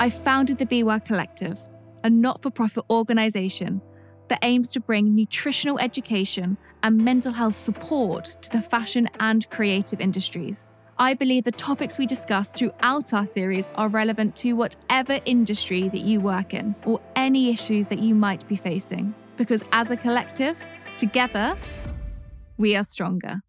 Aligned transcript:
I 0.00 0.10
founded 0.10 0.58
the 0.58 0.66
Be 0.66 0.82
Well 0.82 1.00
Collective, 1.00 1.58
a 2.02 2.10
not 2.10 2.42
for 2.42 2.50
profit 2.50 2.84
organisation 2.90 3.80
that 4.28 4.40
aims 4.42 4.70
to 4.72 4.80
bring 4.80 5.14
nutritional 5.14 5.78
education 5.78 6.58
and 6.82 6.98
mental 6.98 7.32
health 7.32 7.54
support 7.54 8.24
to 8.42 8.50
the 8.50 8.60
fashion 8.60 9.08
and 9.20 9.48
creative 9.50 10.00
industries. 10.00 10.74
I 10.98 11.14
believe 11.14 11.44
the 11.44 11.52
topics 11.52 11.96
we 11.96 12.06
discuss 12.06 12.50
throughout 12.50 13.14
our 13.14 13.24
series 13.24 13.68
are 13.76 13.88
relevant 13.88 14.36
to 14.36 14.52
whatever 14.54 15.20
industry 15.24 15.88
that 15.88 16.00
you 16.00 16.20
work 16.20 16.54
in 16.54 16.74
or 16.84 17.00
any 17.16 17.50
issues 17.50 17.88
that 17.88 18.00
you 18.00 18.14
might 18.14 18.46
be 18.48 18.56
facing. 18.56 19.14
Because 19.36 19.62
as 19.72 19.90
a 19.90 19.96
collective, 19.96 20.62
together, 20.98 21.56
we 22.58 22.76
are 22.76 22.84
stronger. 22.84 23.42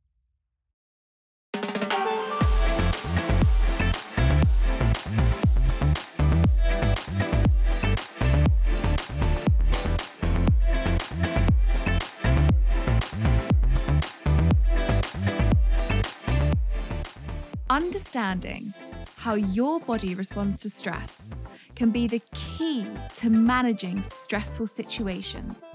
Understanding 17.75 18.73
how 19.17 19.33
your 19.33 19.81
body 19.81 20.15
responds 20.15 20.61
to 20.61 20.69
stress 20.69 21.33
can 21.75 21.91
be 21.91 22.07
the 22.07 22.21
key 22.33 22.87
to 23.15 23.29
managing 23.29 24.01
stressful 24.01 24.67
situations 24.67 25.67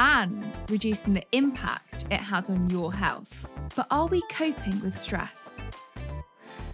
and 0.00 0.58
reducing 0.68 1.12
the 1.12 1.22
impact 1.30 2.06
it 2.10 2.18
has 2.18 2.50
on 2.50 2.68
your 2.68 2.92
health. 2.92 3.48
But 3.76 3.86
are 3.92 4.08
we 4.08 4.22
coping 4.22 4.80
with 4.80 4.92
stress? 4.92 5.60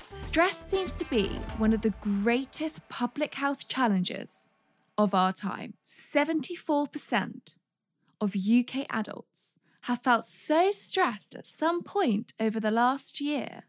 Stress 0.08 0.56
seems 0.56 0.96
to 1.00 1.04
be 1.04 1.26
one 1.58 1.74
of 1.74 1.82
the 1.82 1.92
greatest 2.00 2.88
public 2.88 3.34
health 3.34 3.68
challenges 3.68 4.48
of 4.96 5.14
our 5.14 5.34
time. 5.34 5.74
74% 5.84 7.56
of 8.22 8.34
UK 8.34 8.86
adults 8.88 9.58
have 9.82 10.00
felt 10.00 10.24
so 10.24 10.70
stressed 10.70 11.34
at 11.34 11.44
some 11.44 11.82
point 11.82 12.32
over 12.40 12.58
the 12.58 12.70
last 12.70 13.20
year 13.20 13.64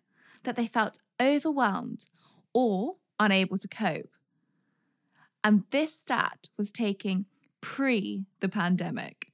that 0.48 0.56
they 0.56 0.66
felt 0.66 0.98
overwhelmed 1.22 2.06
or 2.54 2.96
unable 3.20 3.58
to 3.58 3.68
cope. 3.68 4.10
And 5.44 5.64
this 5.72 5.94
stat 6.00 6.48
was 6.58 6.72
taking 6.72 7.26
pre 7.60 8.26
the 8.40 8.48
pandemic. 8.48 9.34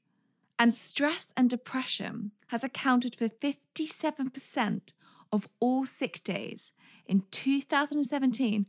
And 0.57 0.73
stress 0.73 1.31
and 1.37 1.49
depression 1.49 2.31
has 2.47 2.63
accounted 2.63 3.15
for 3.15 3.27
57% 3.27 4.93
of 5.31 5.47
all 5.59 5.85
sick 5.85 6.23
days 6.23 6.73
in 7.05 7.23
2017 7.29 8.65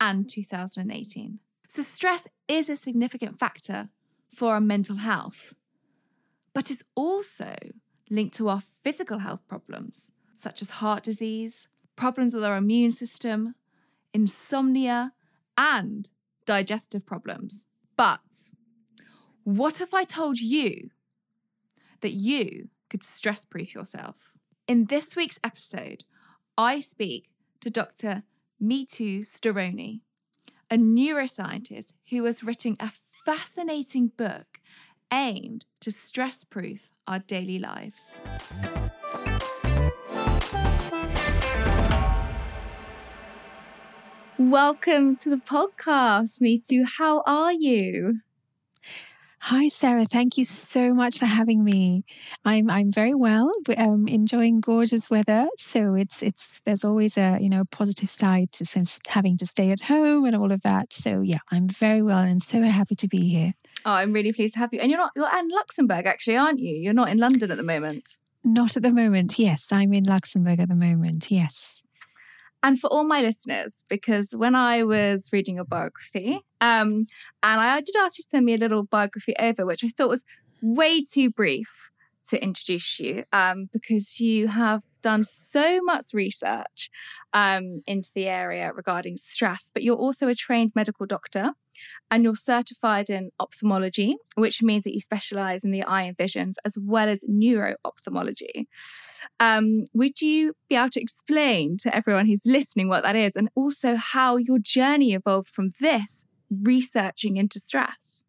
and 0.00 0.28
2018. 0.28 1.40
So, 1.68 1.82
stress 1.82 2.26
is 2.48 2.68
a 2.68 2.76
significant 2.76 3.38
factor 3.38 3.90
for 4.28 4.54
our 4.54 4.60
mental 4.60 4.96
health, 4.96 5.54
but 6.54 6.70
is 6.70 6.84
also 6.94 7.54
linked 8.10 8.34
to 8.36 8.48
our 8.48 8.60
physical 8.60 9.18
health 9.18 9.40
problems, 9.46 10.10
such 10.34 10.62
as 10.62 10.70
heart 10.70 11.02
disease, 11.02 11.68
problems 11.96 12.34
with 12.34 12.44
our 12.44 12.56
immune 12.56 12.92
system, 12.92 13.54
insomnia, 14.12 15.12
and 15.56 16.10
digestive 16.46 17.06
problems. 17.06 17.66
But 17.96 18.20
what 19.44 19.80
if 19.80 19.94
I 19.94 20.04
told 20.04 20.40
you 20.40 20.90
that 22.00 22.12
you 22.12 22.68
could 22.90 23.02
stress 23.02 23.44
proof 23.44 23.74
yourself? 23.74 24.32
In 24.68 24.86
this 24.86 25.16
week's 25.16 25.40
episode, 25.44 26.04
I 26.56 26.80
speak 26.80 27.28
to 27.60 27.70
Dr. 27.70 28.22
Mithu 28.62 29.20
Storoni, 29.20 30.00
a 30.70 30.76
neuroscientist 30.76 31.94
who 32.10 32.24
has 32.24 32.44
written 32.44 32.76
a 32.80 32.92
fascinating 33.24 34.08
book 34.16 34.60
aimed 35.12 35.66
to 35.80 35.90
stress 35.90 36.44
proof 36.44 36.92
our 37.06 37.18
daily 37.18 37.58
lives. 37.58 38.20
Welcome 44.50 45.14
to 45.18 45.30
the 45.30 45.36
podcast, 45.36 46.40
Mithu. 46.40 46.84
How 46.98 47.22
are 47.26 47.52
you? 47.52 48.22
Hi, 49.38 49.68
Sarah. 49.68 50.04
Thank 50.04 50.36
you 50.36 50.44
so 50.44 50.92
much 50.92 51.16
for 51.16 51.26
having 51.26 51.62
me. 51.62 52.04
I'm 52.44 52.68
I'm 52.68 52.90
very 52.90 53.14
well. 53.14 53.52
Um, 53.78 54.08
enjoying 54.08 54.60
gorgeous 54.60 55.08
weather, 55.08 55.46
so 55.58 55.94
it's 55.94 56.24
it's 56.24 56.60
there's 56.66 56.84
always 56.84 57.16
a 57.16 57.38
you 57.40 57.48
know 57.48 57.62
positive 57.70 58.10
side 58.10 58.50
to 58.54 58.66
some 58.66 58.82
having 59.06 59.36
to 59.36 59.46
stay 59.46 59.70
at 59.70 59.82
home 59.82 60.24
and 60.24 60.34
all 60.34 60.50
of 60.50 60.62
that. 60.62 60.92
So 60.92 61.20
yeah, 61.20 61.38
I'm 61.52 61.68
very 61.68 62.02
well 62.02 62.18
and 62.18 62.42
so 62.42 62.62
happy 62.62 62.96
to 62.96 63.06
be 63.06 63.28
here. 63.28 63.52
Oh, 63.86 63.92
I'm 63.92 64.12
really 64.12 64.32
pleased 64.32 64.54
to 64.54 64.58
have 64.58 64.74
you. 64.74 64.80
And 64.80 64.90
you're 64.90 64.98
not 64.98 65.12
you're 65.14 65.38
in 65.38 65.50
Luxembourg, 65.50 66.04
actually, 66.04 66.36
aren't 66.36 66.58
you? 66.58 66.74
You're 66.74 66.94
not 66.94 67.10
in 67.10 67.18
London 67.18 67.52
at 67.52 67.58
the 67.58 67.62
moment. 67.62 68.18
Not 68.42 68.76
at 68.76 68.82
the 68.82 68.90
moment. 68.90 69.38
Yes, 69.38 69.68
I'm 69.70 69.94
in 69.94 70.02
Luxembourg 70.02 70.58
at 70.58 70.68
the 70.68 70.74
moment. 70.74 71.30
Yes 71.30 71.84
and 72.62 72.78
for 72.78 72.86
all 72.88 73.04
my 73.04 73.20
listeners, 73.20 73.84
because 73.88 74.30
when 74.32 74.54
I 74.54 74.84
was 74.84 75.28
reading 75.32 75.56
your 75.56 75.64
biography, 75.64 76.40
um, 76.60 77.06
and 77.42 77.60
I 77.60 77.80
did 77.80 77.96
ask 77.96 78.18
you 78.18 78.22
to 78.22 78.28
send 78.28 78.46
me 78.46 78.54
a 78.54 78.58
little 78.58 78.84
biography 78.84 79.34
over, 79.38 79.66
which 79.66 79.84
I 79.84 79.88
thought 79.88 80.08
was 80.08 80.24
way 80.60 81.02
too 81.02 81.30
brief 81.30 81.90
to 82.28 82.42
introduce 82.42 83.00
you, 83.00 83.24
um, 83.32 83.68
because 83.72 84.20
you 84.20 84.48
have 84.48 84.82
done 85.02 85.24
so 85.24 85.80
much 85.82 86.06
research 86.14 86.88
um, 87.32 87.82
into 87.86 88.10
the 88.14 88.28
area 88.28 88.72
regarding 88.72 89.16
stress, 89.16 89.70
but 89.74 89.82
you're 89.82 89.96
also 89.96 90.28
a 90.28 90.34
trained 90.34 90.72
medical 90.74 91.04
doctor 91.04 91.50
and 92.10 92.24
you're 92.24 92.36
certified 92.36 93.10
in 93.10 93.30
ophthalmology, 93.40 94.16
which 94.34 94.62
means 94.62 94.84
that 94.84 94.94
you 94.94 95.00
specialize 95.00 95.64
in 95.64 95.70
the 95.70 95.82
eye 95.82 96.02
and 96.02 96.16
visions 96.16 96.58
as 96.64 96.76
well 96.80 97.08
as 97.08 97.24
neuro 97.26 97.74
ophthalmology. 97.84 98.68
Um, 99.40 99.84
would 99.92 100.20
you 100.20 100.54
be 100.68 100.76
able 100.76 100.90
to 100.90 101.00
explain 101.00 101.76
to 101.78 101.94
everyone 101.94 102.26
who's 102.26 102.46
listening 102.46 102.88
what 102.88 103.02
that 103.04 103.16
is 103.16 103.36
and 103.36 103.48
also 103.54 103.96
how 103.96 104.36
your 104.36 104.58
journey 104.58 105.12
evolved 105.12 105.48
from 105.48 105.70
this 105.80 106.26
researching 106.64 107.36
into 107.36 107.58
stress? 107.58 108.26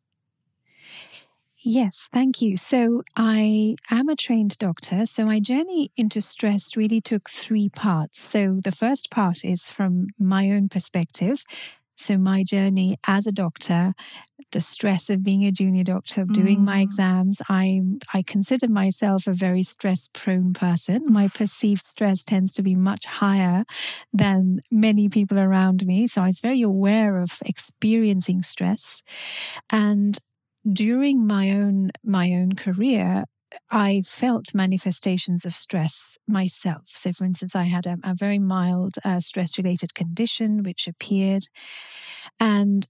Yes, 1.66 2.10
thank 2.12 2.42
you. 2.42 2.58
So, 2.58 3.04
I 3.16 3.76
am 3.90 4.10
a 4.10 4.18
trained 4.18 4.58
doctor. 4.58 5.06
So, 5.06 5.26
my 5.26 5.40
journey 5.40 5.92
into 5.96 6.20
stress 6.22 6.76
really 6.76 7.00
took 7.00 7.30
three 7.30 7.70
parts. 7.70 8.20
So, 8.20 8.60
the 8.62 8.72
first 8.72 9.10
part 9.10 9.46
is 9.46 9.72
from 9.72 10.08
my 10.20 10.52
own 10.52 10.68
perspective. 10.68 11.46
So, 12.04 12.18
my 12.18 12.44
journey 12.44 12.98
as 13.08 13.26
a 13.26 13.32
doctor, 13.32 13.94
the 14.52 14.60
stress 14.60 15.10
of 15.10 15.24
being 15.24 15.46
a 15.46 15.52
junior 15.52 15.86
doctor, 15.86 16.22
of 16.24 16.34
doing 16.34 16.60
mm. 16.60 16.66
my 16.66 16.82
exams, 16.82 17.42
I, 17.48 17.80
I 18.14 18.24
consider 18.24 18.68
myself 18.68 19.26
a 19.26 19.34
very 19.34 19.64
stress 19.64 20.10
prone 20.14 20.52
person. 20.54 21.06
My 21.08 21.30
perceived 21.30 21.86
stress 21.86 22.26
tends 22.26 22.52
to 22.54 22.62
be 22.62 22.76
much 22.76 23.06
higher 23.06 23.64
than 24.12 24.60
many 24.70 25.08
people 25.08 25.40
around 25.40 25.86
me. 25.86 26.08
So, 26.08 26.24
I 26.24 26.26
was 26.26 26.42
very 26.42 26.62
aware 26.62 27.22
of 27.22 27.40
experiencing 27.46 28.42
stress. 28.42 29.02
And 29.70 30.20
during 30.72 31.26
my 31.26 31.52
own 31.52 31.92
my 32.04 32.32
own 32.32 32.54
career 32.54 33.26
I 33.72 34.02
felt 34.06 34.54
manifestations 34.54 35.46
of 35.46 35.54
stress 35.54 36.18
myself. 36.28 36.84
So, 36.88 37.12
for 37.12 37.26
instance, 37.26 37.56
I 37.56 37.64
had 37.64 37.86
a, 37.86 37.98
a 38.04 38.14
very 38.16 38.40
mild 38.40 38.96
uh, 39.04 39.20
stress 39.20 39.58
related 39.58 39.94
condition 39.94 40.64
which 40.64 40.88
appeared. 40.88 41.44
And 42.40 42.88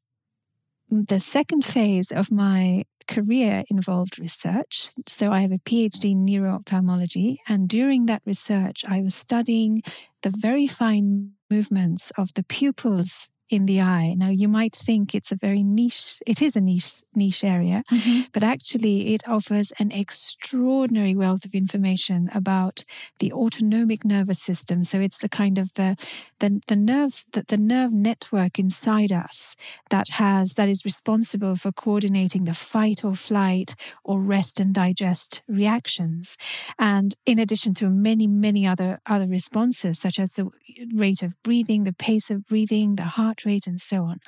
the 0.89 1.19
second 1.19 1.65
phase 1.65 2.11
of 2.11 2.31
my 2.31 2.83
career 3.07 3.63
involved 3.69 4.19
research. 4.19 4.89
So, 5.07 5.31
I 5.31 5.41
have 5.41 5.51
a 5.51 5.57
PhD 5.57 6.11
in 6.11 6.25
neuro-ophthalmology. 6.25 7.41
And 7.47 7.67
during 7.67 8.05
that 8.05 8.21
research, 8.25 8.85
I 8.87 9.01
was 9.01 9.15
studying 9.15 9.81
the 10.21 10.33
very 10.35 10.67
fine 10.67 11.31
movements 11.49 12.11
of 12.17 12.33
the 12.33 12.43
pupils 12.43 13.29
in 13.49 13.65
the 13.65 13.81
eye. 13.81 14.15
Now, 14.17 14.29
you 14.29 14.47
might 14.47 14.75
think 14.75 15.13
it's 15.13 15.31
a 15.31 15.35
very 15.35 15.63
niche, 15.63 16.21
it 16.25 16.41
is 16.41 16.55
a 16.55 16.61
niche, 16.61 17.03
niche 17.15 17.43
area, 17.43 17.83
mm-hmm. 17.91 18.21
but 18.31 18.43
actually 18.43 19.13
it 19.13 19.27
offers 19.27 19.71
an 19.79 19.91
extraordinary 19.91 21.15
wealth 21.15 21.45
of 21.45 21.53
information 21.53 22.29
about 22.33 22.85
the 23.19 23.31
autonomic 23.31 24.03
nervous 24.05 24.39
system. 24.39 24.83
So 24.83 24.99
it's 24.99 25.19
the 25.19 25.29
kind 25.29 25.57
of 25.57 25.73
the, 25.73 25.95
the, 26.39 26.61
the 26.67 26.75
nerves, 26.75 27.27
the, 27.31 27.43
the 27.47 27.57
nerve 27.57 27.93
network 27.93 28.57
inside 28.57 29.11
us 29.11 29.55
that 29.89 30.09
has, 30.09 30.53
that 30.53 30.69
is 30.69 30.85
responsible 30.85 31.55
for 31.55 31.71
coordinating 31.71 32.45
the 32.45 32.53
fight 32.53 33.03
or 33.03 33.15
flight 33.15 33.75
or 34.03 34.19
rest 34.19 34.59
and 34.59 34.73
digest 34.73 35.41
reactions. 35.47 36.37
And 36.79 37.15
in 37.25 37.39
addition 37.39 37.73
to 37.75 37.89
many, 37.89 38.27
many 38.27 38.65
other, 38.65 38.99
other 39.05 39.27
responses, 39.27 39.99
such 39.99 40.19
as 40.19 40.33
the 40.33 40.49
rate 40.93 41.21
of 41.21 41.41
breathing, 41.43 41.83
the 41.83 41.93
pace 41.93 42.31
of 42.31 42.47
breathing, 42.47 42.95
the 42.95 43.03
heart 43.03 43.32
rate, 43.45 43.67
and 43.67 43.79
so 43.79 44.03
on. 44.03 44.19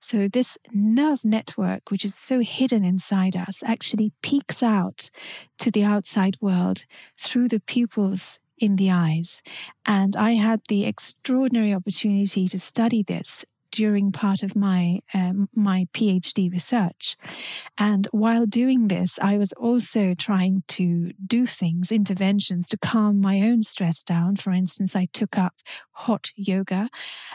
So, 0.00 0.28
this 0.28 0.58
nerve 0.72 1.24
network, 1.24 1.90
which 1.90 2.04
is 2.04 2.14
so 2.14 2.40
hidden 2.40 2.84
inside 2.84 3.36
us, 3.36 3.62
actually 3.64 4.12
peeks 4.22 4.62
out 4.62 5.10
to 5.58 5.70
the 5.70 5.84
outside 5.84 6.36
world 6.40 6.86
through 7.18 7.48
the 7.48 7.60
pupils 7.60 8.38
in 8.58 8.76
the 8.76 8.90
eyes. 8.90 9.42
And 9.84 10.16
I 10.16 10.32
had 10.32 10.60
the 10.68 10.84
extraordinary 10.84 11.74
opportunity 11.74 12.48
to 12.48 12.58
study 12.58 13.02
this 13.02 13.44
during 13.74 14.12
part 14.12 14.44
of 14.44 14.54
my 14.54 15.00
um, 15.12 15.48
my 15.54 15.88
PhD 15.92 16.50
research. 16.50 17.16
And 17.76 18.06
while 18.12 18.46
doing 18.46 18.86
this, 18.86 19.18
I 19.20 19.36
was 19.36 19.52
also 19.54 20.14
trying 20.14 20.62
to 20.68 21.12
do 21.26 21.44
things, 21.44 21.90
interventions 21.90 22.68
to 22.68 22.78
calm 22.78 23.20
my 23.20 23.40
own 23.40 23.62
stress 23.62 24.04
down. 24.04 24.36
For 24.36 24.52
instance, 24.52 24.94
I 24.94 25.08
took 25.12 25.36
up 25.36 25.54
hot 25.92 26.30
yoga 26.36 26.88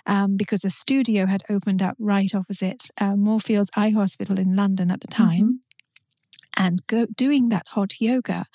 um, 0.05 0.37
because 0.37 0.63
a 0.63 0.69
studio 0.69 1.25
had 1.25 1.43
opened 1.49 1.83
up 1.83 1.97
right 1.99 2.33
opposite 2.33 2.89
uh, 2.97 3.17
Moorfields 3.17 3.71
Eye 3.75 3.89
Hospital 3.89 4.39
in 4.39 4.55
London 4.55 4.91
at 4.91 5.01
the 5.01 5.07
time. 5.07 5.43
Mm-hmm. 5.43 6.63
And 6.65 6.87
go, 6.87 7.05
doing 7.05 7.49
that 7.49 7.67
hot 7.67 8.01
yoga 8.01 8.45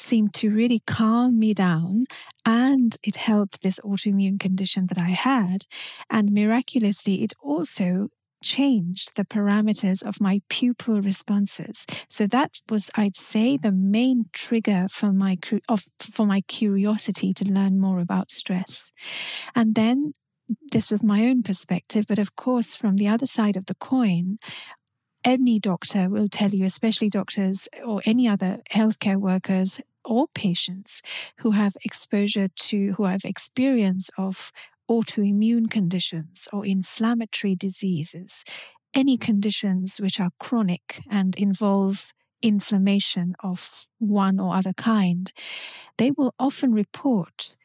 seemed 0.00 0.34
to 0.34 0.50
really 0.50 0.80
calm 0.86 1.38
me 1.38 1.54
down 1.54 2.06
and 2.44 2.96
it 3.02 3.16
helped 3.16 3.62
this 3.62 3.80
autoimmune 3.80 4.40
condition 4.40 4.86
that 4.86 5.00
I 5.00 5.10
had. 5.10 5.66
And 6.08 6.32
miraculously, 6.32 7.22
it 7.22 7.34
also 7.42 8.08
changed 8.42 9.16
the 9.16 9.24
parameters 9.24 10.02
of 10.02 10.20
my 10.20 10.40
pupil 10.48 11.00
responses. 11.02 11.86
So 12.08 12.26
that 12.28 12.56
was, 12.70 12.90
I'd 12.94 13.16
say, 13.16 13.56
the 13.56 13.72
main 13.72 14.24
trigger 14.32 14.86
for 14.90 15.12
my 15.12 15.34
of, 15.68 15.84
for 15.98 16.26
my 16.26 16.40
curiosity 16.42 17.34
to 17.34 17.44
learn 17.44 17.78
more 17.78 17.98
about 18.00 18.30
stress. 18.30 18.92
And 19.54 19.74
then 19.74 20.12
this 20.72 20.90
was 20.90 21.04
my 21.04 21.26
own 21.26 21.42
perspective, 21.42 22.06
but 22.08 22.18
of 22.18 22.34
course, 22.34 22.74
from 22.74 22.96
the 22.96 23.08
other 23.08 23.26
side 23.26 23.56
of 23.56 23.66
the 23.66 23.74
coin, 23.74 24.38
any 25.22 25.58
doctor 25.58 26.08
will 26.08 26.28
tell 26.28 26.50
you, 26.50 26.64
especially 26.64 27.10
doctors 27.10 27.68
or 27.84 28.00
any 28.06 28.26
other 28.26 28.60
healthcare 28.72 29.18
workers 29.18 29.80
or 30.04 30.26
patients 30.34 31.02
who 31.38 31.52
have 31.52 31.76
exposure 31.84 32.48
to, 32.48 32.92
who 32.96 33.04
have 33.04 33.24
experience 33.24 34.10
of 34.18 34.52
autoimmune 34.90 35.70
conditions 35.70 36.48
or 36.52 36.66
inflammatory 36.66 37.54
diseases, 37.54 38.44
any 38.94 39.16
conditions 39.16 39.98
which 40.00 40.18
are 40.18 40.30
chronic 40.40 41.02
and 41.10 41.36
involve 41.36 42.12
inflammation 42.42 43.34
of 43.42 43.86
one 43.98 44.40
or 44.40 44.54
other 44.54 44.72
kind, 44.72 45.32
they 45.98 46.10
will 46.10 46.34
often 46.38 46.72
report 46.72 47.56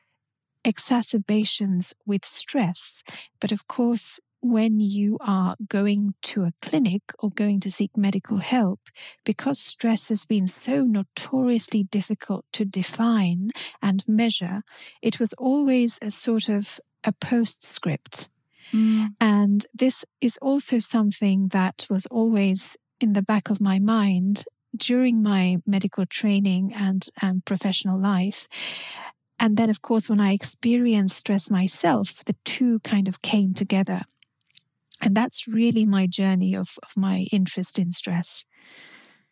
exacerbations 0.64 1.94
with 2.06 2.26
stress. 2.26 3.04
But 3.40 3.52
of 3.52 3.68
course, 3.68 4.20
when 4.52 4.80
you 4.80 5.18
are 5.22 5.56
going 5.68 6.14
to 6.22 6.44
a 6.44 6.54
clinic 6.62 7.02
or 7.20 7.30
going 7.30 7.60
to 7.62 7.72
seek 7.72 7.98
medical 7.98 8.38
help, 8.38 8.80
because 9.24 9.60
stress 9.60 10.10
has 10.10 10.26
been 10.26 10.48
so 10.48 10.84
notoriously 10.84 11.84
difficult 11.84 12.46
to 12.54 12.66
define 12.66 13.50
and 13.82 14.04
measure, 14.08 14.64
it 15.02 15.20
was 15.20 15.34
always 15.34 15.98
a 16.02 16.12
sort 16.12 16.50
of 16.50 16.80
a 17.04 17.12
postscript. 17.12 18.30
Mm. 18.72 19.16
And 19.20 19.66
this 19.74 20.06
is 20.22 20.38
also 20.42 20.80
something 20.80 21.50
that 21.50 21.86
was 21.90 22.06
always 22.08 22.78
in 23.00 23.14
the 23.14 23.22
back 23.22 23.50
of 23.50 23.62
my 23.62 23.80
mind 23.80 24.46
during 24.76 25.24
my 25.24 25.58
medical 25.66 26.06
training 26.06 26.74
and 26.74 27.08
um, 27.22 27.42
professional 27.46 28.00
life. 28.00 28.48
And 29.40 29.58
then, 29.58 29.70
of 29.70 29.82
course, 29.82 30.10
when 30.10 30.22
I 30.22 30.32
experienced 30.32 31.18
stress 31.18 31.50
myself, 31.50 32.24
the 32.26 32.36
two 32.46 32.80
kind 32.80 33.08
of 33.08 33.22
came 33.22 33.54
together. 33.54 34.02
And 35.02 35.16
that's 35.16 35.48
really 35.48 35.86
my 35.86 36.08
journey 36.08 36.56
of, 36.56 36.78
of 36.84 36.92
my 36.96 37.28
interest 37.32 37.78
in 37.78 37.92
stress. 37.92 38.46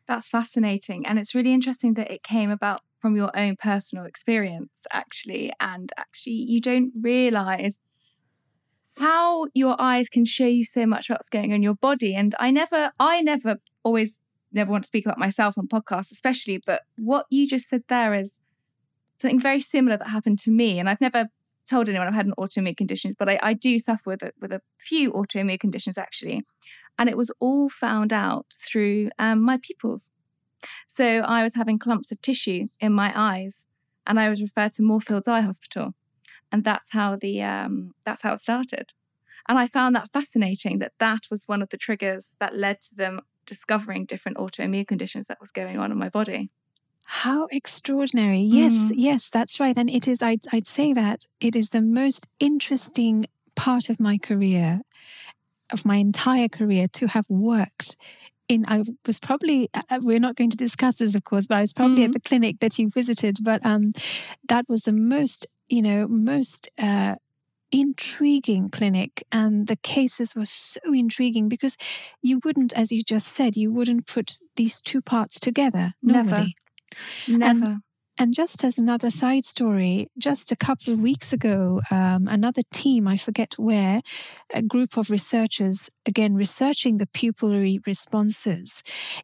That's 0.08 0.28
fascinating. 0.28 1.06
And 1.06 1.18
it's 1.18 1.34
really 1.34 1.54
interesting 1.54 1.94
that 1.94 2.12
it 2.12 2.24
came 2.24 2.50
about 2.50 2.82
from 3.00 3.16
your 3.16 3.32
own 3.38 3.56
personal 3.56 4.06
experience, 4.06 4.86
actually. 4.92 5.54
And 5.60 5.92
actually, 5.98 6.36
you 6.36 6.60
don't 6.60 6.92
realize 7.02 7.80
how 9.00 9.48
your 9.54 9.76
eyes 9.80 10.10
can 10.10 10.26
show 10.26 10.46
you 10.46 10.66
so 10.66 10.86
much 10.86 11.10
about 11.10 11.20
what's 11.20 11.30
going 11.30 11.52
on 11.52 11.58
in 11.58 11.64
your 11.64 11.76
body. 11.76 12.14
And 12.14 12.36
I 12.40 12.52
never, 12.52 12.92
I 13.00 13.22
never 13.22 13.58
always 13.84 14.20
never 14.52 14.72
want 14.72 14.84
to 14.84 14.88
speak 14.88 15.06
about 15.06 15.18
myself 15.18 15.58
on 15.58 15.68
podcasts, 15.68 16.12
especially, 16.12 16.62
but 16.64 16.84
what 16.98 17.26
you 17.30 17.48
just 17.48 17.68
said 17.68 17.84
there 17.90 18.14
is 18.14 18.40
something 19.18 19.40
very 19.40 19.60
similar 19.60 19.98
that 19.98 20.10
happened 20.10 20.40
to 20.40 20.52
me. 20.52 20.80
And 20.80 20.90
I've 20.90 21.02
never 21.02 21.30
told 21.70 21.90
anyone 21.90 22.08
I've 22.08 22.14
had 22.14 22.26
an 22.26 22.34
autoimmune 22.38 22.78
condition, 22.78 23.16
but 23.18 23.30
I, 23.30 23.40
I 23.42 23.54
do 23.54 23.80
suffer 23.80 24.10
with 24.10 24.24
a, 24.24 24.32
with 24.40 24.52
a 24.52 24.62
few 24.78 25.12
autoimmune 25.12 25.60
conditions 25.60 25.98
actually. 25.98 26.46
And 26.98 27.10
it 27.10 27.18
was 27.18 27.32
all 27.40 27.70
found 27.70 28.14
out 28.14 28.54
through 28.54 29.10
um, 29.18 29.42
my 29.42 29.58
pupils. 29.58 30.12
So 30.88 31.20
I 31.20 31.44
was 31.44 31.56
having 31.56 31.80
clumps 31.80 32.12
of 32.12 32.22
tissue 32.22 32.68
in 32.80 32.94
my 32.94 33.12
eyes, 33.16 33.68
and 34.06 34.20
I 34.20 34.30
was 34.30 34.42
referred 34.42 34.74
to 34.74 34.84
Moorfields 34.84 35.28
Eye 35.28 35.42
Hospital, 35.42 35.94
and 36.52 36.64
that's 36.64 36.94
how 36.94 37.16
the 37.16 37.42
um, 37.42 37.94
that's 38.06 38.22
how 38.22 38.34
it 38.34 38.40
started. 38.40 38.94
And 39.50 39.60
I 39.60 39.68
found 39.68 39.96
that 39.96 40.10
fascinating 40.10 40.80
that 40.80 40.94
that 41.00 41.24
was 41.30 41.48
one 41.48 41.62
of 41.62 41.70
the 41.70 41.78
triggers 41.78 42.38
that 42.40 42.56
led 42.56 42.80
to 42.82 42.96
them 42.96 43.22
discovering 43.46 44.06
different 44.06 44.38
autoimmune 44.38 44.88
conditions 44.88 45.28
that 45.28 45.42
was 45.42 45.52
going 45.52 45.78
on 45.78 45.92
in 45.92 45.98
my 45.98 46.10
body. 46.10 46.50
How 47.04 47.48
extraordinary. 47.52 48.40
Yes, 48.40 48.74
mm. 48.74 48.92
yes, 48.96 49.30
that's 49.30 49.60
right. 49.60 49.78
And 49.78 49.90
it 49.90 50.08
is, 50.08 50.22
I'd, 50.22 50.42
I'd 50.52 50.68
say 50.68 50.94
that 50.94 51.28
it 51.40 51.56
is 51.56 51.70
the 51.70 51.82
most 51.82 52.28
interesting 52.40 53.26
part 53.56 53.90
of 53.90 54.00
my 54.00 54.18
career, 54.18 54.82
of 55.72 55.86
my 55.86 55.98
entire 55.98 56.48
career, 56.48 56.88
to 56.94 57.08
have 57.08 57.30
worked 57.30 57.98
in 58.50 58.66
I 58.68 58.84
was 59.06 59.20
probably 59.20 59.70
uh, 59.74 59.82
uh, 59.90 60.00
we're 60.02 60.20
not 60.20 60.36
going 60.36 60.50
to 60.50 60.58
discuss 60.58 60.98
this 60.98 61.16
of 61.16 61.24
course 61.24 61.48
but 61.48 61.58
I 61.58 61.62
was 61.62 61.74
probably 61.74 61.98
mm-hmm. 61.98 62.06
at 62.06 62.12
the 62.14 62.20
clinic 62.20 62.60
that 62.60 62.78
you 62.78 62.90
visited 62.90 63.38
but 63.42 63.66
um 63.66 63.94
that 64.50 64.66
was 64.68 64.82
the 64.82 64.92
most 64.92 65.48
you 65.70 65.82
know 65.82 66.08
most 66.08 66.70
uh 66.78 67.16
intriguing 67.72 68.70
clinic 68.70 69.24
and 69.32 69.68
the 69.68 69.78
cases 69.78 70.36
were 70.36 70.46
so 70.46 70.80
intriguing 70.94 71.50
because 71.50 71.76
you 72.22 72.40
wouldn't 72.46 72.72
as 72.74 72.92
you 72.92 73.02
just 73.02 73.28
said 73.28 73.56
you 73.56 73.72
wouldn't 73.72 74.06
put 74.06 74.40
these 74.58 74.80
two 74.80 75.02
parts 75.02 75.40
together 75.40 75.94
normally 76.04 76.56
Never. 77.28 77.64
And, 77.64 77.82
and 78.20 78.34
just 78.34 78.64
as 78.64 78.78
another 78.78 79.10
side 79.10 79.44
story, 79.44 80.08
just 80.18 80.52
a 80.52 80.56
couple 80.56 80.94
of 80.94 81.00
weeks 81.00 81.34
ago, 81.34 81.82
um, 81.90 82.28
another 82.28 82.62
team, 82.72 83.08
I 83.08 83.18
forget 83.18 83.56
where, 83.58 84.02
a 84.54 84.62
group 84.62 84.98
of 84.98 85.10
researchers, 85.10 85.90
again, 86.06 86.36
researching 86.36 86.98
the 86.98 87.08
pupillary 87.08 87.86
responses 87.88 88.84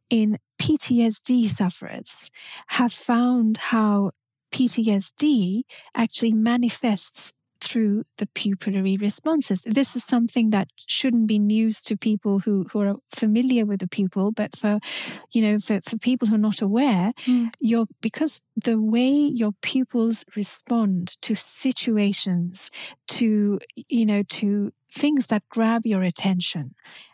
in 0.10 0.38
PTSD 0.60 1.48
sufferers, 1.50 2.32
have 2.68 2.92
found 2.92 3.58
how 3.58 4.12
PTSD 4.52 5.62
actually 5.96 6.34
manifests 6.34 7.34
through 7.62 8.04
the 8.18 8.28
pupillary 8.28 9.00
responses. 9.00 9.62
This 9.66 9.96
is 9.96 10.04
something 10.04 10.50
that 10.52 10.70
shouldn't 10.88 11.28
be 11.28 11.40
news 11.40 11.82
to 11.84 11.98
people 11.98 12.40
who, 12.40 12.66
who 12.72 12.82
are 12.82 12.96
familiar 13.14 13.66
with 13.66 13.80
the 13.80 13.88
pupil, 13.88 14.32
but 14.32 14.56
for 14.58 14.80
you 15.32 15.42
know, 15.42 15.60
for, 15.60 15.80
for 15.82 15.98
people 15.98 16.28
who 16.28 16.36
are 16.36 16.40
not 16.50 16.62
aware, 16.62 17.14
mm. 17.26 17.50
your 17.60 17.86
because 18.02 18.42
the 18.56 18.80
way 18.80 19.10
your 19.10 19.52
pupils 19.62 20.26
respond 20.36 21.22
to 21.22 21.36
situations, 21.36 22.72
to 23.08 23.60
you 23.76 24.06
know, 24.06 24.24
to 24.24 24.72
things 24.92 25.28
that 25.28 25.44
grab 25.50 25.82
your 25.86 26.02
attention 26.02 26.74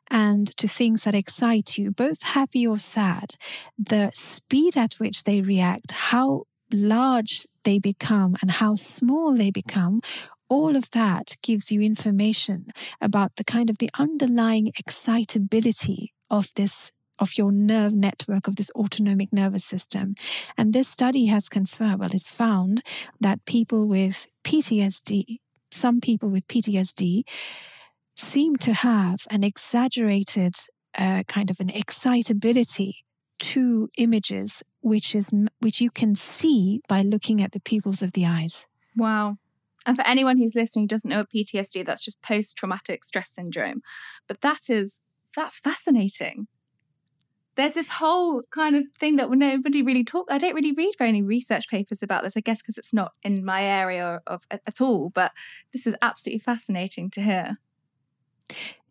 and 0.10 0.56
to 0.58 0.68
things 0.68 1.04
that 1.04 1.16
excite 1.16 1.78
you, 1.78 1.92
both 1.92 2.22
happy 2.24 2.66
or 2.66 2.78
sad, 2.78 3.32
the 3.78 4.12
speed 4.14 4.78
at 4.78 4.94
which 4.96 5.24
they 5.24 5.42
react, 5.42 5.92
how 5.92 6.44
large 6.72 7.48
they 7.64 7.80
become 7.80 8.36
and 8.42 8.52
how 8.52 8.76
small 8.76 9.34
they 9.34 9.52
become 9.52 10.02
all 10.50 10.76
of 10.76 10.92
that 10.92 11.38
gives 11.42 11.72
you 11.72 11.82
information 11.82 12.68
about 13.02 13.36
the 13.36 13.44
kind 13.44 13.70
of 13.70 13.78
the 13.78 13.90
underlying 13.98 14.72
excitability 14.78 16.14
of 16.30 16.50
this 16.56 16.92
of 17.18 17.38
your 17.38 17.50
nerve 17.50 17.94
network 17.94 18.46
of 18.46 18.58
this 18.58 18.70
autonomic 18.76 19.32
nervous 19.32 19.64
system. 19.64 20.16
And 20.58 20.74
this 20.74 20.90
study 20.90 21.28
has 21.28 21.48
confirmed 21.48 22.00
well 22.00 22.10
it's 22.12 22.34
found 22.34 22.84
that 23.20 23.46
people 23.46 23.88
with 23.88 24.28
PTSD 24.44 25.40
some 25.72 26.00
people 26.00 26.30
with 26.30 26.48
PTSD 26.48 27.24
seem 28.16 28.56
to 28.58 28.74
have 28.74 29.20
an 29.30 29.44
exaggerated 29.44 30.56
uh, 30.98 31.24
kind 31.28 31.50
of 31.50 31.60
an 31.60 31.70
excitability 31.70 33.04
to 33.38 33.90
images 33.98 34.64
which 34.80 35.14
is 35.14 35.34
which 35.60 35.82
you 35.82 35.90
can 35.90 36.16
see 36.16 36.82
by 36.88 37.02
looking 37.02 37.42
at 37.42 37.52
the 37.52 37.60
pupils 37.60 38.02
of 38.02 38.14
the 38.14 38.26
eyes. 38.26 38.66
Wow 38.96 39.38
and 39.86 39.96
for 39.96 40.06
anyone 40.08 40.38
who's 40.38 40.56
listening 40.56 40.84
who 40.84 40.88
doesn't 40.88 41.10
know 41.10 41.20
what 41.20 41.30
PTSD, 41.30 41.86
that's 41.86 42.04
just 42.04 42.22
post 42.22 42.58
traumatic 42.58 43.04
stress 43.04 43.32
syndrome. 43.32 43.82
But 44.28 44.42
that 44.42 44.70
is, 44.70 45.02
that's 45.36 45.60
fascinating. 45.60 46.48
There's 47.56 47.74
this 47.74 47.90
whole 47.90 48.44
kind 48.52 48.76
of 48.76 48.84
thing 48.98 49.16
that 49.16 49.30
nobody 49.30 49.82
really 49.82 50.04
talk. 50.04 50.28
I 50.30 50.38
don't 50.38 50.56
really 50.56 50.74
read 50.74 50.94
very 50.98 51.12
many 51.12 51.22
research 51.22 51.70
papers 51.70 52.04
about 52.04 52.24
this, 52.24 52.36
I 52.36 52.42
guess, 52.42 52.62
because 52.62 52.78
it's 52.78 52.94
not 52.94 53.14
in 53.24 53.46
my 53.46 53.64
area 53.64 54.22
of 54.28 54.44
at 54.52 54.82
all. 54.82 55.10
But 55.10 55.32
this 55.72 55.88
is 55.88 55.96
absolutely 56.02 56.40
fascinating 56.40 57.10
to 57.12 57.22
hear. 57.22 57.58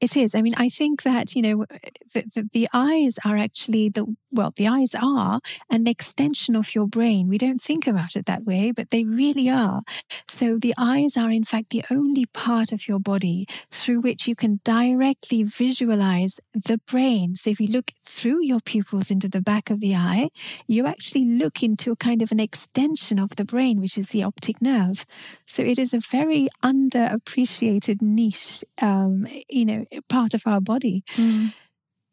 It 0.04 0.18
is. 0.18 0.34
I 0.34 0.42
mean, 0.42 0.52
I 0.58 0.68
think 0.68 1.02
that, 1.04 1.34
you 1.34 1.40
know, 1.40 1.64
the, 2.12 2.24
the, 2.34 2.48
the, 2.52 2.68
eyes 2.74 3.14
are 3.24 3.38
actually 3.38 3.88
the, 3.88 4.04
well, 4.30 4.52
the 4.54 4.68
eyes 4.68 4.94
are 4.94 5.40
an 5.70 5.86
extension 5.86 6.54
of 6.54 6.74
your 6.74 6.86
brain. 6.86 7.26
We 7.26 7.38
don't 7.38 7.58
think 7.58 7.86
about 7.86 8.14
it 8.14 8.26
that 8.26 8.44
way, 8.44 8.70
but 8.70 8.90
they 8.90 9.04
really 9.04 9.48
are. 9.48 9.80
So 10.28 10.58
the 10.58 10.74
eyes 10.76 11.16
are, 11.16 11.30
in 11.30 11.44
fact, 11.44 11.70
the 11.70 11.84
only 11.90 12.26
part 12.26 12.70
of 12.70 12.86
your 12.86 12.98
body 12.98 13.46
through 13.70 14.00
which 14.00 14.28
you 14.28 14.36
can 14.36 14.60
directly 14.62 15.42
visualize 15.42 16.38
the 16.52 16.78
brain. 16.86 17.34
So 17.34 17.48
if 17.48 17.58
you 17.58 17.68
look 17.68 17.92
through 18.02 18.44
your 18.44 18.60
pupils 18.60 19.10
into 19.10 19.30
the 19.30 19.40
back 19.40 19.70
of 19.70 19.80
the 19.80 19.94
eye, 19.94 20.28
you 20.66 20.86
actually 20.86 21.24
look 21.24 21.62
into 21.62 21.92
a 21.92 21.96
kind 21.96 22.20
of 22.20 22.30
an 22.30 22.40
extension 22.40 23.18
of 23.18 23.36
the 23.36 23.44
brain, 23.46 23.80
which 23.80 23.96
is 23.96 24.08
the 24.08 24.22
optic 24.22 24.60
nerve. 24.60 25.06
So 25.46 25.62
it 25.62 25.78
is 25.78 25.94
a 25.94 26.00
very 26.00 26.48
underappreciated 26.62 28.02
niche, 28.02 28.64
um, 28.82 29.26
you 29.48 29.64
know, 29.64 29.86
part 30.02 30.34
of 30.34 30.42
our 30.46 30.60
body. 30.60 31.04
Mm. 31.16 31.52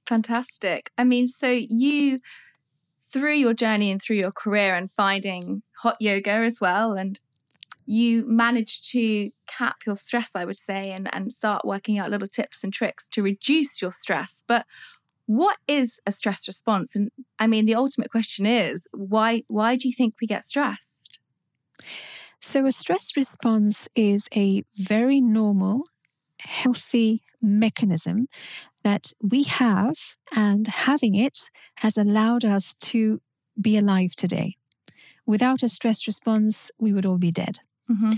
Fantastic. 0.05 0.91
I 0.97 1.03
mean, 1.03 1.27
so 1.27 1.49
you, 1.49 2.19
through 3.11 3.35
your 3.35 3.53
journey 3.53 3.91
and 3.91 4.01
through 4.01 4.17
your 4.17 4.31
career 4.31 4.73
and 4.73 4.91
finding 4.91 5.63
hot 5.77 5.97
yoga 5.99 6.31
as 6.31 6.59
well, 6.59 6.93
and 6.93 7.19
you 7.85 8.25
managed 8.27 8.89
to 8.91 9.29
cap 9.47 9.77
your 9.85 9.95
stress, 9.95 10.35
I 10.35 10.45
would 10.45 10.57
say, 10.57 10.91
and, 10.91 11.09
and 11.13 11.33
start 11.33 11.65
working 11.65 11.97
out 11.97 12.09
little 12.09 12.27
tips 12.27 12.63
and 12.63 12.73
tricks 12.73 13.09
to 13.09 13.23
reduce 13.23 13.81
your 13.81 13.91
stress. 13.91 14.43
But 14.47 14.65
what 15.25 15.57
is 15.67 15.99
a 16.05 16.11
stress 16.11 16.47
response? 16.47 16.95
And 16.95 17.11
I 17.39 17.47
mean, 17.47 17.65
the 17.65 17.75
ultimate 17.75 18.11
question 18.11 18.45
is 18.45 18.87
why 18.91 19.43
why 19.47 19.75
do 19.75 19.87
you 19.87 19.93
think 19.93 20.15
we 20.21 20.27
get 20.27 20.43
stressed? 20.43 21.19
So 22.41 22.65
a 22.65 22.71
stress 22.71 23.15
response 23.15 23.87
is 23.95 24.27
a 24.35 24.63
very 24.75 25.21
normal 25.21 25.83
healthy 26.43 27.21
mechanism 27.41 28.27
that 28.83 29.13
we 29.21 29.43
have, 29.43 29.97
and 30.35 30.67
having 30.67 31.15
it 31.15 31.49
has 31.75 31.97
allowed 31.97 32.43
us 32.43 32.75
to 32.75 33.21
be 33.59 33.77
alive 33.77 34.15
today. 34.15 34.55
Without 35.25 35.63
a 35.63 35.69
stress 35.69 36.07
response, 36.07 36.71
we 36.79 36.93
would 36.93 37.05
all 37.05 37.19
be 37.19 37.31
dead. 37.31 37.59
Mm-hmm. 37.89 38.13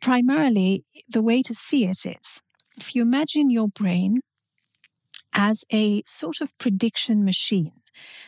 Primarily, 0.00 0.84
the 1.08 1.22
way 1.22 1.42
to 1.42 1.54
see 1.54 1.84
it 1.84 2.06
is 2.06 2.42
if 2.76 2.94
you 2.94 3.02
imagine 3.02 3.50
your 3.50 3.68
brain 3.68 4.20
as 5.32 5.64
a 5.72 6.02
sort 6.06 6.40
of 6.40 6.56
prediction 6.58 7.24
machine. 7.24 7.72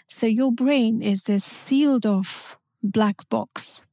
So, 0.09 0.26
your 0.26 0.52
brain 0.52 1.02
is 1.02 1.23
this 1.23 1.44
sealed 1.44 2.06
off 2.06 2.59
black 2.83 3.28
box 3.28 3.85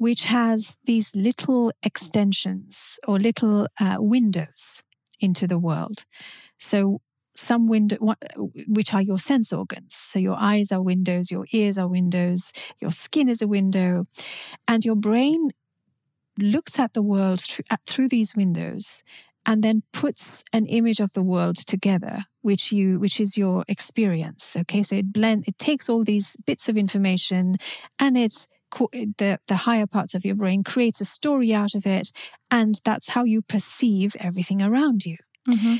which 0.00 0.24
has 0.24 0.78
these 0.86 1.14
little 1.14 1.70
extensions 1.82 2.98
or 3.06 3.18
little 3.18 3.68
uh, 3.78 3.98
windows 3.98 4.82
into 5.20 5.46
the 5.46 5.58
world. 5.58 6.06
So 6.58 7.02
some 7.36 7.68
window, 7.68 7.98
which 8.66 8.94
are 8.94 9.02
your 9.02 9.18
sense 9.18 9.52
organs. 9.52 9.94
So 9.94 10.18
your 10.18 10.36
eyes 10.38 10.72
are 10.72 10.80
windows, 10.80 11.30
your 11.30 11.44
ears 11.52 11.76
are 11.76 11.86
windows, 11.86 12.54
your 12.80 12.92
skin 12.92 13.28
is 13.28 13.42
a 13.42 13.46
window, 13.46 14.04
and 14.66 14.86
your 14.86 14.96
brain 14.96 15.50
looks 16.38 16.78
at 16.78 16.94
the 16.94 17.02
world 17.02 17.42
through, 17.42 17.64
at, 17.68 17.80
through 17.84 18.08
these 18.08 18.34
windows 18.34 19.02
and 19.44 19.62
then 19.62 19.82
puts 19.92 20.44
an 20.54 20.64
image 20.64 21.00
of 21.00 21.12
the 21.12 21.22
world 21.22 21.56
together 21.56 22.24
which 22.40 22.72
you 22.72 22.98
which 22.98 23.20
is 23.20 23.36
your 23.36 23.64
experience 23.68 24.56
okay 24.56 24.82
so 24.82 24.96
it 24.96 25.12
blend 25.12 25.44
it 25.46 25.58
takes 25.58 25.88
all 25.90 26.04
these 26.04 26.36
bits 26.46 26.68
of 26.68 26.76
information 26.76 27.56
and 27.98 28.16
it 28.16 28.46
the, 28.70 29.38
the 29.46 29.56
higher 29.56 29.86
parts 29.86 30.14
of 30.14 30.24
your 30.24 30.34
brain 30.34 30.62
creates 30.62 31.00
a 31.00 31.04
story 31.04 31.52
out 31.52 31.74
of 31.74 31.86
it 31.86 32.12
and 32.50 32.80
that's 32.84 33.10
how 33.10 33.24
you 33.24 33.42
perceive 33.42 34.16
everything 34.18 34.62
around 34.62 35.04
you 35.04 35.16
mm-hmm. 35.48 35.76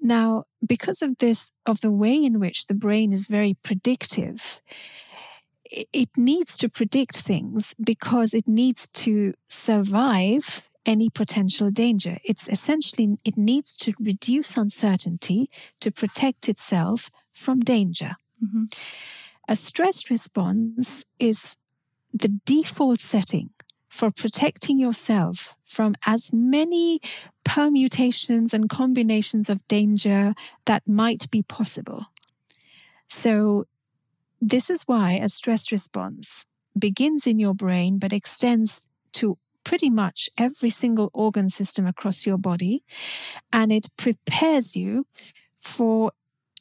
now 0.00 0.44
because 0.66 1.02
of 1.02 1.18
this 1.18 1.52
of 1.66 1.80
the 1.80 1.90
way 1.90 2.16
in 2.16 2.40
which 2.40 2.66
the 2.66 2.74
brain 2.74 3.12
is 3.12 3.28
very 3.28 3.56
predictive 3.62 4.60
it 5.70 6.08
needs 6.16 6.56
to 6.56 6.68
predict 6.68 7.18
things 7.18 7.74
because 7.80 8.34
it 8.34 8.48
needs 8.48 8.88
to 8.88 9.34
survive 9.48 10.68
any 10.86 11.08
potential 11.10 11.70
danger. 11.70 12.18
It's 12.24 12.48
essentially, 12.48 13.16
it 13.24 13.36
needs 13.36 13.76
to 13.78 13.92
reduce 14.00 14.56
uncertainty 14.56 15.50
to 15.80 15.90
protect 15.90 16.48
itself 16.48 17.10
from 17.32 17.60
danger. 17.60 18.16
Mm-hmm. 18.42 18.64
A 19.48 19.56
stress 19.56 20.10
response 20.10 21.04
is 21.18 21.56
the 22.12 22.40
default 22.44 23.00
setting 23.00 23.50
for 23.88 24.10
protecting 24.10 24.78
yourself 24.78 25.56
from 25.64 25.94
as 26.06 26.32
many 26.32 27.00
permutations 27.44 28.54
and 28.54 28.68
combinations 28.68 29.50
of 29.50 29.66
danger 29.66 30.34
that 30.64 30.86
might 30.86 31.30
be 31.30 31.42
possible. 31.42 32.06
So, 33.08 33.66
this 34.40 34.70
is 34.70 34.84
why 34.84 35.12
a 35.12 35.28
stress 35.28 35.70
response 35.70 36.46
begins 36.78 37.26
in 37.26 37.38
your 37.38 37.52
brain 37.52 37.98
but 37.98 38.12
extends 38.12 38.88
to 39.12 39.36
pretty 39.64 39.90
much 39.90 40.30
every 40.38 40.70
single 40.70 41.10
organ 41.12 41.50
system 41.50 41.86
across 41.86 42.26
your 42.26 42.38
body 42.38 42.82
and 43.52 43.70
it 43.70 43.88
prepares 43.96 44.76
you 44.76 45.06
for 45.58 46.12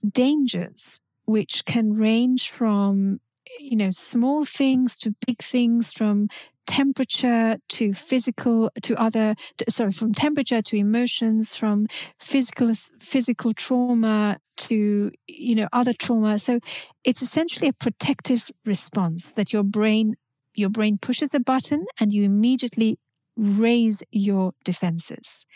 dangers 0.05 0.99
which 1.25 1.63
can 1.65 1.93
range 1.93 2.49
from 2.49 3.19
you 3.59 3.75
know, 3.75 3.89
small 3.91 4.45
things 4.45 4.97
to 4.99 5.15
big 5.25 5.41
things 5.41 5.93
from 5.93 6.29
temperature 6.67 7.57
to 7.67 7.93
physical 7.93 8.69
to 8.83 8.95
other 9.01 9.33
to, 9.57 9.65
sorry 9.71 9.91
from 9.91 10.13
temperature 10.13 10.61
to 10.61 10.77
emotions 10.77 11.55
from 11.55 11.87
physical 12.19 12.71
physical 13.01 13.53
trauma 13.53 14.37
to 14.55 15.11
you 15.27 15.55
know 15.55 15.67
other 15.73 15.93
trauma. 15.93 16.37
So 16.37 16.59
it's 17.03 17.23
essentially 17.23 17.69
a 17.69 17.73
protective 17.73 18.51
response 18.65 19.31
that 19.31 19.51
your 19.51 19.63
brain 19.63 20.15
your 20.53 20.69
brain 20.69 20.99
pushes 20.99 21.33
a 21.33 21.39
button 21.39 21.85
and 21.99 22.13
you 22.13 22.23
immediately 22.23 22.99
raise 23.35 24.03
your 24.11 24.51
defenses. 24.63 25.47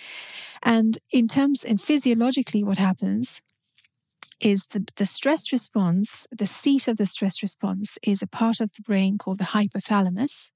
And 0.63 0.97
in 1.11 1.27
terms 1.27 1.63
and 1.63 1.79
physiologically 1.79 2.63
what 2.63 2.77
happens 2.77 3.43
is 4.43 4.67
the, 4.67 4.85
the 4.97 5.05
stress 5.05 5.51
response, 5.51 6.27
the 6.31 6.45
seat 6.45 6.87
of 6.87 6.97
the 6.97 7.05
stress 7.05 7.41
response 7.41 7.97
is 8.03 8.21
a 8.21 8.27
part 8.27 8.59
of 8.59 8.71
the 8.73 8.81
brain 8.81 9.17
called 9.17 9.39
the 9.39 9.45
hypothalamus, 9.45 10.51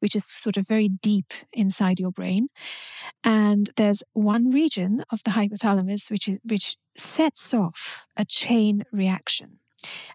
which 0.00 0.16
is 0.16 0.24
sort 0.24 0.56
of 0.56 0.66
very 0.66 0.88
deep 0.88 1.32
inside 1.52 2.00
your 2.00 2.10
brain. 2.10 2.48
And 3.22 3.70
there's 3.76 4.02
one 4.12 4.50
region 4.50 5.02
of 5.10 5.22
the 5.24 5.32
hypothalamus 5.32 6.10
which, 6.10 6.28
is, 6.28 6.38
which 6.44 6.76
sets 6.96 7.54
off 7.54 8.06
a 8.16 8.24
chain 8.24 8.84
reaction. 8.92 9.60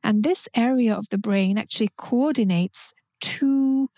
And 0.03 0.23
this 0.23 0.49
area 0.53 0.93
of 0.93 1.07
the 1.09 1.17
brain 1.17 1.57
actually 1.57 1.91
coordinates 1.97 2.93
two 3.21 3.89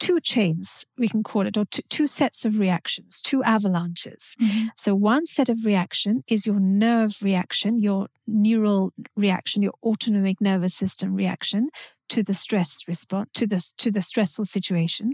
two 0.00 0.18
chains, 0.18 0.86
we 0.98 1.08
can 1.08 1.22
call 1.22 1.46
it, 1.46 1.56
or 1.56 1.66
two, 1.66 1.82
two 1.88 2.06
sets 2.06 2.44
of 2.44 2.58
reactions, 2.58 3.20
two 3.20 3.44
avalanches. 3.44 4.34
Mm-hmm. 4.42 4.66
So, 4.76 4.94
one 4.94 5.26
set 5.26 5.48
of 5.48 5.64
reaction 5.64 6.24
is 6.26 6.46
your 6.46 6.58
nerve 6.58 7.22
reaction, 7.22 7.78
your 7.78 8.08
neural 8.26 8.92
reaction, 9.16 9.62
your 9.62 9.74
autonomic 9.84 10.40
nervous 10.40 10.74
system 10.74 11.14
reaction 11.14 11.68
to 12.08 12.22
the 12.24 12.34
stress 12.34 12.88
response, 12.88 13.30
to 13.34 13.46
the, 13.46 13.72
to 13.78 13.90
the 13.92 14.02
stressful 14.02 14.46
situation. 14.46 15.12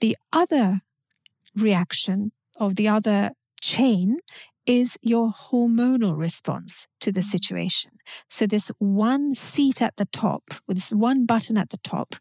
The 0.00 0.16
other 0.32 0.80
reaction 1.54 2.32
of 2.58 2.74
the 2.74 2.88
other 2.88 3.30
chain 3.60 4.16
is 4.66 4.98
your 5.00 5.30
hormonal 5.30 6.16
response 6.16 6.86
to 7.00 7.10
the 7.10 7.20
mm. 7.20 7.24
situation. 7.24 7.92
So, 8.28 8.46
this 8.46 8.70
one 8.78 9.34
seat 9.34 9.80
at 9.82 9.96
the 9.96 10.06
top, 10.06 10.50
with 10.66 10.76
this 10.76 10.92
one 10.92 11.26
button 11.26 11.56
at 11.56 11.70
the 11.70 11.78
top, 11.78 12.14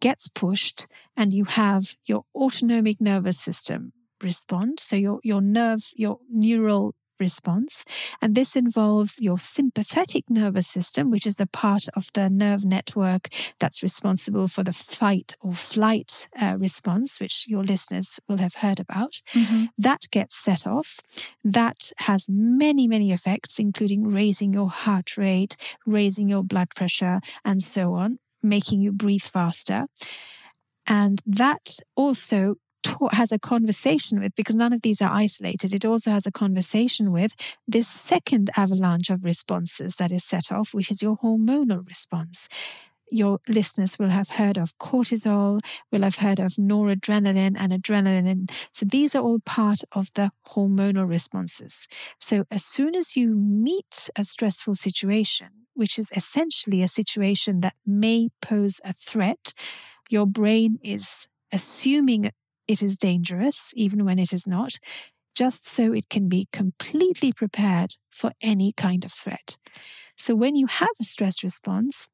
gets 0.00 0.28
pushed 0.28 0.86
and 1.16 1.32
you 1.32 1.44
have 1.44 1.94
your 2.04 2.24
autonomic 2.34 3.00
nervous 3.00 3.38
system 3.38 3.92
respond. 4.22 4.80
So 4.80 4.96
your, 4.96 5.20
your 5.22 5.40
nerve, 5.40 5.80
your 5.96 6.18
neural 6.30 6.94
response. 7.18 7.84
And 8.20 8.34
this 8.34 8.56
involves 8.56 9.20
your 9.20 9.38
sympathetic 9.38 10.24
nervous 10.28 10.68
system, 10.68 11.10
which 11.10 11.26
is 11.26 11.36
the 11.36 11.46
part 11.46 11.84
of 11.94 12.08
the 12.14 12.28
nerve 12.28 12.64
network 12.64 13.28
that's 13.58 13.82
responsible 13.82 14.48
for 14.48 14.62
the 14.62 14.72
fight 14.72 15.34
or 15.40 15.54
flight 15.54 16.28
uh, 16.38 16.56
response, 16.58 17.20
which 17.20 17.46
your 17.48 17.64
listeners 17.64 18.20
will 18.28 18.38
have 18.38 18.56
heard 18.56 18.80
about. 18.80 19.22
Mm-hmm. 19.32 19.66
That 19.78 20.02
gets 20.10 20.36
set 20.36 20.66
off. 20.66 21.00
That 21.44 21.92
has 21.98 22.26
many, 22.28 22.86
many 22.86 23.12
effects, 23.12 23.58
including 23.58 24.08
raising 24.08 24.52
your 24.52 24.70
heart 24.70 25.16
rate, 25.16 25.56
raising 25.86 26.28
your 26.28 26.42
blood 26.42 26.70
pressure, 26.70 27.20
and 27.44 27.62
so 27.62 27.94
on 27.94 28.18
making 28.48 28.80
you 28.80 28.92
breathe 28.92 29.22
faster. 29.22 29.86
And 30.86 31.20
that 31.26 31.80
also 31.96 32.56
has 33.10 33.32
a 33.32 33.38
conversation 33.38 34.20
with, 34.20 34.34
because 34.36 34.54
none 34.54 34.72
of 34.72 34.82
these 34.82 35.02
are 35.02 35.10
isolated, 35.10 35.74
it 35.74 35.84
also 35.84 36.12
has 36.12 36.26
a 36.26 36.30
conversation 36.30 37.10
with 37.10 37.34
this 37.66 37.88
second 37.88 38.50
avalanche 38.56 39.10
of 39.10 39.24
responses 39.24 39.96
that 39.96 40.12
is 40.12 40.24
set 40.24 40.52
off, 40.52 40.72
which 40.72 40.90
is 40.90 41.02
your 41.02 41.16
hormonal 41.18 41.84
response. 41.88 42.48
your 43.10 43.38
listeners 43.48 43.98
will 43.98 44.08
have 44.08 44.30
heard 44.30 44.58
of 44.58 44.76
cortisol, 44.78 45.60
will 45.92 46.02
have 46.02 46.16
heard 46.16 46.40
of 46.40 46.52
noradrenaline 46.52 47.56
and 47.58 47.72
adrenaline. 47.72 48.50
So 48.72 48.86
these 48.86 49.14
are 49.14 49.22
all 49.22 49.38
part 49.40 49.82
of 49.92 50.10
the 50.14 50.30
hormonal 50.48 51.08
responses. 51.08 51.88
So 52.20 52.44
as 52.50 52.64
soon 52.64 52.94
as 52.94 53.16
you 53.16 53.34
meet 53.34 54.10
a 54.16 54.24
stressful 54.24 54.74
situation, 54.74 55.65
which 55.76 55.98
is 55.98 56.10
essentially 56.16 56.82
a 56.82 56.88
situation 56.88 57.60
that 57.60 57.74
may 57.86 58.28
pose 58.42 58.80
a 58.84 58.92
threat, 58.94 59.52
your 60.10 60.26
brain 60.26 60.78
is 60.82 61.28
assuming 61.52 62.30
it 62.66 62.82
is 62.82 62.98
dangerous, 62.98 63.72
even 63.76 64.04
when 64.04 64.18
it 64.18 64.32
is 64.32 64.46
not, 64.46 64.78
just 65.34 65.66
so 65.66 65.92
it 65.92 66.08
can 66.08 66.28
be 66.28 66.48
completely 66.52 67.32
prepared 67.32 67.96
for 68.10 68.32
any 68.40 68.72
kind 68.72 69.04
of 69.04 69.12
threat. 69.12 69.58
So 70.16 70.34
when 70.34 70.56
you 70.56 70.66
have 70.66 70.96
a 71.00 71.04
stress 71.04 71.44
response, 71.44 72.08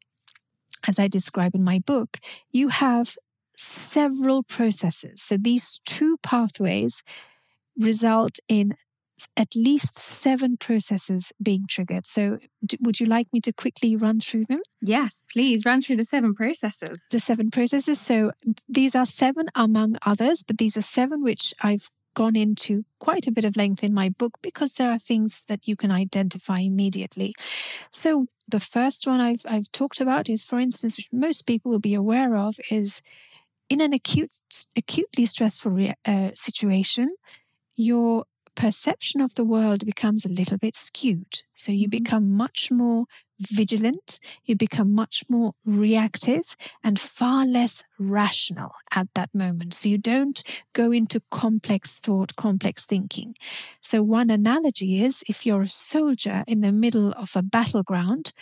as 0.86 0.98
I 0.98 1.08
describe 1.08 1.54
in 1.54 1.62
my 1.62 1.78
book, 1.78 2.18
you 2.50 2.68
have 2.68 3.16
several 3.56 4.42
processes. 4.42 5.22
So 5.22 5.36
these 5.36 5.80
two 5.86 6.16
pathways 6.22 7.02
result 7.78 8.38
in 8.48 8.74
at 9.36 9.54
least 9.54 9.96
seven 9.96 10.56
processes 10.56 11.32
being 11.42 11.66
triggered. 11.68 12.06
So, 12.06 12.38
d- 12.64 12.78
would 12.80 13.00
you 13.00 13.06
like 13.06 13.32
me 13.32 13.40
to 13.42 13.52
quickly 13.52 13.96
run 13.96 14.20
through 14.20 14.44
them? 14.48 14.60
Yes, 14.80 15.24
please 15.32 15.64
run 15.64 15.82
through 15.82 15.96
the 15.96 16.04
seven 16.04 16.34
processes. 16.34 17.06
The 17.10 17.20
seven 17.20 17.50
processes. 17.50 18.00
So, 18.00 18.32
these 18.68 18.94
are 18.94 19.06
seven 19.06 19.46
among 19.54 19.96
others, 20.04 20.42
but 20.42 20.58
these 20.58 20.76
are 20.76 20.82
seven 20.82 21.22
which 21.22 21.54
I've 21.60 21.90
gone 22.14 22.36
into 22.36 22.84
quite 22.98 23.26
a 23.26 23.32
bit 23.32 23.44
of 23.44 23.56
length 23.56 23.82
in 23.82 23.94
my 23.94 24.08
book 24.10 24.38
because 24.42 24.74
there 24.74 24.90
are 24.90 24.98
things 24.98 25.44
that 25.48 25.66
you 25.66 25.76
can 25.76 25.90
identify 25.90 26.56
immediately. 26.60 27.34
So, 27.90 28.26
the 28.48 28.60
first 28.60 29.06
one 29.06 29.20
I've, 29.20 29.46
I've 29.48 29.70
talked 29.72 30.00
about 30.00 30.28
is, 30.28 30.44
for 30.44 30.58
instance, 30.58 30.96
which 30.96 31.08
most 31.12 31.46
people 31.46 31.70
will 31.70 31.78
be 31.78 31.94
aware 31.94 32.36
of, 32.36 32.56
is 32.70 33.02
in 33.68 33.80
an 33.80 33.92
acute, 33.92 34.34
acutely 34.76 35.24
stressful 35.24 35.92
uh, 36.06 36.30
situation, 36.34 37.14
your 37.74 38.24
perception 38.54 39.20
of 39.20 39.34
the 39.34 39.44
world 39.44 39.84
becomes 39.84 40.24
a 40.24 40.32
little 40.32 40.58
bit 40.58 40.74
skewed. 40.74 41.42
So 41.52 41.72
you 41.72 41.88
mm-hmm. 41.88 42.02
become 42.02 42.32
much 42.32 42.70
more 42.70 43.04
vigilant, 43.40 44.20
you 44.44 44.54
become 44.56 44.94
much 44.94 45.24
more 45.28 45.52
reactive 45.64 46.56
and 46.84 46.98
far 46.98 47.44
less 47.44 47.82
rational 47.98 48.72
at 48.94 49.08
that 49.14 49.34
moment. 49.34 49.74
So 49.74 49.88
you 49.88 49.98
don't 49.98 50.42
go 50.72 50.92
into 50.92 51.20
complex 51.30 51.98
thought, 51.98 52.36
complex 52.36 52.86
thinking. 52.86 53.34
So, 53.80 54.02
one 54.02 54.30
analogy 54.30 55.02
is 55.02 55.24
if 55.28 55.44
you're 55.44 55.62
a 55.62 55.68
soldier 55.68 56.44
in 56.46 56.60
the 56.60 56.72
middle 56.72 57.12
of 57.12 57.34
a 57.34 57.42
battleground 57.42 58.32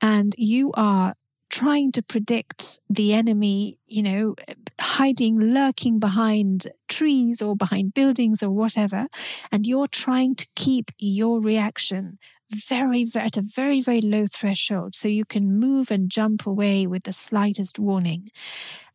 and 0.00 0.34
you 0.38 0.72
are 0.74 1.14
trying 1.48 1.92
to 1.92 2.02
predict 2.02 2.80
the 2.88 3.12
enemy, 3.12 3.78
you 3.86 4.02
know, 4.02 4.34
hiding, 4.80 5.38
lurking 5.38 5.98
behind 5.98 6.68
trees 6.88 7.40
or 7.40 7.56
behind 7.56 7.94
buildings 7.94 8.42
or 8.42 8.50
whatever, 8.50 9.06
and 9.52 9.66
you're 9.66 9.86
trying 9.86 10.34
to 10.34 10.46
keep 10.54 10.90
your 10.98 11.40
reaction 11.40 12.18
very, 12.50 13.04
very 13.04 13.26
at 13.26 13.36
a 13.36 13.42
very, 13.42 13.80
very 13.80 14.00
low 14.00 14.26
threshold 14.26 14.94
so 14.94 15.08
you 15.08 15.24
can 15.24 15.58
move 15.58 15.90
and 15.90 16.10
jump 16.10 16.46
away 16.46 16.86
with 16.86 17.02
the 17.04 17.12
slightest 17.12 17.78
warning. 17.78 18.28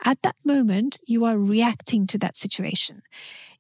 At 0.04 0.22
that 0.24 0.38
moment, 0.46 1.00
you 1.06 1.26
are 1.26 1.38
reacting 1.38 2.08
to 2.08 2.18
that 2.20 2.36
situation. 2.36 3.02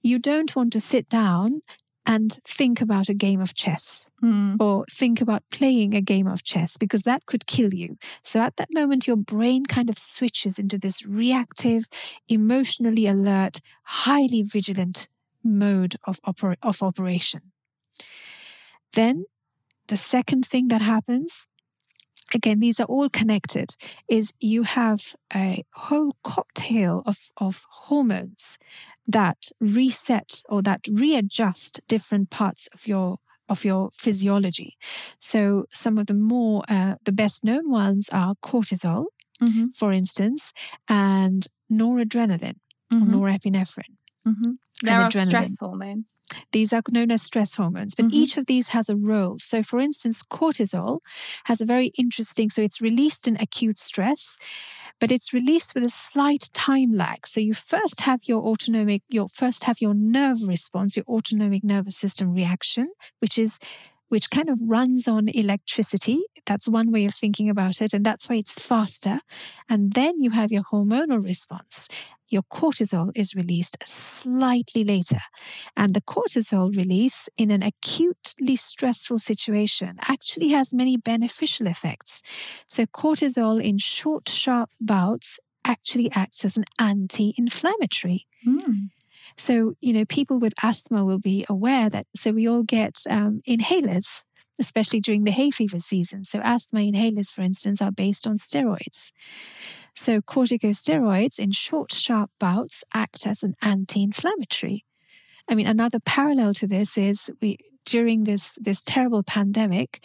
You 0.01 0.17
don't 0.17 0.55
want 0.55 0.73
to 0.73 0.79
sit 0.79 1.09
down 1.09 1.61
and 2.11 2.39
think 2.45 2.81
about 2.81 3.07
a 3.07 3.13
game 3.13 3.39
of 3.39 3.55
chess 3.55 4.09
mm. 4.21 4.57
or 4.59 4.83
think 4.91 5.21
about 5.21 5.43
playing 5.49 5.93
a 5.93 6.01
game 6.01 6.27
of 6.27 6.43
chess 6.43 6.75
because 6.75 7.03
that 7.03 7.25
could 7.25 7.47
kill 7.47 7.73
you. 7.73 7.97
So 8.21 8.41
at 8.41 8.57
that 8.57 8.67
moment, 8.73 9.07
your 9.07 9.15
brain 9.15 9.65
kind 9.65 9.89
of 9.89 9.97
switches 9.97 10.59
into 10.59 10.77
this 10.77 11.05
reactive, 11.05 11.85
emotionally 12.27 13.07
alert, 13.07 13.61
highly 13.83 14.41
vigilant 14.43 15.07
mode 15.41 15.95
of, 16.03 16.21
oper- 16.23 16.57
of 16.61 16.83
operation. 16.83 17.53
Then 18.91 19.23
the 19.87 19.95
second 19.95 20.45
thing 20.45 20.67
that 20.67 20.81
happens 20.81 21.47
again, 22.33 22.59
these 22.59 22.79
are 22.79 22.85
all 22.85 23.09
connected, 23.09 23.75
is 24.07 24.33
you 24.39 24.63
have 24.63 25.15
a 25.33 25.63
whole 25.73 26.15
cocktail 26.23 27.03
of, 27.05 27.31
of 27.37 27.65
hormones 27.69 28.57
that 29.07 29.49
reset 29.59 30.43
or 30.49 30.61
that 30.61 30.81
readjust 30.91 31.81
different 31.87 32.29
parts 32.29 32.67
of 32.73 32.87
your 32.87 33.17
of 33.49 33.65
your 33.65 33.89
physiology. 33.91 34.77
So 35.19 35.65
some 35.71 35.97
of 35.97 36.07
the 36.07 36.13
more 36.13 36.63
uh, 36.69 36.95
the 37.03 37.11
best 37.11 37.43
known 37.43 37.69
ones 37.69 38.09
are 38.13 38.35
cortisol, 38.41 39.05
mm-hmm. 39.41 39.67
for 39.75 39.91
instance, 39.91 40.53
and 40.87 41.47
noradrenaline 41.69 42.59
mm-hmm. 42.93 43.13
or 43.13 43.27
norepinephrine. 43.27 43.97
Mm-hmm. 44.25 44.51
There 44.81 45.01
are 45.01 45.11
stress 45.11 45.59
hormones. 45.59 46.25
These 46.51 46.73
are 46.73 46.81
known 46.89 47.11
as 47.11 47.21
stress 47.21 47.55
hormones, 47.55 47.95
but 47.95 48.05
mm-hmm. 48.05 48.15
each 48.15 48.37
of 48.37 48.45
these 48.45 48.69
has 48.69 48.89
a 48.89 48.95
role. 48.95 49.37
So, 49.39 49.63
for 49.63 49.79
instance, 49.79 50.23
cortisol 50.23 50.99
has 51.45 51.61
a 51.61 51.65
very 51.65 51.91
interesting, 51.97 52.49
so 52.49 52.61
it's 52.61 52.81
released 52.81 53.27
in 53.27 53.37
acute 53.37 53.77
stress, 53.77 54.37
but 54.99 55.11
it's 55.11 55.33
released 55.33 55.75
with 55.75 55.83
a 55.83 55.89
slight 55.89 56.49
time 56.53 56.93
lag. 56.93 57.27
So, 57.27 57.39
you 57.39 57.53
first 57.53 58.01
have 58.01 58.21
your 58.25 58.41
autonomic, 58.43 59.03
you 59.09 59.27
first 59.27 59.65
have 59.65 59.81
your 59.81 59.93
nerve 59.93 60.37
response, 60.45 60.95
your 60.95 61.05
autonomic 61.05 61.63
nervous 61.63 61.97
system 61.97 62.33
reaction, 62.33 62.91
which 63.19 63.37
is 63.37 63.59
which 64.11 64.29
kind 64.29 64.49
of 64.49 64.59
runs 64.61 65.07
on 65.07 65.29
electricity. 65.29 66.19
That's 66.45 66.67
one 66.67 66.91
way 66.91 67.05
of 67.05 67.15
thinking 67.15 67.49
about 67.49 67.81
it. 67.81 67.93
And 67.93 68.05
that's 68.05 68.27
why 68.27 68.35
it's 68.35 68.51
faster. 68.53 69.21
And 69.69 69.93
then 69.93 70.15
you 70.19 70.31
have 70.31 70.51
your 70.51 70.63
hormonal 70.63 71.23
response 71.23 71.87
your 72.31 72.43
cortisol 72.43 73.11
is 73.13 73.35
released 73.35 73.77
slightly 73.85 74.83
later. 74.83 75.19
And 75.75 75.93
the 75.93 76.01
cortisol 76.01 76.75
release 76.75 77.29
in 77.37 77.51
an 77.51 77.61
acutely 77.61 78.55
stressful 78.55 79.19
situation 79.19 79.97
actually 80.07 80.49
has 80.49 80.73
many 80.73 80.97
beneficial 80.97 81.67
effects. 81.67 82.23
So, 82.65 82.85
cortisol 82.85 83.63
in 83.63 83.77
short, 83.77 84.29
sharp 84.29 84.71
bouts 84.79 85.39
actually 85.65 86.09
acts 86.13 86.43
as 86.45 86.57
an 86.57 86.65
anti 86.79 87.33
inflammatory. 87.37 88.25
Mm. 88.47 88.89
So, 89.37 89.75
you 89.81 89.93
know, 89.93 90.05
people 90.05 90.39
with 90.39 90.53
asthma 90.63 91.03
will 91.05 91.19
be 91.19 91.45
aware 91.49 91.89
that, 91.89 92.05
so 92.15 92.31
we 92.31 92.47
all 92.47 92.63
get 92.63 92.99
um, 93.09 93.41
inhalers 93.47 94.23
especially 94.59 94.99
during 94.99 95.23
the 95.23 95.31
hay 95.31 95.49
fever 95.49 95.79
season. 95.79 96.23
So, 96.23 96.39
asthma 96.43 96.81
inhalers, 96.81 97.31
for 97.31 97.41
instance, 97.41 97.81
are 97.81 97.91
based 97.91 98.27
on 98.27 98.35
steroids. 98.35 99.11
So, 99.95 100.21
corticosteroids 100.21 101.39
in 101.39 101.51
short, 101.51 101.93
sharp 101.93 102.31
bouts 102.39 102.83
act 102.93 103.27
as 103.27 103.43
an 103.43 103.55
anti 103.61 104.03
inflammatory. 104.03 104.85
I 105.49 105.55
mean, 105.55 105.67
another 105.67 105.99
parallel 105.99 106.53
to 106.55 106.67
this 106.67 106.97
is 106.97 107.31
we 107.41 107.57
during 107.85 108.23
this 108.23 108.57
this 108.61 108.83
terrible 108.83 109.23
pandemic, 109.23 110.03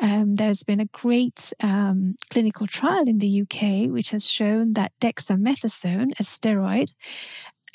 um, 0.00 0.36
there's 0.36 0.62
been 0.62 0.80
a 0.80 0.86
great 0.86 1.52
um, 1.60 2.16
clinical 2.30 2.66
trial 2.66 3.04
in 3.06 3.18
the 3.18 3.42
UK 3.42 3.90
which 3.90 4.10
has 4.10 4.26
shown 4.26 4.72
that 4.74 4.92
dexamethasone, 5.00 6.12
a 6.18 6.22
steroid, 6.22 6.94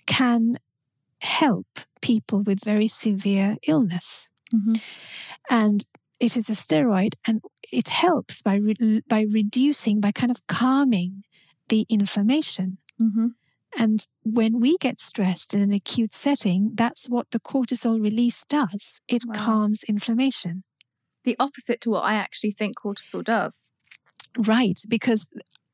can 0.05 0.57
help 1.21 1.67
people 2.01 2.41
with 2.41 2.63
very 2.63 2.87
severe 2.87 3.55
illness. 3.67 4.29
Mm-hmm. 4.53 4.75
And 5.49 5.85
it 6.19 6.37
is 6.37 6.49
a 6.49 6.53
steroid, 6.53 7.15
and 7.27 7.41
it 7.71 7.89
helps 7.89 8.41
by 8.41 8.55
re- 8.55 9.01
by 9.07 9.25
reducing, 9.29 9.99
by 9.99 10.11
kind 10.11 10.31
of 10.31 10.45
calming 10.47 11.23
the 11.73 11.87
inflammation. 11.89 12.77
Mm-hmm. 13.01 13.29
And 13.75 14.05
when 14.21 14.59
we 14.59 14.77
get 14.77 14.99
stressed 14.99 15.55
in 15.55 15.61
an 15.61 15.71
acute 15.71 16.13
setting, 16.13 16.73
that's 16.75 17.09
what 17.09 17.31
the 17.31 17.39
cortisol 17.39 17.99
release 17.99 18.45
does. 18.47 19.01
It 19.07 19.23
wow. 19.25 19.43
calms 19.43 19.83
inflammation. 19.87 20.63
The 21.23 21.35
opposite 21.39 21.81
to 21.81 21.89
what 21.89 22.03
I 22.03 22.13
actually 22.13 22.51
think 22.51 22.77
cortisol 22.77 23.23
does. 23.23 23.73
Right, 24.37 24.79
because 24.87 25.25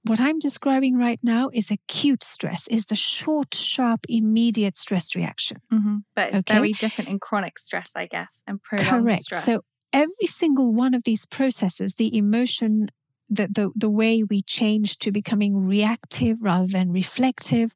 what 0.05 0.21
I'm 0.21 0.39
describing 0.39 0.97
right 0.97 1.19
now 1.21 1.49
is 1.51 1.69
acute 1.69 2.23
stress, 2.23 2.69
is 2.69 2.85
the 2.85 2.95
short, 2.95 3.53
sharp, 3.53 4.05
immediate 4.07 4.77
stress 4.77 5.13
reaction. 5.17 5.57
Mm-hmm. 5.73 5.97
But 6.15 6.29
it's 6.29 6.39
okay? 6.39 6.53
very 6.53 6.71
different 6.71 7.09
in 7.09 7.19
chronic 7.19 7.59
stress, 7.59 7.91
I 7.93 8.05
guess, 8.05 8.41
and 8.47 8.63
prolonged 8.63 9.03
Correct. 9.03 9.23
stress. 9.23 9.43
So 9.43 9.59
every 9.91 10.27
single 10.27 10.73
one 10.73 10.93
of 10.93 11.03
these 11.03 11.25
processes, 11.25 11.95
the 11.95 12.15
emotion, 12.15 12.87
the, 13.29 13.47
the, 13.47 13.71
the 13.75 13.89
way 13.89 14.23
we 14.23 14.41
change 14.41 14.97
to 14.99 15.11
becoming 15.11 15.65
reactive 15.67 16.41
rather 16.41 16.67
than 16.67 16.91
reflective, 16.91 17.75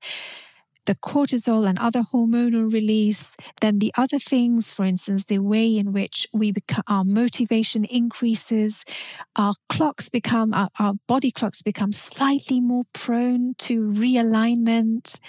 the 0.85 0.95
cortisol 0.95 1.67
and 1.67 1.79
other 1.79 2.03
hormonal 2.13 2.71
release. 2.71 3.35
Then 3.61 3.79
the 3.79 3.93
other 3.97 4.19
things, 4.19 4.71
for 4.71 4.85
instance, 4.85 5.25
the 5.25 5.39
way 5.39 5.77
in 5.77 5.93
which 5.93 6.27
we 6.33 6.51
become, 6.51 6.83
our 6.87 7.03
motivation 7.03 7.85
increases, 7.85 8.83
our 9.35 9.53
clocks 9.69 10.09
become, 10.09 10.53
our, 10.53 10.69
our 10.79 10.93
body 11.07 11.31
clocks 11.31 11.61
become 11.61 11.91
slightly 11.91 12.59
more 12.59 12.83
prone 12.93 13.55
to 13.59 13.89
realignment. 13.89 15.19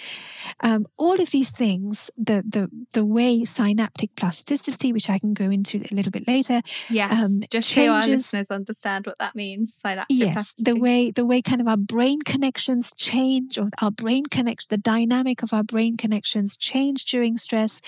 Um, 0.59 0.85
all 0.97 1.19
of 1.19 1.31
these 1.31 1.51
things, 1.51 2.11
the, 2.17 2.43
the, 2.47 2.69
the 2.93 3.05
way 3.05 3.43
synaptic 3.45 4.15
plasticity, 4.15 4.91
which 4.91 5.09
I 5.09 5.19
can 5.19 5.33
go 5.33 5.49
into 5.49 5.83
a 5.89 5.95
little 5.95 6.11
bit 6.11 6.27
later. 6.27 6.61
Yes, 6.89 7.11
um, 7.11 7.41
just 7.49 7.69
changes, 7.69 7.73
so 7.73 7.93
our 7.93 8.07
listeners 8.07 8.51
understand 8.51 9.05
what 9.05 9.17
that 9.19 9.35
means. 9.35 9.73
Synaptic 9.73 10.17
yes, 10.17 10.33
plasticity. 10.33 10.71
the 10.71 10.79
way 10.79 11.11
the 11.11 11.25
way 11.25 11.41
kind 11.41 11.61
of 11.61 11.67
our 11.67 11.77
brain 11.77 12.21
connections 12.21 12.93
change, 12.95 13.57
or 13.57 13.69
our 13.81 13.91
brain 13.91 14.25
connects 14.25 14.67
the 14.67 14.77
dynamic 14.77 15.41
of 15.45 15.53
our 15.53 15.63
brain 15.63 15.95
connections 15.95 16.57
change 16.57 17.05
during 17.05 17.37
stress. 17.37 17.81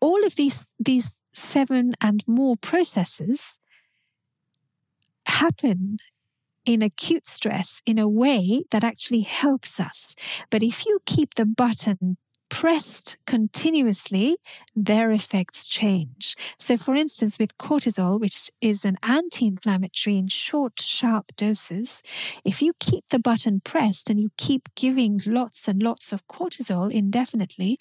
All 0.00 0.24
of 0.26 0.36
these 0.36 0.66
these 0.78 1.16
seven 1.32 1.94
and 2.00 2.22
more 2.26 2.56
processes 2.56 3.60
happen 5.26 5.98
in 6.66 6.82
acute 6.82 7.26
stress 7.26 7.82
in 7.86 7.98
a 7.98 8.08
way 8.08 8.64
that 8.70 8.84
actually 8.84 9.22
helps 9.22 9.80
us. 9.80 10.14
But 10.50 10.62
if 10.62 10.84
you 10.84 11.00
keep 11.06 11.34
the 11.34 11.46
button 11.46 12.18
pressed 12.50 13.16
continuously, 13.26 14.36
their 14.76 15.10
effects 15.10 15.66
change. 15.66 16.36
So, 16.58 16.76
for 16.76 16.94
instance, 16.94 17.38
with 17.38 17.56
cortisol, 17.56 18.20
which 18.20 18.50
is 18.60 18.84
an 18.84 18.98
anti 19.02 19.46
inflammatory 19.46 20.18
in 20.18 20.26
short, 20.26 20.80
sharp 20.80 21.32
doses, 21.36 22.02
if 22.44 22.60
you 22.60 22.72
keep 22.78 23.04
the 23.08 23.18
button 23.18 23.60
pressed 23.60 24.10
and 24.10 24.20
you 24.20 24.30
keep 24.36 24.68
giving 24.74 25.20
lots 25.24 25.68
and 25.68 25.82
lots 25.82 26.12
of 26.12 26.26
cortisol 26.28 26.90
indefinitely, 26.90 27.78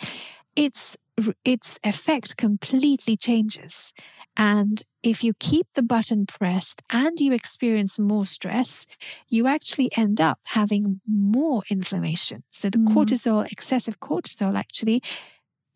its 0.55 0.97
its 1.43 1.79
effect 1.83 2.37
completely 2.37 3.17
changes. 3.17 3.93
And 4.37 4.83
if 5.03 5.23
you 5.23 5.33
keep 5.39 5.67
the 5.73 5.83
button 5.83 6.25
pressed 6.25 6.81
and 6.89 7.19
you 7.19 7.33
experience 7.33 7.99
more 7.99 8.25
stress, 8.25 8.85
you 9.27 9.47
actually 9.47 9.89
end 9.97 10.21
up 10.21 10.39
having 10.47 11.01
more 11.07 11.63
inflammation. 11.69 12.43
So 12.51 12.69
the 12.69 12.77
mm. 12.77 12.93
cortisol, 12.93 13.49
excessive 13.51 13.99
cortisol, 13.99 14.55
actually, 14.55 15.01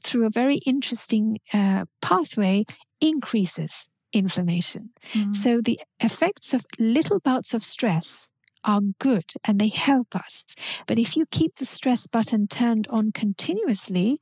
through 0.03 0.25
a 0.25 0.29
very 0.29 0.58
interesting 0.65 1.39
uh, 1.53 1.86
pathway, 2.01 2.65
increases 3.01 3.89
inflammation. 4.13 4.91
Mm. 5.13 5.36
So 5.36 5.62
the 5.62 5.79
effects 5.99 6.53
of 6.53 6.65
little 6.79 7.19
bouts 7.19 7.53
of 7.53 7.63
stress 7.63 8.32
are 8.63 8.82
good 8.99 9.32
and 9.43 9.60
they 9.60 9.69
help 9.69 10.15
us. 10.15 10.56
But 10.88 10.99
if 10.99 11.17
you 11.17 11.25
keep 11.29 11.56
the 11.56 11.65
stress 11.65 12.08
button 12.08 12.47
turned 12.47 12.88
on 12.89 13.12
continuously, 13.12 14.19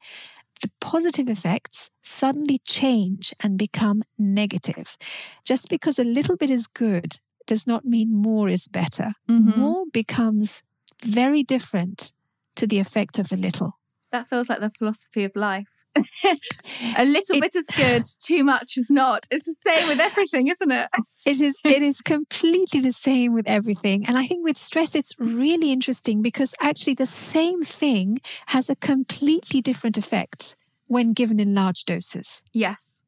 the 0.62 0.72
positive 0.80 1.30
effects 1.30 1.92
suddenly 2.04 2.60
change 2.60 3.34
and 3.40 3.58
become 3.58 4.04
negative. 4.18 4.98
Just 5.46 5.70
because 5.70 6.00
a 6.00 6.04
little 6.04 6.38
bit 6.38 6.50
is 6.50 6.68
good 6.68 7.18
does 7.48 7.68
not 7.68 7.86
mean 7.86 8.14
more 8.14 8.48
is 8.48 8.68
better. 8.68 9.14
Mm-hmm. 9.30 9.60
More 9.60 9.86
becomes 9.92 10.64
very 11.04 11.44
different 11.44 12.14
to 12.56 12.68
the 12.68 12.80
effect 12.80 13.20
of 13.20 13.32
a 13.32 13.36
little. 13.36 13.78
That 14.12 14.28
feels 14.28 14.50
like 14.50 14.60
the 14.60 14.70
philosophy 14.70 15.24
of 15.24 15.36
life. 15.36 15.86
a 15.96 17.06
little 17.06 17.38
it, 17.38 17.42
bit 17.42 17.56
is 17.56 17.66
good, 17.76 18.04
too 18.24 18.44
much 18.44 18.78
is 18.78 18.90
not. 18.90 19.26
It's 19.32 19.46
the 19.46 19.56
same 19.66 19.88
with 19.88 20.00
everything, 20.00 20.48
isn't 20.48 20.72
it? 20.72 20.90
It 21.24 21.40
is 21.40 21.60
it 21.64 21.84
is 21.84 22.02
completely 22.02 22.80
the 22.80 22.92
same 22.92 23.36
with 23.36 23.48
everything. 23.48 24.08
And 24.08 24.18
I 24.18 24.26
think 24.26 24.44
with 24.44 24.58
stress 24.58 24.96
it's 24.96 25.14
really 25.20 25.72
interesting 25.72 26.24
because 26.24 26.56
actually 26.60 26.96
the 26.96 27.06
same 27.06 27.64
thing 27.64 28.22
has 28.48 28.72
a 28.72 28.76
completely 28.76 29.62
different 29.62 30.00
effect 30.00 30.56
when 30.88 31.14
given 31.14 31.40
in 31.40 31.54
large 31.54 31.86
doses. 31.86 32.42
Yes. 32.54 33.06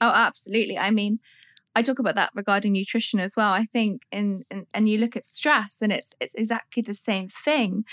Oh, 0.00 0.12
absolutely. 0.12 0.76
I 0.76 0.90
mean, 0.90 1.20
I 1.76 1.82
talk 1.82 2.00
about 2.00 2.16
that 2.16 2.30
regarding 2.34 2.72
nutrition 2.72 3.20
as 3.20 3.34
well. 3.36 3.52
I 3.52 3.64
think 3.64 4.02
in, 4.10 4.42
in 4.50 4.66
and 4.74 4.88
you 4.88 4.98
look 4.98 5.16
at 5.16 5.24
stress 5.24 5.78
and 5.80 5.92
it's 5.92 6.14
it's 6.20 6.34
exactly 6.34 6.82
the 6.82 6.94
same 6.94 7.28
thing. 7.28 7.84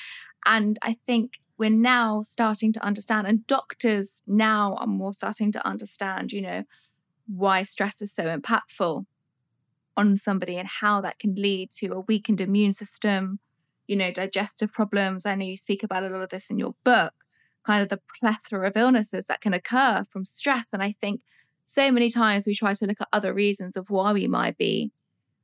And 0.45 0.79
I 0.81 0.93
think 0.93 1.39
we're 1.57 1.69
now 1.69 2.21
starting 2.21 2.71
to 2.73 2.83
understand, 2.83 3.27
and 3.27 3.47
doctors 3.47 4.21
now 4.27 4.75
are 4.79 4.87
more 4.87 5.13
starting 5.13 5.51
to 5.53 5.67
understand, 5.67 6.31
you 6.31 6.41
know, 6.41 6.63
why 7.27 7.63
stress 7.63 8.01
is 8.01 8.13
so 8.13 8.25
impactful 8.25 9.05
on 9.95 10.15
somebody 10.15 10.57
and 10.57 10.67
how 10.67 11.01
that 11.01 11.19
can 11.19 11.33
lead 11.35 11.71
to 11.71 11.87
a 11.87 12.01
weakened 12.01 12.39
immune 12.39 12.73
system, 12.73 13.39
you 13.87 13.95
know, 13.95 14.11
digestive 14.11 14.71
problems. 14.71 15.25
I 15.25 15.35
know 15.35 15.45
you 15.45 15.57
speak 15.57 15.83
about 15.83 16.03
a 16.03 16.09
lot 16.09 16.21
of 16.21 16.29
this 16.29 16.49
in 16.49 16.59
your 16.59 16.75
book, 16.83 17.13
kind 17.65 17.81
of 17.81 17.89
the 17.89 17.99
plethora 18.19 18.67
of 18.67 18.77
illnesses 18.77 19.25
that 19.25 19.41
can 19.41 19.53
occur 19.53 20.03
from 20.09 20.23
stress. 20.23 20.69
And 20.71 20.83
I 20.83 20.91
think 20.91 21.21
so 21.65 21.91
many 21.91 22.09
times 22.09 22.45
we 22.45 22.53
try 22.53 22.73
to 22.73 22.85
look 22.85 23.01
at 23.01 23.09
other 23.11 23.33
reasons 23.33 23.75
of 23.75 23.89
why 23.89 24.13
we 24.13 24.27
might 24.27 24.57
be 24.57 24.91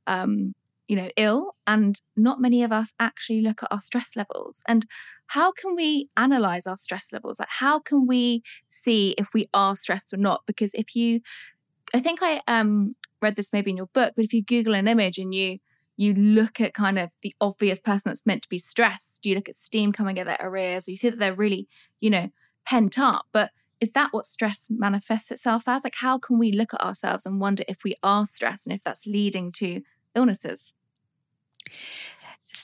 um, 0.06 0.54
you 0.88 0.96
know, 0.96 1.08
ill, 1.16 1.52
and 1.66 2.00
not 2.16 2.40
many 2.40 2.62
of 2.62 2.72
us 2.72 2.92
actually 3.00 3.40
look 3.40 3.62
at 3.62 3.72
our 3.72 3.80
stress 3.80 4.16
levels. 4.16 4.62
And 4.68 4.86
how 5.28 5.52
can 5.52 5.74
we 5.74 6.06
analyze 6.16 6.66
our 6.66 6.76
stress 6.76 7.12
levels? 7.12 7.38
Like, 7.38 7.48
how 7.50 7.78
can 7.78 8.06
we 8.06 8.42
see 8.68 9.14
if 9.16 9.28
we 9.32 9.46
are 9.54 9.74
stressed 9.76 10.12
or 10.12 10.18
not? 10.18 10.42
Because 10.46 10.74
if 10.74 10.94
you, 10.94 11.20
I 11.94 12.00
think 12.00 12.20
I 12.22 12.40
um, 12.46 12.96
read 13.22 13.36
this 13.36 13.52
maybe 13.52 13.70
in 13.70 13.76
your 13.76 13.86
book, 13.86 14.12
but 14.16 14.24
if 14.24 14.32
you 14.32 14.44
Google 14.44 14.74
an 14.74 14.88
image 14.88 15.18
and 15.18 15.34
you 15.34 15.58
you 15.96 16.12
look 16.12 16.60
at 16.60 16.74
kind 16.74 16.98
of 16.98 17.10
the 17.22 17.32
obvious 17.40 17.78
person 17.78 18.10
that's 18.10 18.26
meant 18.26 18.42
to 18.42 18.48
be 18.48 18.58
stressed, 18.58 19.22
do 19.22 19.28
you 19.30 19.36
look 19.36 19.48
at 19.48 19.54
steam 19.54 19.92
coming 19.92 20.18
out 20.18 20.26
their 20.26 20.56
ears, 20.56 20.88
or 20.88 20.90
you 20.90 20.96
see 20.96 21.08
that 21.08 21.20
they're 21.20 21.32
really, 21.32 21.68
you 22.00 22.10
know, 22.10 22.30
pent 22.66 22.98
up. 22.98 23.26
But 23.32 23.52
is 23.80 23.92
that 23.92 24.12
what 24.12 24.26
stress 24.26 24.66
manifests 24.70 25.30
itself 25.30 25.68
as? 25.68 25.84
Like, 25.84 25.96
how 25.96 26.18
can 26.18 26.38
we 26.38 26.50
look 26.50 26.74
at 26.74 26.80
ourselves 26.80 27.26
and 27.26 27.40
wonder 27.40 27.64
if 27.68 27.84
we 27.84 27.94
are 28.02 28.26
stressed 28.26 28.66
and 28.66 28.74
if 28.74 28.82
that's 28.82 29.06
leading 29.06 29.52
to 29.52 29.82
illnesses? 30.14 30.74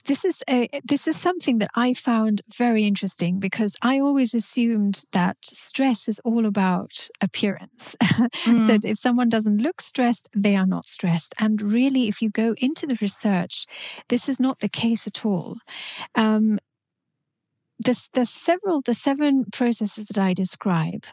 This 0.06 0.24
is 0.24 0.42
a, 0.48 0.68
this 0.84 1.08
is 1.08 1.16
something 1.16 1.58
that 1.58 1.70
I 1.74 1.94
found 1.94 2.42
very 2.56 2.84
interesting 2.84 3.38
because 3.38 3.76
I 3.82 3.98
always 3.98 4.34
assumed 4.34 5.04
that 5.12 5.36
stress 5.42 6.08
is 6.08 6.20
all 6.24 6.46
about 6.46 7.08
appearance. 7.20 7.96
Mm. 8.44 8.66
so 8.66 8.78
if 8.88 8.98
someone 8.98 9.28
doesn't 9.28 9.58
look 9.58 9.80
stressed, 9.80 10.28
they 10.34 10.54
are 10.54 10.66
not 10.66 10.86
stressed. 10.86 11.34
And 11.38 11.60
really, 11.60 12.06
if 12.06 12.22
you 12.22 12.30
go 12.30 12.54
into 12.58 12.86
the 12.86 12.96
research, 13.00 13.66
this 14.08 14.28
is 14.28 14.38
not 14.38 14.58
the 14.58 14.68
case 14.68 15.06
at 15.06 15.24
all. 15.24 15.56
Um, 16.14 16.58
there's, 17.78 18.08
there's 18.12 18.30
several, 18.30 18.82
the 18.82 18.94
seven 18.94 19.46
processes 19.52 20.06
that 20.06 20.18
I 20.18 20.32
describe 20.32 21.06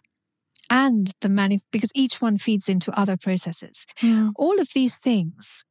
and 0.70 1.14
the 1.22 1.30
manif- 1.30 1.66
because 1.72 1.92
each 1.96 2.22
one 2.22 2.38
feeds 2.38 2.70
into 2.70 2.98
other 2.98 3.18
processes. 3.18 3.86
Mm. 4.02 4.32
All 4.36 4.60
of 4.60 4.70
these 4.74 4.98
things 4.98 5.64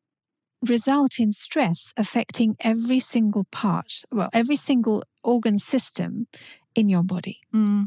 result 0.66 1.18
in 1.18 1.30
stress 1.30 1.92
affecting 1.96 2.56
every 2.60 3.00
single 3.00 3.44
part, 3.44 4.02
well, 4.12 4.30
every 4.32 4.56
single 4.56 5.04
organ 5.22 5.58
system 5.58 6.26
in 6.74 6.88
your 6.88 7.02
body. 7.02 7.40
Mm. 7.54 7.86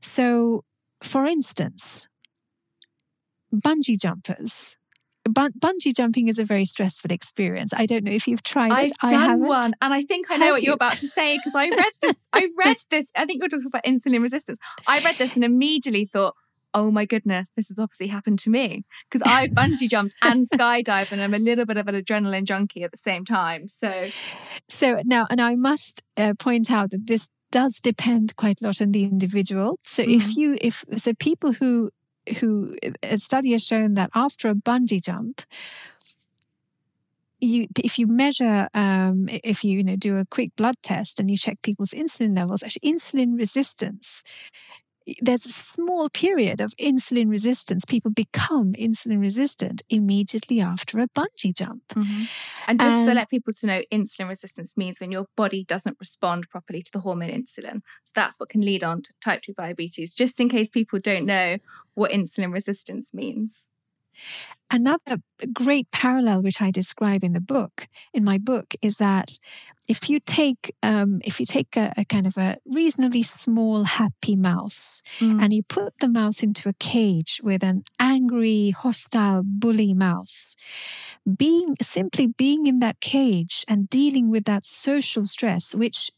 So, 0.00 0.64
for 1.02 1.26
instance, 1.26 2.08
bungee 3.52 3.98
jumpers. 4.00 4.76
bungee 5.28 5.94
jumping 5.94 6.28
is 6.28 6.38
a 6.38 6.44
very 6.44 6.64
stressful 6.64 7.10
experience. 7.10 7.72
I 7.74 7.86
don't 7.86 8.04
know 8.04 8.12
if 8.12 8.26
you've 8.28 8.42
tried 8.42 8.72
I've 8.72 8.86
it. 8.86 8.92
I've 9.00 9.10
done 9.10 9.40
one, 9.40 9.72
and 9.80 9.94
I 9.94 10.02
think 10.02 10.30
I 10.30 10.36
know 10.36 10.46
Have 10.46 10.52
what 10.54 10.62
you? 10.62 10.66
you're 10.66 10.74
about 10.74 10.98
to 10.98 11.06
say 11.06 11.38
because 11.38 11.54
I 11.54 11.68
read 11.68 11.92
this. 12.00 12.28
I 12.32 12.48
read 12.56 12.76
this. 12.90 13.10
I 13.16 13.24
think 13.24 13.40
you're 13.40 13.48
talking 13.48 13.66
about 13.66 13.84
insulin 13.84 14.22
resistance. 14.22 14.58
I 14.86 15.00
read 15.00 15.16
this 15.16 15.34
and 15.34 15.44
immediately 15.44 16.04
thought, 16.06 16.34
oh 16.74 16.90
my 16.90 17.04
goodness, 17.04 17.50
this 17.50 17.68
has 17.68 17.78
obviously 17.78 18.08
happened 18.08 18.40
to 18.40 18.50
me 18.50 18.84
because 19.08 19.22
I 19.24 19.48
bungee 19.56 19.88
jumped 19.88 20.16
and 20.20 20.44
skydived 20.48 21.12
and 21.12 21.22
I'm 21.22 21.32
a 21.32 21.38
little 21.38 21.64
bit 21.64 21.76
of 21.76 21.86
an 21.88 21.94
adrenaline 21.94 22.44
junkie 22.44 22.82
at 22.82 22.90
the 22.90 22.98
same 22.98 23.24
time. 23.24 23.68
So, 23.68 24.08
so 24.68 25.00
now, 25.04 25.26
and 25.30 25.40
I 25.40 25.54
must 25.54 26.02
uh, 26.16 26.34
point 26.38 26.70
out 26.70 26.90
that 26.90 27.06
this 27.06 27.30
does 27.52 27.80
depend 27.80 28.34
quite 28.36 28.60
a 28.60 28.66
lot 28.66 28.82
on 28.82 28.90
the 28.90 29.04
individual. 29.04 29.78
So 29.84 30.02
mm. 30.02 30.16
if 30.16 30.36
you, 30.36 30.58
if, 30.60 30.84
so 30.96 31.14
people 31.14 31.52
who, 31.52 31.90
who, 32.40 32.76
a 33.02 33.18
study 33.18 33.52
has 33.52 33.64
shown 33.64 33.94
that 33.94 34.10
after 34.14 34.48
a 34.48 34.54
bungee 34.54 35.02
jump, 35.02 35.42
you, 37.40 37.68
if 37.78 37.98
you 37.98 38.06
measure, 38.06 38.68
um, 38.74 39.28
if 39.28 39.62
you, 39.62 39.78
you 39.78 39.84
know, 39.84 39.96
do 39.96 40.16
a 40.16 40.24
quick 40.24 40.56
blood 40.56 40.76
test 40.82 41.20
and 41.20 41.30
you 41.30 41.36
check 41.36 41.60
people's 41.62 41.90
insulin 41.90 42.34
levels, 42.34 42.62
actually 42.62 42.90
insulin 42.90 43.38
resistance 43.38 44.24
there's 45.20 45.44
a 45.44 45.50
small 45.50 46.08
period 46.08 46.60
of 46.60 46.74
insulin 46.76 47.28
resistance. 47.28 47.84
People 47.84 48.10
become 48.10 48.72
insulin 48.72 49.20
resistant 49.20 49.82
immediately 49.90 50.60
after 50.60 50.98
a 50.98 51.08
bungee 51.08 51.54
jump. 51.54 51.86
Mm-hmm. 51.88 52.24
And 52.68 52.80
just 52.80 52.96
and, 52.96 53.08
to 53.08 53.14
let 53.14 53.28
people 53.28 53.52
to 53.52 53.66
know, 53.66 53.82
insulin 53.92 54.28
resistance 54.28 54.76
means 54.76 55.00
when 55.00 55.12
your 55.12 55.26
body 55.36 55.64
doesn't 55.64 55.98
respond 56.00 56.48
properly 56.48 56.80
to 56.82 56.92
the 56.92 57.00
hormone 57.00 57.28
insulin. 57.28 57.82
So 58.02 58.12
that's 58.14 58.40
what 58.40 58.48
can 58.48 58.62
lead 58.62 58.82
on 58.82 59.02
to 59.02 59.12
type 59.22 59.42
2 59.42 59.52
diabetes, 59.54 60.14
just 60.14 60.40
in 60.40 60.48
case 60.48 60.70
people 60.70 60.98
don't 60.98 61.26
know 61.26 61.58
what 61.94 62.10
insulin 62.10 62.52
resistance 62.52 63.12
means. 63.12 63.70
Another 64.70 65.18
great 65.52 65.90
parallel, 65.92 66.42
which 66.42 66.62
I 66.62 66.70
describe 66.70 67.22
in 67.22 67.32
the 67.32 67.40
book, 67.40 67.88
in 68.12 68.24
my 68.24 68.38
book, 68.38 68.74
is 68.80 68.96
that 68.96 69.38
if 69.88 70.08
you 70.08 70.18
take 70.20 70.74
um, 70.82 71.20
if 71.24 71.40
you 71.40 71.46
take 71.46 71.76
a, 71.76 71.92
a, 71.96 72.04
kind 72.04 72.26
of 72.26 72.36
a 72.36 72.56
reasonably 72.64 73.22
small 73.22 73.84
happy 73.84 74.36
mouse 74.36 75.02
mm. 75.18 75.42
and 75.42 75.52
you 75.52 75.62
put 75.62 75.98
the 75.98 76.08
mouse 76.08 76.42
into 76.42 76.68
a 76.68 76.74
cage 76.74 77.40
with 77.42 77.62
an 77.62 77.82
angry 77.98 78.70
hostile 78.70 79.42
bully 79.44 79.94
mouse 79.94 80.56
being 81.36 81.74
simply 81.82 82.26
being 82.26 82.66
in 82.66 82.78
that 82.78 83.00
cage 83.00 83.64
and 83.68 83.88
dealing 83.88 84.30
with 84.30 84.44
that 84.44 84.64
social 84.64 85.24
stress 85.24 85.74
which 85.74 86.10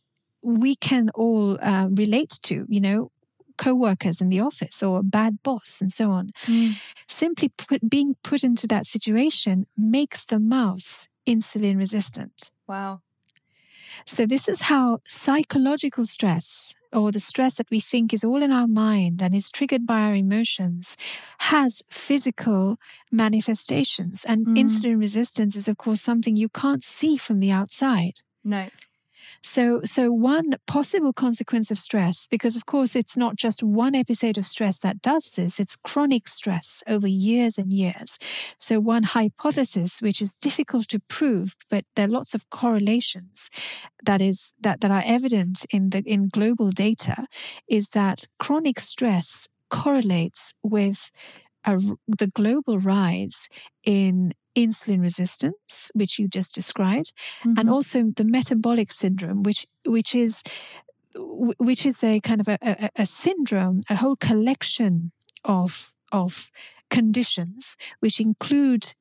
we 0.43 0.77
can 0.77 1.11
all 1.15 1.59
uh, 1.61 1.89
relate 1.91 2.39
to 2.43 2.67
you 2.69 2.81
know 2.81 3.11
co-workers 3.59 4.21
in 4.21 4.29
the 4.29 4.39
office 4.39 4.83
or 4.83 4.99
a 4.99 5.03
bad 5.03 5.43
boss 5.43 5.81
and 5.81 5.91
so 5.91 6.11
on 6.11 6.29
mm. 6.45 6.73
simply 7.09 7.49
put, 7.49 7.89
being 7.89 8.15
put 8.23 8.45
into 8.45 8.67
that 8.67 8.85
situation 8.85 9.67
makes 9.77 10.27
the 10.27 10.39
mouse 10.39 11.09
insulin 11.27 11.79
resistant 11.79 12.53
wow 12.69 13.01
so 14.05 14.27
this 14.27 14.49
is 14.49 14.63
how 14.63 15.01
psychological 15.07 16.05
stress 16.05 16.75
or 16.93 17.13
the 17.13 17.21
stress 17.21 17.55
that 17.55 17.71
we 17.71 17.81
think 17.81 18.15
is 18.15 18.25
all 18.25 18.43
in 18.43 18.53
our 18.53 18.67
mind 18.67 19.23
and 19.23 19.35
is 19.35 19.51
triggered 19.51 19.87
by 19.87 20.01
our 20.01 20.15
emotions 20.15 20.97
has 21.39 21.83
physical 21.91 22.79
manifestations. 23.13 24.25
And 24.25 24.47
mm. 24.47 24.57
insulin 24.57 24.99
resistance 24.99 25.57
is 25.57 25.69
of 25.69 25.77
course 25.77 26.01
something 26.01 26.37
you 26.37 26.49
can't 26.49 26.83
see 26.83 27.17
from 27.17 27.41
the 27.41 27.51
outside. 27.51 28.21
No 28.45 28.67
so, 29.47 29.81
so 29.85 30.11
one 30.11 30.57
possible 30.67 31.13
consequence 31.13 31.71
of 31.71 31.79
stress, 31.79 32.27
because 32.27 32.57
of 32.57 32.67
course 32.67 32.97
it's 32.97 33.17
not 33.17 33.37
just 33.37 33.63
one 33.63 33.95
episode 33.95 34.39
of 34.39 34.45
stress 34.45 34.81
that 34.81 35.01
does 35.01 35.31
this, 35.31 35.61
it's 35.61 35.77
chronic 35.77 36.27
stress 36.27 36.83
over 36.89 37.07
years 37.07 37.57
and 37.57 37.73
years. 37.73 38.19
So, 38.59 38.81
one 38.81 39.05
hypothesis, 39.05 40.03
which 40.03 40.21
is 40.21 40.35
difficult 40.35 40.89
to 40.89 41.01
prove, 41.09 41.55
but 41.71 41.85
there 41.95 42.07
are 42.07 42.11
lots 42.11 42.35
of 42.35 42.51
correlations 42.51 43.49
that 44.05 44.21
is 44.21 44.53
that, 44.61 44.81
that 44.81 44.91
are 44.91 45.05
evident 45.07 45.65
in 45.71 45.91
the 45.91 46.03
in 46.05 46.27
global 46.27 46.73
data, 46.73 47.27
is 47.69 47.91
that 47.91 48.27
chronic 48.41 48.81
stress 48.81 49.49
correlates 49.71 50.55
with 50.65 51.13
a, 51.65 51.79
the 52.09 52.33
global 52.35 52.81
rise 52.81 53.49
in 53.85 54.33
insulin 54.57 55.01
resistance, 55.01 55.91
which 55.95 56.19
you 56.19 56.29
just 56.29 56.55
described, 56.55 57.13
mm-hmm. 57.41 57.59
and 57.59 57.71
also 57.71 58.05
the 58.15 58.25
metabolic 58.25 58.91
syndrome, 58.91 59.43
which 59.43 59.67
which 59.85 60.15
is 60.15 60.43
which 61.59 61.87
is 61.87 62.03
a 62.05 62.21
kind 62.21 62.41
of 62.41 62.49
a, 62.49 62.59
a, 62.63 62.91
a 62.97 63.07
syndrome, 63.07 63.83
a 63.89 63.97
whole 63.97 64.17
collection 64.17 65.13
of 65.45 65.93
of 66.13 66.51
conditions 66.91 67.77
which 68.01 68.21
include 68.21 68.95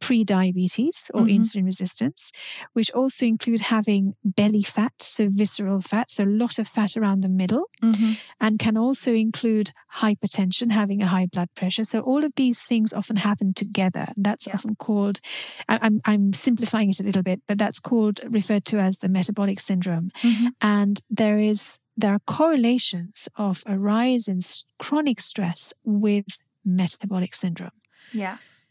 pre-diabetes 0.00 1.10
or 1.12 1.22
mm-hmm. 1.22 1.40
insulin 1.40 1.64
resistance, 1.64 2.32
which 2.72 2.90
also 2.92 3.26
include 3.26 3.60
having 3.60 4.14
belly 4.24 4.62
fat, 4.62 4.92
so 4.98 5.28
visceral 5.28 5.80
fat, 5.80 6.10
so 6.10 6.24
a 6.24 6.26
lot 6.26 6.58
of 6.58 6.68
fat 6.68 6.96
around 6.96 7.22
the 7.22 7.28
middle, 7.28 7.64
mm-hmm. 7.82 8.12
and 8.40 8.58
can 8.58 8.76
also 8.76 9.12
include 9.12 9.72
hypertension, 9.96 10.70
having 10.72 11.02
a 11.02 11.08
high 11.08 11.26
blood 11.26 11.48
pressure. 11.54 11.84
So 11.84 12.00
all 12.00 12.24
of 12.24 12.32
these 12.36 12.62
things 12.62 12.92
often 12.92 13.16
happen 13.16 13.54
together. 13.54 14.06
And 14.14 14.24
that's 14.24 14.46
yeah. 14.46 14.54
often 14.54 14.76
called, 14.76 15.20
I, 15.68 15.78
I'm, 15.82 16.00
I'm 16.04 16.32
simplifying 16.32 16.90
it 16.90 17.00
a 17.00 17.04
little 17.04 17.22
bit, 17.22 17.42
but 17.46 17.58
that's 17.58 17.80
called, 17.80 18.20
referred 18.28 18.64
to 18.66 18.78
as 18.78 18.98
the 18.98 19.08
metabolic 19.08 19.60
syndrome. 19.60 20.10
Mm-hmm. 20.22 20.46
And 20.60 21.00
there 21.10 21.38
is, 21.38 21.78
there 21.96 22.12
are 22.12 22.20
correlations 22.20 23.28
of 23.36 23.64
a 23.66 23.76
rise 23.76 24.28
in 24.28 24.38
chronic 24.78 25.20
stress 25.20 25.72
with 25.84 26.26
metabolic 26.64 27.34
syndrome. 27.34 27.72
Yes. 28.12 28.67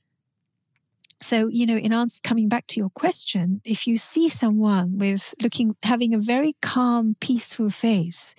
So, 1.22 1.48
you 1.48 1.66
know, 1.66 1.78
in 1.78 1.94
answer 1.94 2.22
coming 2.24 2.48
back 2.48 2.68
to 2.68 2.80
your 2.80 2.90
question, 2.92 3.62
if 3.66 3.88
you 3.88 3.98
see 3.98 4.30
someone 4.30 4.98
with 4.98 5.34
looking 5.42 5.76
having 5.84 6.14
a 6.14 6.20
very 6.20 6.56
calm, 6.62 7.16
peaceful 7.20 7.70
face, 7.70 8.36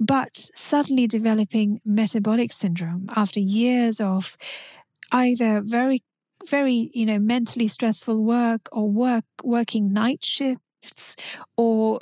but 0.00 0.50
suddenly 0.54 1.06
developing 1.06 1.80
metabolic 1.84 2.52
syndrome 2.52 3.08
after 3.14 3.40
years 3.40 4.00
of 4.00 4.36
either 5.12 5.62
very 5.64 6.02
very 6.46 6.90
you 6.94 7.06
know 7.06 7.18
mentally 7.18 7.66
stressful 7.66 8.22
work 8.22 8.68
or 8.72 8.88
work 8.90 9.24
working 9.42 9.92
night 9.92 10.22
shifts 10.22 11.16
or 11.56 11.98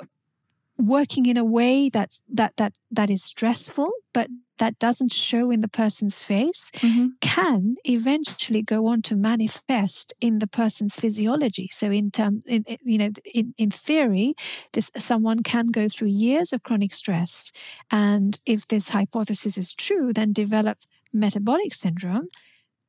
working 0.77 1.25
in 1.25 1.37
a 1.37 1.45
way 1.45 1.89
that's 1.89 2.21
that 2.27 2.55
that 2.57 2.77
that 2.91 3.09
is 3.09 3.23
stressful 3.23 3.91
but 4.13 4.27
that 4.57 4.79
doesn't 4.79 5.13
show 5.13 5.51
in 5.51 5.61
the 5.61 5.67
person's 5.67 6.23
face 6.23 6.71
mm-hmm. 6.75 7.07
can 7.21 7.75
eventually 7.83 8.61
go 8.61 8.87
on 8.87 9.01
to 9.03 9.15
manifest 9.15 10.13
in 10.21 10.39
the 10.39 10.47
person's 10.47 10.95
physiology. 10.95 11.67
So 11.71 11.91
in 11.91 12.11
term 12.11 12.43
in, 12.45 12.65
you 12.83 12.97
know 12.97 13.09
in, 13.33 13.53
in 13.57 13.71
theory 13.71 14.35
this 14.73 14.91
someone 14.97 15.43
can 15.43 15.67
go 15.67 15.87
through 15.87 16.09
years 16.09 16.53
of 16.53 16.63
chronic 16.63 16.93
stress. 16.93 17.51
And 17.91 18.39
if 18.45 18.67
this 18.67 18.89
hypothesis 18.89 19.57
is 19.57 19.73
true 19.73 20.13
then 20.13 20.33
develop 20.33 20.79
metabolic 21.13 21.73
syndrome. 21.73 22.29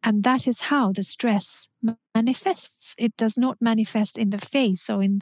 And 0.02 0.22
that 0.22 0.46
is 0.46 0.60
how 0.62 0.92
the 0.92 1.02
stress 1.02 1.68
manifests. 2.14 2.94
It 2.96 3.16
does 3.16 3.36
not 3.36 3.56
manifest 3.60 4.18
in 4.18 4.30
the 4.30 4.38
face 4.38 4.88
or 4.88 5.02
in 5.02 5.20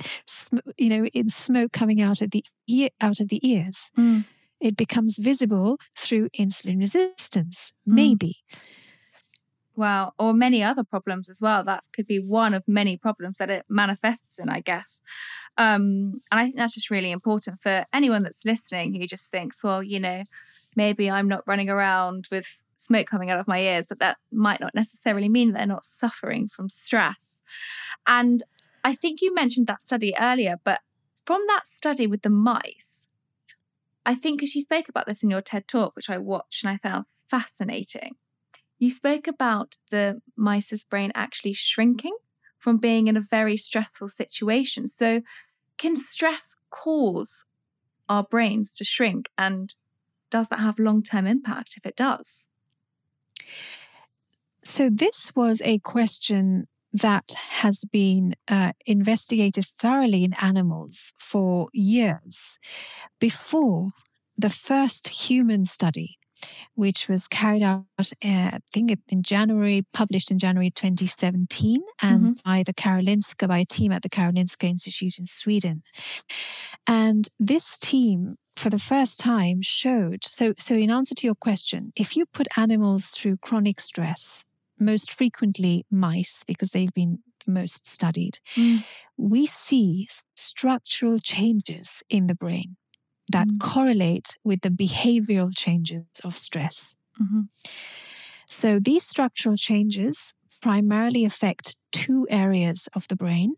you 0.76 0.90
know 0.90 1.06
in 1.06 1.28
smoke 1.28 1.72
coming 1.72 2.02
out 2.02 2.20
of 2.20 2.32
the 2.32 2.44
ear 2.68 2.90
out 3.00 3.20
of 3.20 3.28
the 3.28 3.40
ears. 3.48 3.90
Mm 3.96 4.24
it 4.64 4.76
becomes 4.76 5.18
visible 5.18 5.78
through 5.94 6.30
insulin 6.30 6.80
resistance, 6.80 7.74
hmm. 7.84 7.94
maybe. 7.94 8.36
Wow. 9.76 10.12
Or 10.18 10.32
many 10.32 10.62
other 10.62 10.84
problems 10.84 11.28
as 11.28 11.40
well. 11.40 11.62
That 11.64 11.82
could 11.92 12.06
be 12.06 12.18
one 12.18 12.54
of 12.54 12.66
many 12.66 12.96
problems 12.96 13.38
that 13.38 13.50
it 13.50 13.66
manifests 13.68 14.38
in, 14.38 14.48
I 14.48 14.60
guess. 14.60 15.02
Um, 15.58 16.20
and 16.30 16.40
I 16.40 16.44
think 16.44 16.56
that's 16.56 16.74
just 16.74 16.90
really 16.90 17.10
important 17.10 17.60
for 17.60 17.84
anyone 17.92 18.22
that's 18.22 18.44
listening 18.44 18.94
who 18.94 19.06
just 19.06 19.30
thinks, 19.30 19.62
well, 19.62 19.82
you 19.82 20.00
know, 20.00 20.22
maybe 20.74 21.10
I'm 21.10 21.28
not 21.28 21.46
running 21.46 21.68
around 21.68 22.28
with 22.30 22.62
smoke 22.76 23.06
coming 23.06 23.30
out 23.30 23.40
of 23.40 23.48
my 23.48 23.58
ears, 23.58 23.86
but 23.86 23.98
that 23.98 24.16
might 24.32 24.60
not 24.60 24.74
necessarily 24.74 25.28
mean 25.28 25.52
they're 25.52 25.66
not 25.66 25.84
suffering 25.84 26.48
from 26.48 26.70
stress. 26.70 27.42
And 28.06 28.42
I 28.82 28.94
think 28.94 29.20
you 29.20 29.34
mentioned 29.34 29.66
that 29.66 29.82
study 29.82 30.14
earlier, 30.18 30.56
but 30.64 30.80
from 31.16 31.42
that 31.48 31.66
study 31.66 32.06
with 32.06 32.22
the 32.22 32.30
mice, 32.30 33.08
I 34.06 34.14
think 34.14 34.42
as 34.42 34.54
you 34.54 34.60
spoke 34.60 34.88
about 34.88 35.06
this 35.06 35.22
in 35.22 35.30
your 35.30 35.40
TED 35.40 35.66
talk, 35.66 35.96
which 35.96 36.10
I 36.10 36.18
watched 36.18 36.64
and 36.64 36.70
I 36.70 36.76
found 36.76 37.06
fascinating, 37.08 38.16
you 38.78 38.90
spoke 38.90 39.26
about 39.26 39.76
the 39.90 40.20
mice's 40.36 40.84
brain 40.84 41.12
actually 41.14 41.54
shrinking 41.54 42.16
from 42.58 42.78
being 42.78 43.08
in 43.08 43.16
a 43.16 43.20
very 43.20 43.56
stressful 43.56 44.08
situation. 44.08 44.86
So, 44.86 45.22
can 45.76 45.96
stress 45.96 46.56
cause 46.70 47.44
our 48.08 48.22
brains 48.22 48.74
to 48.76 48.84
shrink? 48.84 49.30
And 49.36 49.74
does 50.30 50.48
that 50.48 50.60
have 50.60 50.78
long 50.78 51.02
term 51.02 51.26
impact 51.26 51.76
if 51.76 51.86
it 51.86 51.96
does? 51.96 52.48
So, 54.62 54.88
this 54.90 55.34
was 55.34 55.62
a 55.64 55.78
question 55.78 56.68
that 56.94 57.34
has 57.48 57.84
been 57.84 58.34
uh, 58.48 58.72
investigated 58.86 59.66
thoroughly 59.66 60.22
in 60.22 60.32
animals 60.34 61.12
for 61.18 61.68
years 61.72 62.58
before 63.18 63.90
the 64.36 64.48
first 64.48 65.08
human 65.08 65.64
study, 65.64 66.18
which 66.74 67.08
was 67.08 67.26
carried 67.26 67.64
out, 67.64 67.84
uh, 67.98 68.04
I 68.22 68.58
think, 68.72 68.96
in 69.08 69.22
January, 69.24 69.84
published 69.92 70.30
in 70.30 70.38
January 70.38 70.70
2017, 70.70 71.82
and 72.00 72.20
mm-hmm. 72.20 72.32
by 72.44 72.62
the 72.62 72.74
Karolinska, 72.74 73.48
by 73.48 73.58
a 73.58 73.64
team 73.64 73.90
at 73.90 74.02
the 74.02 74.08
Karolinska 74.08 74.64
Institute 74.64 75.18
in 75.18 75.26
Sweden. 75.26 75.82
And 76.86 77.28
this 77.40 77.76
team 77.76 78.36
for 78.54 78.70
the 78.70 78.78
first 78.78 79.18
time 79.18 79.62
showed 79.62 80.24
so 80.24 80.54
so 80.58 80.76
in 80.76 80.88
answer 80.88 81.12
to 81.12 81.26
your 81.26 81.34
question 81.34 81.92
if 81.96 82.16
you 82.16 82.24
put 82.24 82.46
animals 82.56 83.08
through 83.08 83.36
chronic 83.38 83.80
stress 83.80 84.46
most 84.78 85.12
frequently 85.12 85.84
mice, 85.90 86.44
because 86.46 86.70
they've 86.70 86.94
been 86.94 87.18
most 87.46 87.86
studied, 87.86 88.38
mm. 88.54 88.84
we 89.16 89.46
see 89.46 90.08
structural 90.36 91.18
changes 91.18 92.02
in 92.08 92.26
the 92.26 92.34
brain 92.34 92.76
that 93.30 93.46
mm. 93.46 93.60
correlate 93.60 94.36
with 94.44 94.60
the 94.62 94.70
behavioral 94.70 95.50
changes 95.54 96.04
of 96.24 96.36
stress. 96.36 96.96
Mm-hmm. 97.20 97.42
So 98.46 98.78
these 98.78 99.04
structural 99.04 99.56
changes 99.56 100.34
primarily 100.60 101.24
affect 101.24 101.76
two 101.92 102.26
areas 102.30 102.88
of 102.94 103.06
the 103.08 103.16
brain. 103.16 103.54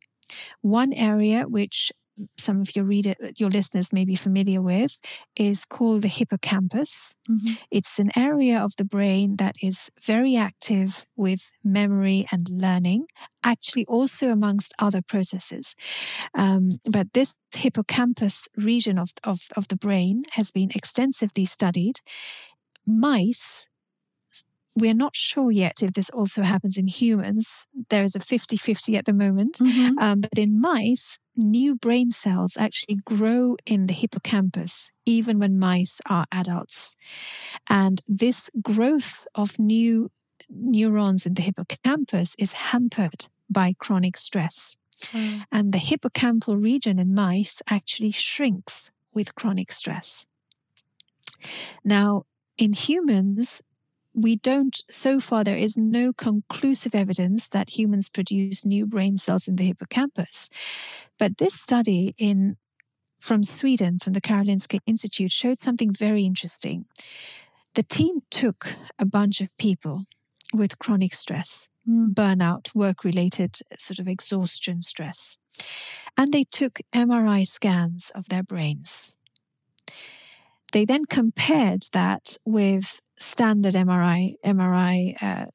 One 0.61 0.93
area, 0.93 1.45
which 1.49 1.93
some 2.37 2.61
of 2.61 2.75
your 2.75 2.85
reader, 2.85 3.15
your 3.37 3.51
listeners 3.51 3.93
may 3.93 4.05
be 4.05 4.15
familiar 4.15 4.61
with, 4.61 5.01
is 5.37 5.65
called 5.65 6.03
the 6.03 6.09
hippocampus. 6.09 7.15
Mm-hmm. 7.29 7.55
It's 7.71 7.99
an 7.99 8.11
area 8.17 8.59
of 8.59 8.77
the 8.77 8.85
brain 8.85 9.37
that 9.37 9.57
is 9.63 9.91
very 10.05 10.37
active 10.37 11.07
with 11.17 11.53
memory 11.63 12.27
and 12.31 12.49
learning, 12.51 13.07
actually 13.45 13.87
also 13.87 14.31
amongst 14.31 14.75
other 14.79 15.03
processes. 15.03 15.75
Um, 16.35 16.73
but 16.91 17.13
this 17.13 17.37
hippocampus 17.55 18.49
region 18.57 18.99
of, 18.99 19.11
of, 19.25 19.41
of 19.57 19.69
the 19.69 19.77
brain 19.77 20.23
has 20.33 20.51
been 20.51 20.71
extensively 20.75 21.45
studied. 21.45 22.01
Mice 22.87 23.67
we're 24.77 24.95
not 24.95 25.17
sure 25.17 25.51
yet 25.51 25.83
if 25.83 25.95
this 25.95 26.11
also 26.11 26.43
happens 26.43 26.77
in 26.77 26.87
humans. 26.87 27.67
There 27.89 28.03
is 28.03 28.15
a 28.15 28.21
50 28.21 28.57
50 28.57 28.97
at 28.97 29.07
the 29.07 29.13
moment. 29.13 29.59
Mm-hmm. 29.59 29.99
Um, 29.99 30.21
but 30.21 30.39
in 30.39 30.61
mice, 30.61 31.19
new 31.37 31.75
brain 31.75 32.11
cells 32.11 32.57
actually 32.57 32.97
grow 33.05 33.57
in 33.67 33.87
the 33.87 33.95
hippocampus, 33.95 34.91
even 35.05 35.39
when 35.39 35.59
mice 35.59 36.01
are 36.09 36.27
adults. 36.33 36.97
And 37.69 38.01
this 38.09 38.51
growth 38.63 39.27
of 39.35 39.59
new 39.59 40.11
neurons 40.49 41.27
in 41.27 41.35
the 41.35 41.43
hippocampus 41.43 42.37
is 42.39 42.53
hampered 42.53 43.27
by 43.51 43.75
chronic 43.79 44.17
stress. 44.17 44.77
Mm. 45.13 45.45
And 45.53 45.73
the 45.73 45.79
hippocampal 45.79 46.61
region 46.63 46.99
in 46.99 47.15
mice 47.15 47.63
actually 47.69 48.13
shrinks 48.13 48.91
with 49.13 49.35
chronic 49.35 49.73
stress. 49.73 50.27
Now, 51.85 52.25
in 52.59 52.73
humans, 52.73 53.63
we 54.17 54.37
don't, 54.37 54.83
so 54.91 55.21
far, 55.21 55.45
there 55.45 55.57
is 55.57 55.77
no 55.77 56.13
conclusive 56.13 56.95
evidence 56.95 57.49
that 57.51 57.79
humans 57.79 58.09
produce 58.09 58.65
new 58.65 58.87
brain 58.87 59.19
cells 59.19 59.47
in 59.47 59.57
the 59.57 59.67
hippocampus. 59.67 60.49
But 61.19 61.37
this 61.37 61.55
study 61.55 62.15
in 62.17 62.57
from 63.21 63.45
Sweden, 63.45 63.99
from 63.99 64.15
the 64.15 64.21
Karolinska 64.21 64.81
Institute, 64.87 65.33
showed 65.33 65.59
something 65.59 65.93
very 65.93 66.25
interesting. 66.25 66.87
The 67.75 67.83
team 67.83 68.21
took 68.31 68.75
a 68.99 69.05
bunch 69.05 69.41
of 69.41 69.57
people 69.59 70.05
with 70.53 70.79
chronic 70.79 71.13
stress, 71.13 71.69
mm. 71.89 72.15
burnout, 72.15 72.75
work 72.75 73.05
related 73.05 73.59
sort 73.79 73.99
of 73.99 74.09
exhaustion 74.09 74.81
stress, 74.81 75.37
and 76.17 76.33
they 76.33 76.45
took 76.45 76.81
MRI 76.95 77.47
scans 77.47 78.11
of 78.15 78.29
their 78.29 78.43
brains. 78.43 79.15
They 80.73 80.85
then 80.85 81.05
compared 81.05 81.85
that 81.93 82.39
with 82.45 83.01
standard 83.19 83.75
MRI 83.75 84.35
MRI 84.45 85.23
uh, 85.23 85.47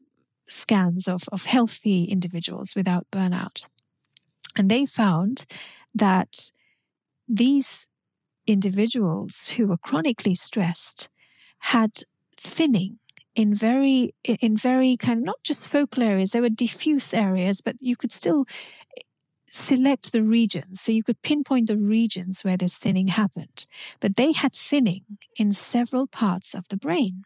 scans 0.48 1.08
of, 1.08 1.24
of 1.32 1.46
healthy 1.46 2.06
individuals 2.06 2.76
without 2.76 3.08
burnout. 3.12 3.68
And 4.58 4.70
they 4.70 4.86
found 4.86 5.46
that 5.96 6.52
these 7.28 7.88
individuals 8.48 9.50
who 9.50 9.68
were 9.68 9.78
chronically 9.78 10.36
stressed 10.36 11.10
had 11.60 11.92
thinning 12.36 12.98
in 13.36 13.54
very 13.56 14.14
in 14.26 14.58
very 14.58 14.98
kind 14.98 15.20
of 15.20 15.26
not 15.26 15.42
just 15.44 15.70
focal 15.70 16.04
areas 16.04 16.32
there 16.32 16.42
were 16.42 16.50
diffuse 16.50 17.14
areas 17.14 17.62
but 17.62 17.76
you 17.80 17.96
could 17.96 18.12
still 18.12 18.46
select 19.52 20.12
the 20.12 20.24
regions. 20.24 20.82
So 20.82 20.92
you 20.92 21.04
could 21.04 21.22
pinpoint 21.22 21.68
the 21.68 21.78
regions 21.78 22.44
where 22.44 22.58
this 22.58 22.78
thinning 22.78 23.10
happened. 23.10 23.68
But 24.00 24.16
they 24.16 24.32
had 24.32 24.54
thinning 24.54 25.04
in 25.36 25.52
several 25.52 26.08
parts 26.08 26.56
of 26.56 26.68
the 26.70 26.78
brain. 26.78 27.24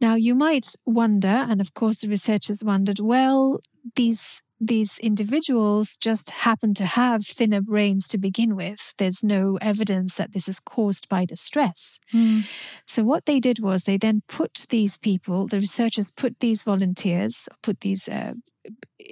Now 0.00 0.14
you 0.14 0.34
might 0.34 0.74
wonder, 0.86 1.28
and 1.28 1.60
of 1.60 1.74
course 1.74 2.00
the 2.00 2.08
researchers 2.08 2.62
wondered, 2.62 3.00
well, 3.00 3.60
these 3.96 4.42
these 4.60 4.98
individuals 4.98 5.96
just 5.96 6.30
happen 6.30 6.74
to 6.74 6.84
have 6.84 7.24
thinner 7.24 7.60
brains 7.60 8.08
to 8.08 8.18
begin 8.18 8.56
with. 8.56 8.94
There's 8.98 9.22
no 9.22 9.56
evidence 9.60 10.16
that 10.16 10.32
this 10.32 10.48
is 10.48 10.58
caused 10.58 11.08
by 11.08 11.26
the 11.26 11.36
stress. 11.36 12.00
Mm. 12.12 12.44
So, 12.84 13.04
what 13.04 13.26
they 13.26 13.38
did 13.38 13.60
was 13.60 13.84
they 13.84 13.98
then 13.98 14.22
put 14.26 14.66
these 14.70 14.98
people, 14.98 15.46
the 15.46 15.60
researchers 15.60 16.10
put 16.10 16.40
these 16.40 16.64
volunteers, 16.64 17.48
put 17.62 17.80
these 17.80 18.08
uh, 18.08 18.32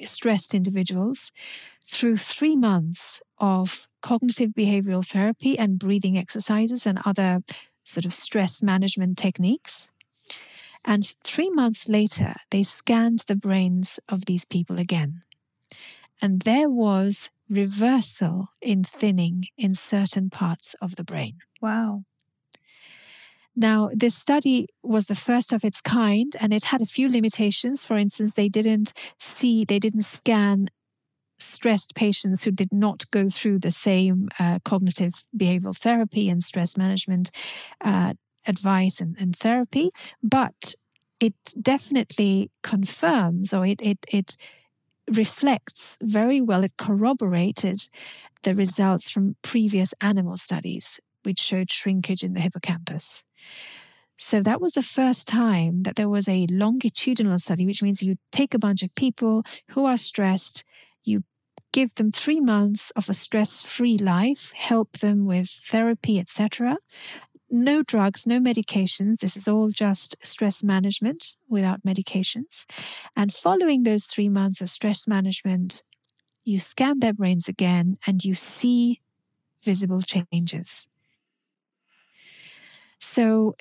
stressed 0.05 0.55
individuals 0.55 1.33
through 1.85 2.17
three 2.17 2.57
months 2.57 3.23
of 3.39 3.87
cognitive 4.03 4.51
behavioral 4.51 5.07
therapy 5.07 5.57
and 5.57 5.79
breathing 5.79 6.19
exercises 6.19 6.87
and 6.87 6.99
other 7.05 7.41
sort 7.85 8.05
of 8.05 8.13
stress 8.13 8.63
management 8.63 9.17
techniques. 9.17 9.91
And 10.87 11.05
three 11.25 11.51
months 11.51 11.89
later, 11.89 12.35
they 12.51 12.63
scanned 12.63 13.25
the 13.27 13.35
brains 13.35 13.99
of 14.09 14.27
these 14.27 14.45
people 14.45 14.79
again. 14.79 15.23
And 16.23 16.43
there 16.43 16.71
was 16.71 17.29
reversal 17.51 18.49
in 18.63 18.85
thinning 18.85 19.45
in 19.59 19.75
certain 19.75 20.31
parts 20.31 20.75
of 20.81 20.95
the 20.95 21.05
brain. 21.05 21.39
Wow. 21.61 22.05
Now, 23.57 23.91
this 23.93 24.15
study 24.15 24.69
was 24.83 25.07
the 25.07 25.15
first 25.15 25.53
of 25.53 25.65
its 25.65 25.81
kind 25.81 26.37
and 26.41 26.53
it 26.53 26.65
had 26.65 26.83
a 26.83 26.87
few 26.87 27.09
limitations. 27.09 27.85
For 27.85 27.97
instance, 27.97 28.35
they 28.35 28.49
didn't 28.49 28.93
see, 29.19 29.65
they 29.65 29.79
didn't 29.79 30.05
scan 30.05 30.69
stressed 31.39 31.95
patients 31.95 32.45
who 32.45 32.51
did 32.51 32.73
not 32.73 33.11
go 33.11 33.29
through 33.29 33.59
the 33.59 33.71
same 33.71 34.29
uh, 34.39 34.59
cognitive 34.65 35.25
behavioral 35.37 35.77
therapy 35.77 36.29
and 36.29 36.43
stress 36.43 36.77
management 36.77 37.31
uh, 37.83 38.15
advice 38.47 39.01
and, 39.01 39.17
and, 39.19 39.35
therapy, 39.37 39.91
but 40.23 40.75
it 41.21 41.35
definitely 41.61 42.51
confirms 42.63 43.53
or 43.53 43.67
it, 43.67 43.81
it, 43.83 44.05
it 44.09 44.37
reflects 45.11 45.99
very 46.03 46.41
well, 46.41 46.65
it 46.65 46.77
corroborated 46.77 47.89
the 48.43 48.55
results 48.55 49.11
from 49.11 49.37
previous 49.43 49.95
animal 50.01 50.37
studies, 50.37 51.01
which 51.23 51.39
showed 51.39 51.71
shrinkage 51.71 52.23
in 52.23 52.35
the 52.35 52.41
hippocampus. 52.41 53.25
So 54.19 54.41
that 54.43 54.61
was 54.61 54.73
the 54.73 54.83
first 54.83 55.29
time 55.29 55.83
that 55.83 55.97
there 55.97 56.09
was 56.09 56.29
a 56.29 56.47
longitudinal 56.51 57.39
study, 57.39 57.67
which 57.67 57.83
means 57.83 58.03
you 58.03 58.17
take 58.33 58.55
a 58.55 58.59
bunch 58.59 58.83
of 58.83 58.95
people 58.95 59.43
who 59.71 59.85
are 59.85 59.99
stressed, 59.99 60.65
you 61.05 61.23
give 61.73 61.95
them 61.97 62.11
three 62.11 62.41
months 62.41 62.91
of 62.93 63.11
a 63.11 63.15
stress 63.15 63.61
free 63.61 63.99
life, 63.99 64.53
help 64.57 64.99
them 64.99 65.27
with 65.27 65.51
therapy, 65.67 66.19
etc. 66.19 66.79
No 67.49 67.83
drugs, 67.83 68.27
no 68.27 68.41
medications. 68.41 69.21
This 69.21 69.37
is 69.37 69.47
all 69.47 69.71
just 69.71 70.17
stress 70.25 70.65
management 70.65 71.37
without 71.49 71.83
medications. 71.85 72.67
And 73.17 73.33
following 73.33 73.83
those 73.83 74.07
three 74.07 74.29
months 74.29 74.61
of 74.61 74.71
stress 74.71 75.07
management, 75.07 75.83
you 76.45 76.59
scan 76.59 77.01
their 77.01 77.13
brains 77.13 77.49
again 77.49 77.99
and 78.07 78.25
you 78.25 78.35
see 78.35 79.01
visible 79.63 80.01
changes. 80.01 80.89
So, 82.99 83.57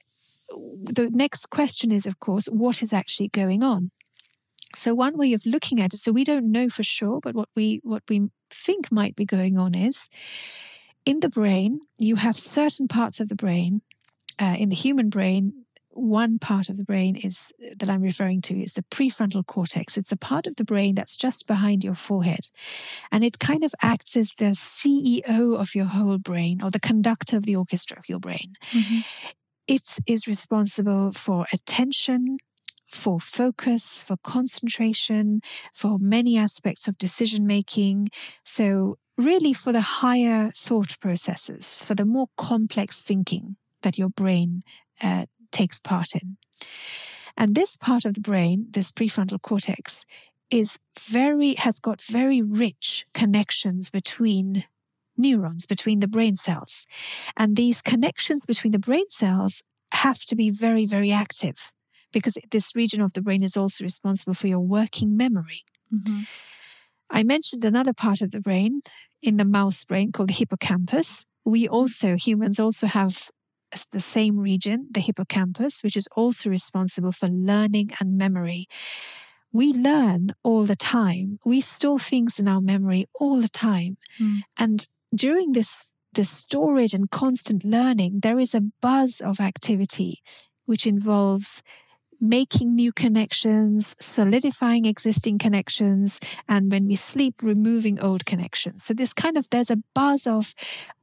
the 0.50 1.10
next 1.12 1.48
question 1.48 1.92
is, 1.92 2.06
of 2.06 2.20
course, 2.20 2.46
what 2.48 2.82
is 2.82 2.94
actually 2.94 3.30
going 3.30 3.64
on? 3.64 3.92
So 4.76 4.94
one 4.94 5.18
way 5.18 5.34
of 5.34 5.46
looking 5.46 5.82
at 5.82 5.94
it, 5.94 5.98
so 5.98 6.12
we 6.12 6.24
don't 6.24 6.52
know 6.52 6.70
for 6.70 6.84
sure, 6.84 7.20
but 7.22 7.34
what 7.34 7.50
we 7.56 7.80
what 7.84 8.04
we 8.10 8.30
think 8.50 8.92
might 8.92 9.16
be 9.16 9.26
going 9.26 9.58
on 9.58 9.76
is 9.76 10.10
in 11.06 11.20
the 11.20 11.30
brain, 11.30 11.80
you 11.98 12.16
have 12.16 12.36
certain 12.36 12.88
parts 12.88 13.20
of 13.20 13.30
the 13.30 13.36
brain. 13.36 13.82
Uh, 14.40 14.56
in 14.58 14.70
the 14.70 14.76
human 14.76 15.10
brain, 15.10 15.66
one 15.96 16.40
part 16.40 16.68
of 16.68 16.76
the 16.78 16.84
brain 16.84 17.16
is 17.16 17.54
that 17.78 17.90
I'm 17.90 18.02
referring 18.02 18.42
to 18.44 18.62
is 18.62 18.74
the 18.74 18.84
prefrontal 18.84 19.46
cortex. 19.46 19.98
It's 19.98 20.12
a 20.12 20.18
part 20.18 20.46
of 20.46 20.58
the 20.58 20.66
brain 20.66 20.96
that's 20.96 21.16
just 21.16 21.48
behind 21.48 21.84
your 21.84 21.94
forehead. 21.94 22.50
And 23.12 23.24
it 23.24 23.40
kind 23.40 23.64
of 23.64 23.74
acts 23.82 24.18
as 24.18 24.34
the 24.38 24.52
CEO 24.52 25.58
of 25.58 25.74
your 25.74 25.86
whole 25.86 26.18
brain 26.18 26.62
or 26.62 26.70
the 26.70 26.82
conductor 26.82 27.38
of 27.38 27.44
the 27.44 27.56
orchestra 27.56 27.98
of 27.98 28.10
your 28.10 28.20
brain. 28.20 28.54
Mm-hmm. 28.72 29.00
It 29.68 29.98
is 30.06 30.28
responsible 30.28 31.12
for 31.14 31.48
attention, 31.54 32.38
for 32.92 33.20
focus, 33.20 34.04
for 34.04 34.18
concentration, 34.18 35.42
for 35.74 35.98
many 36.00 36.38
aspects 36.38 36.88
of 36.88 36.98
decision 36.98 37.48
making. 37.48 38.10
So, 38.44 38.98
really, 39.18 39.54
for 39.54 39.72
the 39.72 39.82
higher 39.82 40.52
thought 40.52 41.00
processes, 41.00 41.82
for 41.84 41.96
the 41.96 42.06
more 42.06 42.28
complex 42.38 43.02
thinking 43.02 43.56
that 43.82 43.98
your 43.98 44.10
brain 44.10 44.64
uh, 45.02 45.26
takes 45.52 45.80
part 45.80 46.16
in. 46.16 46.38
And 47.38 47.56
this 47.56 47.76
part 47.76 48.06
of 48.06 48.14
the 48.14 48.22
brain, 48.22 48.68
this 48.72 48.92
prefrontal 48.92 49.42
cortex, 49.42 50.06
is 50.52 50.80
very 51.00 51.56
has 51.56 51.80
got 51.80 52.02
very 52.02 52.42
rich 52.42 53.06
connections 53.14 53.90
between 53.90 54.66
neurons 55.18 55.66
between 55.66 56.02
the 56.02 56.08
brain 56.08 56.36
cells 56.36 56.86
and 57.38 57.56
these 57.56 57.82
connections 57.82 58.46
between 58.46 58.72
the 58.72 58.80
brain 58.80 59.10
cells 59.10 59.64
have 59.94 60.20
to 60.26 60.36
be 60.36 60.50
very 60.50 60.86
very 60.86 61.12
active 61.12 61.72
because 62.12 62.38
this 62.52 62.76
region 62.76 63.02
of 63.02 63.14
the 63.14 63.22
brain 63.22 63.44
is 63.44 63.58
also 63.58 63.84
responsible 63.84 64.34
for 64.34 64.48
your 64.48 64.62
working 64.62 65.18
memory. 65.18 65.64
Mm-hmm. 65.94 66.22
I 67.10 67.24
mentioned 67.24 67.66
another 67.66 67.94
part 67.94 68.22
of 68.22 68.32
the 68.32 68.42
brain 68.42 68.82
in 69.22 69.38
the 69.38 69.46
mouse 69.46 69.84
brain 69.84 70.12
called 70.12 70.30
the 70.30 70.34
hippocampus. 70.34 71.26
We 71.44 71.68
also, 71.68 72.16
humans 72.16 72.60
also 72.60 72.88
have 72.88 73.30
the 73.92 74.00
same 74.00 74.38
region, 74.38 74.88
the 74.92 75.02
hippocampus, 75.02 75.84
which 75.84 75.98
is 75.98 76.08
also 76.16 76.50
responsible 76.50 77.12
for 77.12 77.28
learning 77.28 77.92
and 78.00 78.18
memory. 78.18 78.68
We 79.52 79.74
learn 79.74 80.34
all 80.44 80.66
the 80.66 80.76
time. 80.76 81.40
We 81.46 81.62
store 81.62 82.00
things 82.00 82.40
in 82.40 82.48
our 82.48 82.62
memory 82.62 83.06
all 83.20 83.42
the 83.42 83.50
time. 83.50 83.98
Mm. 84.20 84.40
And 84.58 84.88
during 85.14 85.54
this, 85.54 85.94
this 86.14 86.30
storage 86.30 86.94
and 86.94 87.10
constant 87.10 87.64
learning, 87.64 88.20
there 88.22 88.40
is 88.40 88.54
a 88.54 88.64
buzz 88.82 89.22
of 89.22 89.40
activity 89.40 90.22
which 90.66 90.88
involves 90.88 91.62
making 92.22 92.76
new 92.76 92.92
connections, 92.92 93.96
solidifying 94.00 94.86
existing 94.86 95.38
connections, 95.38 96.20
and 96.48 96.72
when 96.72 96.88
we 96.88 96.96
sleep, 96.96 97.42
removing 97.42 98.00
old 98.00 98.26
connections. 98.26 98.84
So 98.84 98.94
this 98.94 99.14
kind 99.14 99.38
of 99.38 99.50
there's 99.50 99.72
a 99.72 99.84
buzz 99.94 100.28
of 100.28 100.54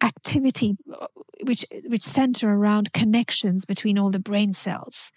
activity 0.03 0.77
uh, 0.93 1.07
which 1.45 1.65
which 1.87 2.03
center 2.03 2.53
around 2.53 2.93
connections 2.93 3.65
between 3.65 3.99
all 3.99 4.11
the 4.11 4.19
brain 4.19 4.53
cells. 4.53 5.13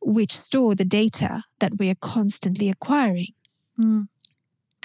which 0.00 0.36
store 0.36 0.74
the 0.74 0.84
data 0.84 1.44
that 1.60 1.78
we 1.78 1.90
are 1.90 1.94
constantly 2.00 2.68
acquiring. 2.68 3.32
Mm. 3.80 4.08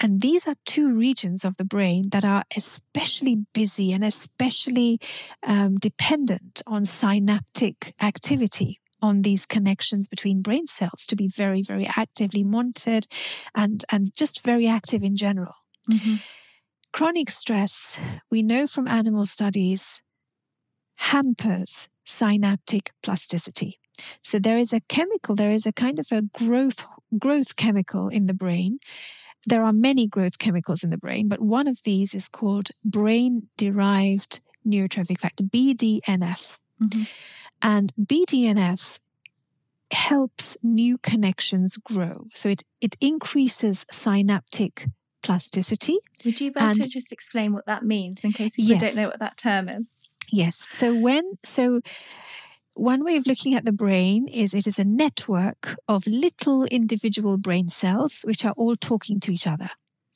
And 0.00 0.20
these 0.20 0.48
are 0.48 0.56
two 0.64 0.92
regions 0.92 1.44
of 1.44 1.56
the 1.56 1.64
brain 1.64 2.08
that 2.10 2.24
are 2.24 2.42
especially 2.56 3.46
busy 3.52 3.92
and 3.92 4.02
especially 4.04 4.98
um, 5.46 5.76
dependent 5.76 6.62
on 6.66 6.84
synaptic 6.84 7.94
activity, 8.00 8.80
on 9.04 9.22
these 9.22 9.44
connections 9.44 10.08
between 10.08 10.40
brain 10.40 10.66
cells 10.66 11.04
to 11.06 11.14
be 11.14 11.28
very, 11.28 11.62
very 11.62 11.86
actively 11.86 12.42
monitored 12.42 13.06
and, 13.54 13.84
and 13.90 14.14
just 14.14 14.42
very 14.42 14.66
active 14.66 15.02
in 15.02 15.14
general. 15.16 15.54
Mm-hmm. 15.90 16.16
Chronic 16.92 17.28
stress, 17.28 18.00
we 18.30 18.42
know 18.42 18.66
from 18.66 18.88
animal 18.88 19.26
studies, 19.26 20.02
hampers 20.96 21.88
synaptic 22.04 22.92
plasticity. 23.02 23.78
So 24.22 24.38
there 24.38 24.58
is 24.58 24.72
a 24.72 24.80
chemical, 24.80 25.34
there 25.34 25.50
is 25.50 25.66
a 25.66 25.72
kind 25.72 25.98
of 25.98 26.06
a 26.10 26.22
growth 26.22 26.86
growth 27.18 27.54
chemical 27.56 28.08
in 28.08 28.26
the 28.26 28.34
brain 28.34 28.78
there 29.46 29.62
are 29.62 29.72
many 29.72 30.06
growth 30.06 30.38
chemicals 30.38 30.82
in 30.82 30.88
the 30.90 30.96
brain, 30.96 31.28
but 31.28 31.40
one 31.40 31.68
of 31.68 31.82
these 31.84 32.14
is 32.14 32.28
called 32.28 32.70
brain 32.82 33.48
derived 33.58 34.42
neurotrophic 34.66 35.20
factor, 35.20 35.44
BDNF. 35.44 36.58
Mm-hmm. 36.82 37.02
And 37.64 37.92
BDNF 37.98 38.98
helps 39.90 40.56
new 40.62 40.98
connections 40.98 41.76
grow. 41.78 42.26
So 42.34 42.48
it, 42.50 42.62
it 42.80 42.96
increases 43.00 43.86
synaptic 43.90 44.86
plasticity. 45.22 45.98
Would 46.24 46.40
you 46.40 46.52
be 46.52 46.60
able 46.60 46.68
And- 46.68 46.82
to 46.82 46.88
just 46.88 47.10
explain 47.10 47.52
what 47.52 47.66
that 47.66 47.82
means 47.84 48.22
in 48.22 48.32
case 48.32 48.56
people 48.56 48.72
Yes. 48.72 48.80
don't 48.82 48.96
know 48.96 49.08
what 49.08 49.18
that 49.20 49.36
term 49.38 49.68
is? 49.68 50.10
Yes. 50.30 50.66
So 50.68 50.94
when 50.94 51.38
so 51.44 51.80
one 52.74 53.04
way 53.04 53.16
of 53.16 53.26
looking 53.26 53.54
at 53.54 53.64
the 53.64 53.72
brain 53.72 54.26
is 54.28 54.52
it 54.52 54.66
is 54.66 54.78
a 54.78 54.84
network 54.84 55.76
of 55.88 56.06
little 56.06 56.64
individual 56.64 57.36
brain 57.38 57.68
cells 57.68 58.22
which 58.26 58.44
are 58.44 58.52
all 58.56 58.74
talking 58.76 59.20
to 59.20 59.32
each 59.32 59.46
other. 59.46 59.70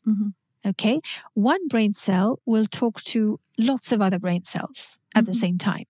Mhm. 0.06 0.34
Okay. 0.66 1.00
One 1.34 1.68
brain 1.68 1.92
cell 1.92 2.40
will 2.44 2.66
talk 2.66 3.00
to 3.04 3.38
lots 3.56 3.92
of 3.92 4.00
other 4.02 4.18
brain 4.18 4.42
cells 4.44 4.98
at 5.14 5.24
the 5.24 5.32
Mhm. 5.32 5.36
same 5.44 5.58
time. 5.58 5.84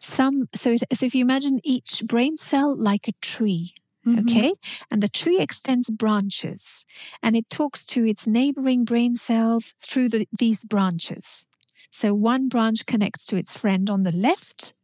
Some 0.00 0.48
so, 0.54 0.72
it, 0.72 0.82
so 0.94 1.06
if 1.06 1.14
you 1.14 1.22
imagine 1.22 1.60
each 1.64 2.02
brain 2.06 2.36
cell 2.36 2.74
like 2.76 3.08
a 3.08 3.12
tree, 3.20 3.74
Mhm. 4.06 4.20
okay? 4.20 4.54
And 4.90 5.02
the 5.02 5.08
tree 5.08 5.38
extends 5.40 5.88
branches 5.90 6.84
and 7.22 7.36
it 7.36 7.48
talks 7.50 7.86
to 7.86 8.04
its 8.04 8.26
neighboring 8.26 8.84
brain 8.84 9.14
cells 9.14 9.74
through 9.80 10.08
the, 10.08 10.26
these 10.36 10.64
branches. 10.64 11.46
So 11.90 12.12
one 12.14 12.48
branch 12.48 12.84
connects 12.86 13.26
to 13.26 13.36
its 13.36 13.56
friend 13.56 13.88
on 13.90 14.02
the 14.02 14.10
left, 14.16 14.74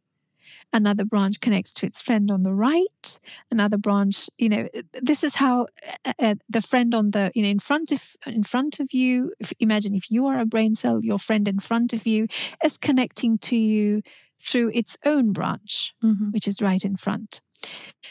another 0.71 1.05
branch 1.05 1.39
connects 1.41 1.73
to 1.75 1.85
its 1.85 2.01
friend 2.01 2.29
on 2.31 2.43
the 2.43 2.53
right, 2.53 3.19
another 3.51 3.77
branch, 3.77 4.29
you 4.37 4.49
know, 4.49 4.67
this 4.93 5.23
is 5.23 5.35
how 5.35 5.67
uh, 6.05 6.13
uh, 6.19 6.35
the 6.49 6.61
friend 6.61 6.93
on 6.93 7.11
the, 7.11 7.31
you 7.35 7.41
know, 7.43 7.49
in 7.49 7.59
front 7.59 7.91
of 7.91 8.15
in 8.27 8.43
front 8.43 8.79
of 8.79 8.93
you, 8.93 9.33
if, 9.39 9.51
imagine 9.59 9.95
if 9.95 10.11
you 10.11 10.27
are 10.27 10.39
a 10.39 10.45
brain 10.45 10.75
cell, 10.75 10.99
your 11.03 11.19
friend 11.19 11.47
in 11.47 11.59
front 11.59 11.93
of 11.93 12.05
you 12.05 12.27
is 12.63 12.77
connecting 12.77 13.37
to 13.39 13.55
you 13.57 14.01
through 14.41 14.71
its 14.73 14.97
own 15.05 15.33
branch 15.33 15.93
Mhm. 16.03 16.33
which 16.33 16.47
is 16.47 16.61
right 16.61 16.83
in 16.85 16.95
front. 16.97 17.41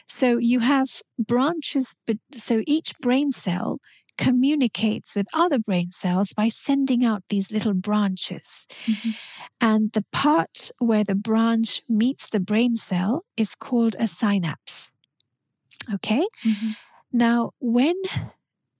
So 0.08 0.38
you 0.38 0.60
have 0.60 0.88
branches, 1.18 1.96
but 2.06 2.18
so 2.34 2.62
each 2.66 2.92
brain 3.00 3.30
cell 3.30 3.80
communicates 4.18 5.16
with 5.16 5.26
other 5.34 5.58
brain 5.58 5.90
cells 5.92 6.32
by 6.34 6.48
sending 6.48 7.04
out 7.04 7.22
these 7.30 7.52
little 7.52 7.74
branches. 7.74 8.66
Mhm. 8.86 9.14
And 9.60 9.92
the 9.92 10.04
part 10.12 10.70
where 10.78 11.04
the 11.04 11.14
branch 11.14 11.82
meets 11.88 12.28
the 12.30 12.40
brain 12.40 12.74
cell 12.74 13.24
is 13.36 13.54
called 13.54 13.96
a 13.98 14.06
synapse. 14.08 14.90
Okay? 15.94 16.26
Mhm. 16.44 16.76
Now, 17.12 17.52
when 17.60 17.96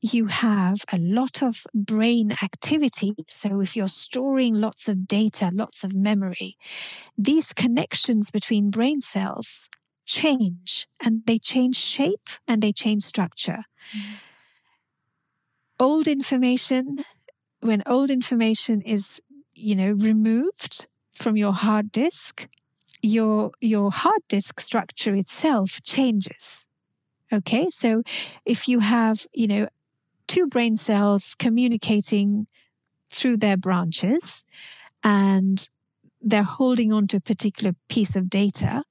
you 0.00 0.26
have 0.26 0.84
a 0.92 0.98
lot 0.98 1.42
of 1.42 1.66
brain 1.74 2.32
activity, 2.42 3.14
so 3.28 3.60
if 3.60 3.76
you're 3.76 3.88
storing 3.88 4.54
lots 4.54 4.88
of 4.88 5.06
data, 5.08 5.50
lots 5.52 5.84
of 5.84 5.92
memory, 5.94 6.56
these 7.16 7.52
connections 7.52 8.30
between 8.30 8.70
brain 8.70 9.00
cells 9.00 9.68
change 10.06 10.86
and 11.04 11.22
they 11.26 11.38
change 11.38 11.76
shape 11.76 12.28
and 12.48 12.62
they 12.62 12.72
change 12.72 13.02
structure. 13.02 13.64
Mhm. 13.94 14.20
Old 15.80 16.08
information, 16.08 16.98
when 17.60 17.82
old 17.86 18.10
information 18.10 18.82
is, 18.82 19.20
you 19.54 19.76
know, 19.76 19.92
removed 19.92 20.88
from 21.12 21.36
your 21.36 21.52
hard 21.52 21.92
disk, 21.92 22.48
your 23.02 23.52
your 23.60 23.90
hard 23.92 24.22
disk 24.28 24.60
structure 24.60 25.14
itself 25.16 25.80
changes. 25.82 26.66
Okay? 27.32 27.68
So 27.70 28.02
if 28.44 28.68
you 28.68 28.80
have, 28.80 29.26
you 29.34 29.48
know, 29.48 29.68
two 30.28 30.46
brain 30.46 30.76
cells 30.76 31.34
communicating 31.38 32.46
through 33.10 33.38
their 33.38 33.56
branches 33.56 34.44
and 35.02 35.68
they're 36.20 36.42
holding 36.42 36.92
on 36.92 37.06
to 37.08 37.16
a 37.16 37.20
particular 37.20 37.74
piece 37.88 38.14
of 38.16 38.28
data. 38.28 38.84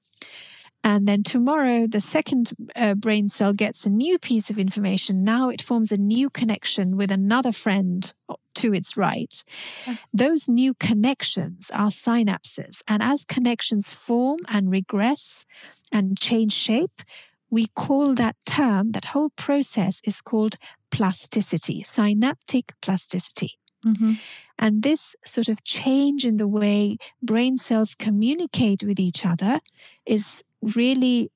And 0.84 1.06
then 1.06 1.22
tomorrow, 1.22 1.86
the 1.86 2.00
second 2.00 2.52
uh, 2.76 2.94
brain 2.94 3.28
cell 3.28 3.52
gets 3.52 3.84
a 3.84 3.90
new 3.90 4.18
piece 4.18 4.48
of 4.48 4.58
information. 4.58 5.24
Now 5.24 5.48
it 5.48 5.60
forms 5.60 5.92
a 5.92 5.96
new 5.96 6.30
connection 6.30 6.96
with 6.96 7.10
another 7.10 7.52
friend 7.52 8.12
to 8.54 8.74
its 8.74 8.96
right. 8.96 9.44
Yes. 9.86 9.98
Those 10.14 10.48
new 10.48 10.74
connections 10.74 11.70
are 11.74 11.88
synapses. 11.88 12.82
And 12.86 13.02
as 13.02 13.24
connections 13.24 13.92
form 13.92 14.38
and 14.48 14.70
regress 14.70 15.44
and 15.92 16.18
change 16.18 16.52
shape, 16.52 17.02
we 17.50 17.66
call 17.74 18.14
that 18.14 18.36
term, 18.46 18.92
that 18.92 19.06
whole 19.06 19.30
process 19.30 20.00
is 20.04 20.20
called 20.20 20.56
plasticity, 20.90 21.82
synaptic 21.82 22.72
plasticity. 22.80 23.58
Mhm. 23.84 24.18
And 24.58 24.82
this 24.82 25.14
sort 25.24 25.48
of 25.48 25.62
change 25.64 26.24
in 26.26 26.36
the 26.36 26.48
way 26.48 26.96
brain 27.22 27.56
cells 27.56 27.94
communicate 27.94 28.82
with 28.82 28.98
each 28.98 29.24
other 29.24 29.60
is 30.04 30.42
really 30.60 31.30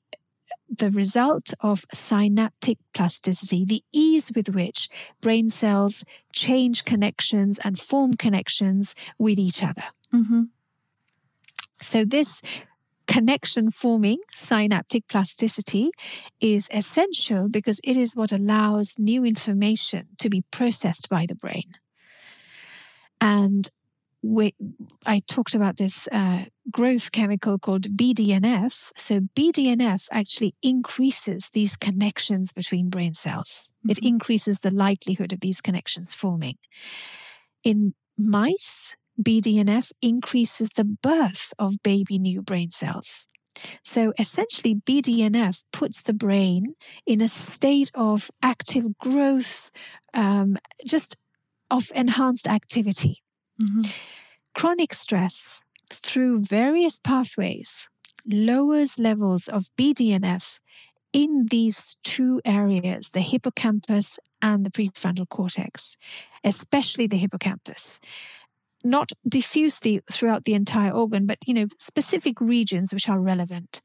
the 0.68 0.90
result 0.90 1.52
of 1.60 1.84
synaptic 1.94 2.78
plasticity, 2.94 3.64
the 3.64 3.84
ease 3.92 4.32
with 4.34 4.48
which 4.50 4.88
brain 5.20 5.48
cells 5.48 6.04
change 6.32 6.84
connections 6.84 7.58
and 7.64 7.78
form 7.78 8.14
connections 8.14 8.94
with 9.18 9.38
each 9.38 9.62
other. 9.62 9.84
Mhm. 10.12 10.50
So, 11.80 12.04
this 12.04 12.40
connection 13.12 13.70
forming 13.70 14.18
synaptic 14.34 15.06
plasticity 15.08 15.90
is 16.40 16.68
essential 16.72 17.48
because 17.48 17.80
it 17.84 17.96
is 17.96 18.16
what 18.16 18.32
allows 18.32 18.98
new 18.98 19.24
information 19.24 20.08
to 20.18 20.28
be 20.30 20.42
processed 20.50 21.08
by 21.08 21.26
the 21.26 21.34
brain. 21.34 21.70
And 23.20 23.68
we, 24.22 24.54
I 25.04 25.20
talked 25.28 25.54
about 25.54 25.76
this 25.76 26.08
uh, 26.12 26.44
growth 26.70 27.10
chemical 27.12 27.58
called 27.58 27.96
BDNF. 27.96 28.92
So, 28.96 29.20
BDNF 29.36 30.08
actually 30.12 30.54
increases 30.62 31.50
these 31.52 31.76
connections 31.76 32.52
between 32.52 32.88
brain 32.88 33.14
cells, 33.14 33.72
it 33.88 33.98
Mhm. 33.98 34.06
increases 34.06 34.58
the 34.58 34.70
likelihood 34.70 35.32
of 35.32 35.40
these 35.40 35.60
connections 35.60 36.14
forming. 36.14 36.56
In 37.64 37.94
mice, 38.18 38.94
BDNF 39.20 39.92
increases 40.00 40.70
the 40.74 40.84
birth 40.84 41.52
of 41.58 41.82
baby 41.82 42.18
new 42.18 42.42
brain 42.42 42.70
cells. 42.70 43.26
So 43.84 44.12
essentially, 44.18 44.74
BDNF 44.74 45.62
puts 45.72 46.02
the 46.02 46.14
brain 46.14 46.74
in 47.06 47.20
a 47.20 47.28
state 47.28 47.90
of 47.94 48.30
active 48.42 48.98
growth, 48.98 49.70
um, 50.14 50.56
just 50.86 51.16
of 51.70 51.90
enhanced 51.94 52.48
activity. 52.48 53.22
Mhm. 53.60 53.92
Chronic 54.54 54.94
stress 54.94 55.60
through 55.90 56.40
various 56.44 56.98
pathways 56.98 57.88
lowers 58.24 58.98
levels 58.98 59.48
of 59.48 59.66
BDNF 59.76 60.60
in 61.12 61.46
these 61.50 61.96
two 62.04 62.40
areas, 62.44 63.10
the 63.10 63.20
hippocampus 63.20 64.18
and 64.40 64.64
the 64.64 64.70
prefrontal 64.70 65.28
cortex, 65.28 65.96
especially 66.44 67.06
the 67.06 67.18
hippocampus. 67.18 68.00
Not 68.84 69.10
diffusely 69.28 70.00
throughout 70.10 70.44
the 70.44 70.54
entire 70.54 70.90
organ, 70.92 71.26
but 71.26 71.38
you 71.46 71.54
know, 71.54 71.66
specific 71.78 72.40
regions 72.40 72.92
which 72.92 73.08
are 73.08 73.20
relevant. 73.20 73.82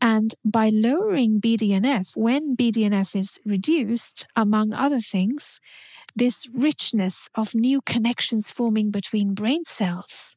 And 0.00 0.34
by 0.44 0.68
lowering 0.68 1.40
BDNF, 1.40 2.16
when 2.16 2.56
BDNF 2.56 3.14
is 3.16 3.40
reduced, 3.44 4.26
among 4.34 4.72
other 4.72 5.00
things, 5.00 5.60
this 6.16 6.48
richness 6.52 7.28
of 7.34 7.54
new 7.54 7.80
connections 7.80 8.50
forming 8.50 8.90
between 8.90 9.34
brain 9.34 9.64
cells 9.64 10.36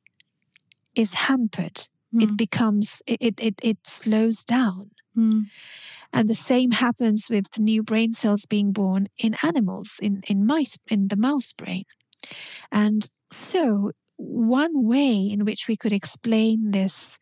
is 0.96 1.14
hampered. 1.28 1.90
It 2.18 2.30
Mm. 2.32 2.38
becomes, 2.38 3.02
it, 3.08 3.18
it, 3.22 3.42
it, 3.42 3.56
it 3.62 3.78
slows 3.86 4.46
down. 4.46 4.92
Mm. 5.18 5.48
And 6.14 6.30
the 6.30 6.36
same 6.36 6.72
happens 6.72 7.28
with 7.30 7.60
new 7.60 7.84
brain 7.84 8.12
cells 8.14 8.46
being 8.46 8.72
born 8.72 9.08
in 9.18 9.36
animals, 9.44 10.00
in, 10.02 10.24
in 10.28 10.46
mice, 10.46 10.78
in 10.88 11.10
the 11.10 11.18
mouse 11.18 11.52
brain. 11.54 11.84
And 12.72 13.10
so, 13.32 13.92
one 14.18 14.88
way 14.88 15.16
in 15.16 15.46
which 15.46 15.68
we 15.68 15.76
could 15.76 15.94
explain 15.94 16.72
this 16.72 17.18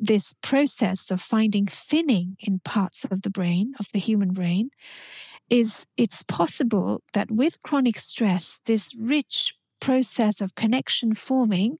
this 0.00 0.34
process 0.42 1.10
of 1.10 1.20
finding 1.20 1.66
thinning 1.66 2.36
in 2.40 2.58
parts 2.58 3.04
of 3.04 3.22
the 3.22 3.30
brain, 3.30 3.74
of 3.78 3.86
the 3.92 4.00
human 4.00 4.32
brain, 4.32 4.70
is 5.48 5.86
it's 5.96 6.22
possible 6.22 7.02
that 7.12 7.30
with 7.30 7.62
chronic 7.62 7.98
stress, 7.98 8.60
this 8.64 8.94
rich 8.96 9.54
process 9.80 10.40
of 10.40 10.54
connection 10.54 11.14
forming 11.14 11.78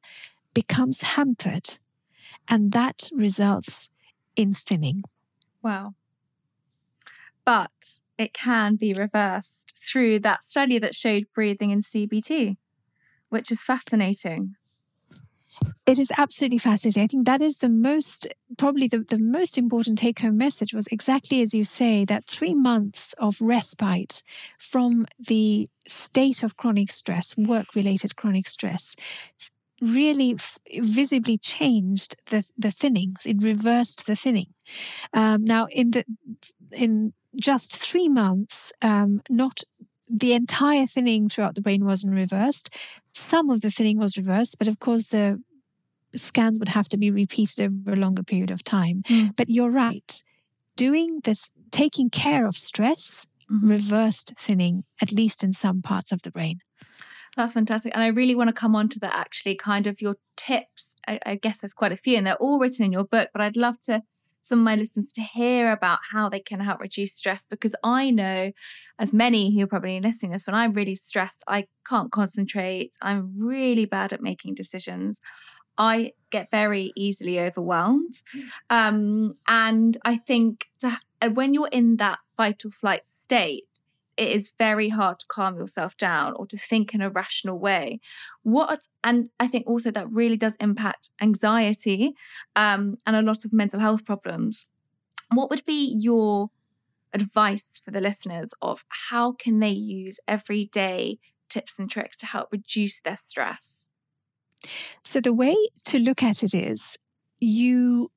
becomes 0.52 1.02
hampered, 1.02 1.78
and 2.48 2.72
that 2.72 3.10
results 3.14 3.90
in 4.36 4.52
thinning. 4.52 5.02
Wow. 5.62 5.94
But 7.44 8.02
it 8.18 8.32
can 8.32 8.76
be 8.76 8.92
reversed 8.92 9.76
through 9.76 10.20
that 10.20 10.42
study 10.42 10.78
that 10.78 10.94
showed 10.94 11.26
breathing 11.34 11.70
in 11.70 11.80
CBT, 11.80 12.56
which 13.28 13.50
is 13.50 13.62
fascinating. 13.62 14.54
It 15.86 15.98
is 15.98 16.10
absolutely 16.16 16.58
fascinating. 16.58 17.02
I 17.02 17.06
think 17.06 17.26
that 17.26 17.42
is 17.42 17.58
the 17.58 17.68
most, 17.68 18.26
probably 18.56 18.88
the, 18.88 19.00
the 19.00 19.18
most 19.18 19.58
important 19.58 19.98
take 19.98 20.20
home 20.20 20.36
message 20.36 20.72
was 20.72 20.86
exactly 20.88 21.42
as 21.42 21.54
you 21.54 21.62
say 21.62 22.04
that 22.06 22.24
three 22.24 22.54
months 22.54 23.14
of 23.18 23.40
respite 23.40 24.22
from 24.58 25.06
the 25.18 25.66
state 25.86 26.42
of 26.42 26.56
chronic 26.56 26.90
stress, 26.90 27.36
work 27.36 27.74
related 27.74 28.16
chronic 28.16 28.48
stress, 28.48 28.96
really 29.80 30.34
f- 30.34 30.58
visibly 30.80 31.36
changed 31.36 32.16
the, 32.30 32.44
the 32.56 32.68
thinnings. 32.68 33.26
It 33.26 33.42
reversed 33.42 34.06
the 34.06 34.16
thinning. 34.16 34.48
Um, 35.12 35.42
now, 35.42 35.66
in 35.70 35.90
the 35.90 36.04
in 36.72 37.12
just 37.36 37.76
three 37.76 38.08
months, 38.08 38.72
um, 38.82 39.22
not 39.28 39.62
the 40.08 40.32
entire 40.32 40.86
thinning 40.86 41.28
throughout 41.28 41.54
the 41.54 41.60
brain 41.60 41.84
wasn't 41.84 42.14
reversed. 42.14 42.70
Some 43.14 43.50
of 43.50 43.60
the 43.60 43.70
thinning 43.70 43.98
was 43.98 44.16
reversed, 44.16 44.58
but 44.58 44.68
of 44.68 44.78
course 44.78 45.06
the 45.06 45.40
scans 46.14 46.58
would 46.58 46.68
have 46.68 46.88
to 46.88 46.96
be 46.96 47.10
repeated 47.10 47.60
over 47.60 47.92
a 47.92 48.00
longer 48.00 48.22
period 48.22 48.50
of 48.50 48.62
time. 48.62 49.02
Mm. 49.08 49.34
But 49.36 49.50
you're 49.50 49.70
right. 49.70 50.22
Doing 50.76 51.20
this, 51.24 51.50
taking 51.70 52.10
care 52.10 52.46
of 52.46 52.56
stress, 52.56 53.26
mm-hmm. 53.50 53.70
reversed 53.70 54.34
thinning, 54.38 54.84
at 55.00 55.12
least 55.12 55.42
in 55.44 55.52
some 55.52 55.82
parts 55.82 56.12
of 56.12 56.22
the 56.22 56.30
brain. 56.30 56.58
That's 57.36 57.54
fantastic. 57.54 57.94
And 57.94 58.02
I 58.02 58.08
really 58.08 58.34
want 58.34 58.48
to 58.48 58.54
come 58.54 58.76
on 58.76 58.88
to 58.90 59.00
that 59.00 59.14
actually, 59.14 59.56
kind 59.56 59.86
of 59.86 60.00
your 60.00 60.16
tips. 60.36 60.94
I, 61.06 61.18
I, 61.26 61.34
guess 61.34 61.60
there's 61.60 61.74
quite 61.74 61.90
a 61.90 61.96
few 61.96 62.16
and 62.16 62.26
they're 62.26 62.36
all 62.36 62.60
written 62.60 62.84
in 62.84 62.92
your 62.92 63.04
book, 63.04 63.30
but 63.32 63.42
I'd 63.42 63.56
love 63.56 63.78
to 63.80 64.02
some 64.44 64.58
of 64.58 64.64
my 64.64 64.76
listeners 64.76 65.10
to 65.12 65.22
hear 65.22 65.72
about 65.72 66.00
how 66.12 66.28
they 66.28 66.38
can 66.38 66.60
help 66.60 66.80
reduce 66.80 67.14
stress 67.14 67.46
because 67.48 67.74
I 67.82 68.10
know, 68.10 68.52
as 68.98 69.12
many 69.12 69.54
who 69.54 69.64
are 69.64 69.66
probably 69.66 69.98
listening 70.00 70.32
this, 70.32 70.46
when 70.46 70.54
I'm 70.54 70.72
really 70.72 70.94
stressed, 70.94 71.42
I 71.48 71.66
can't 71.88 72.12
concentrate. 72.12 72.92
I'm 73.00 73.32
really 73.38 73.86
bad 73.86 74.12
at 74.12 74.20
making 74.20 74.54
decisions. 74.54 75.18
I 75.78 76.12
get 76.30 76.50
very 76.50 76.92
easily 76.94 77.40
overwhelmed. 77.40 78.12
Um, 78.68 79.34
and 79.48 79.96
I 80.04 80.16
think 80.16 80.66
to, 80.80 80.98
when 81.32 81.54
you're 81.54 81.68
in 81.68 81.96
that 81.96 82.18
fight 82.36 82.64
or 82.64 82.70
flight 82.70 83.04
state, 83.04 83.73
it 84.16 84.28
is 84.28 84.52
very 84.58 84.88
hard 84.88 85.18
to 85.18 85.26
calm 85.28 85.56
yourself 85.56 85.96
down 85.96 86.34
or 86.36 86.46
to 86.46 86.56
think 86.56 86.94
in 86.94 87.00
a 87.00 87.10
rational 87.10 87.58
way. 87.58 88.00
What 88.42 88.88
and 89.02 89.30
I 89.40 89.46
think 89.46 89.66
also 89.66 89.90
that 89.90 90.10
really 90.10 90.36
does 90.36 90.56
impact 90.56 91.10
anxiety 91.20 92.14
um, 92.56 92.96
and 93.06 93.16
a 93.16 93.22
lot 93.22 93.44
of 93.44 93.52
mental 93.52 93.80
health 93.80 94.04
problems. 94.04 94.66
What 95.32 95.50
would 95.50 95.64
be 95.64 95.98
your 96.00 96.50
advice 97.12 97.80
for 97.82 97.90
the 97.90 98.00
listeners 98.00 98.52
of 98.60 98.84
how 99.10 99.32
can 99.32 99.60
they 99.60 99.70
use 99.70 100.18
everyday 100.26 101.18
tips 101.48 101.78
and 101.78 101.90
tricks 101.90 102.16
to 102.18 102.26
help 102.26 102.48
reduce 102.52 103.00
their 103.00 103.16
stress? 103.16 103.88
So 105.02 105.20
the 105.20 105.32
way 105.32 105.56
to 105.86 105.98
look 105.98 106.22
at 106.22 106.42
it 106.42 106.54
is 106.54 106.98
you 107.38 108.10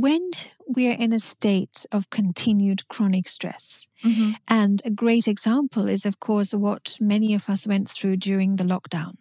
when 0.00 0.30
we're 0.66 0.94
in 0.94 1.12
a 1.12 1.18
state 1.18 1.84
of 1.92 2.08
continued 2.10 2.88
chronic 2.88 3.28
stress, 3.28 3.88
mm-hmm. 4.02 4.32
and 4.48 4.80
a 4.84 4.90
great 4.90 5.28
example 5.28 5.88
is, 5.88 6.06
of 6.06 6.18
course, 6.18 6.54
what 6.54 6.96
many 7.00 7.34
of 7.34 7.50
us 7.50 7.66
went 7.66 7.88
through 7.88 8.16
during 8.16 8.56
the 8.56 8.64
lockdown. 8.64 9.16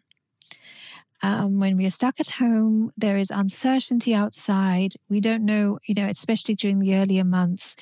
Um, 1.24 1.60
when 1.60 1.78
we 1.78 1.86
are 1.86 1.92
stuck 1.92 2.20
at 2.20 2.32
home, 2.32 2.92
there 2.98 3.16
is 3.16 3.30
uncertainty 3.30 4.14
outside. 4.16 4.94
We 5.08 5.20
don't 5.20 5.46
know, 5.46 5.78
you 5.86 5.94
know, 5.94 6.08
especially 6.08 6.56
during 6.56 6.80
the 6.80 6.96
earlier 6.96 7.24
months, 7.24 7.76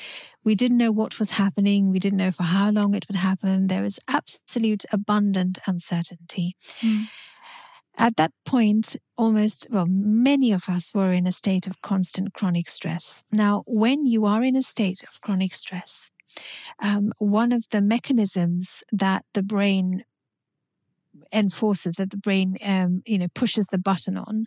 we 0.43 0.55
didn't 0.55 0.77
know 0.77 0.91
what 0.91 1.19
was 1.19 1.31
happening. 1.31 1.89
We 1.89 1.99
didn't 1.99 2.17
know 2.17 2.31
for 2.31 2.43
how 2.43 2.71
long 2.71 2.95
it 2.95 3.07
would 3.07 3.15
happen. 3.15 3.67
There 3.67 3.83
was 3.83 3.99
absolute 4.07 4.83
abundant 4.91 5.59
uncertainty. 5.67 6.55
Mm. 6.81 7.05
At 7.99 8.15
that 8.15 8.31
point, 8.45 8.95
almost, 9.17 9.67
well, 9.69 9.85
many 9.85 10.53
of 10.53 10.69
us 10.69 10.93
were 10.93 11.11
in 11.11 11.27
a 11.27 11.33
state 11.33 11.67
of 11.67 11.81
constant 11.81 12.33
chronic 12.33 12.69
stress. 12.69 13.25
Now, 13.29 13.63
when 13.67 14.05
you 14.05 14.25
are 14.25 14.41
in 14.41 14.55
a 14.55 14.63
state 14.63 15.03
of 15.03 15.19
chronic 15.19 15.53
stress, 15.53 16.09
um, 16.81 17.11
one 17.17 17.51
of 17.51 17.67
the 17.71 17.81
mechanisms 17.81 18.85
that 18.93 19.25
the 19.33 19.43
brain 19.43 20.05
enforces 21.33 21.95
that 21.95 22.11
the 22.11 22.17
brain 22.17 22.55
um, 22.63 23.03
you 23.05 23.17
know 23.17 23.27
pushes 23.35 23.67
the 23.67 23.77
button 23.77 24.17
on 24.17 24.45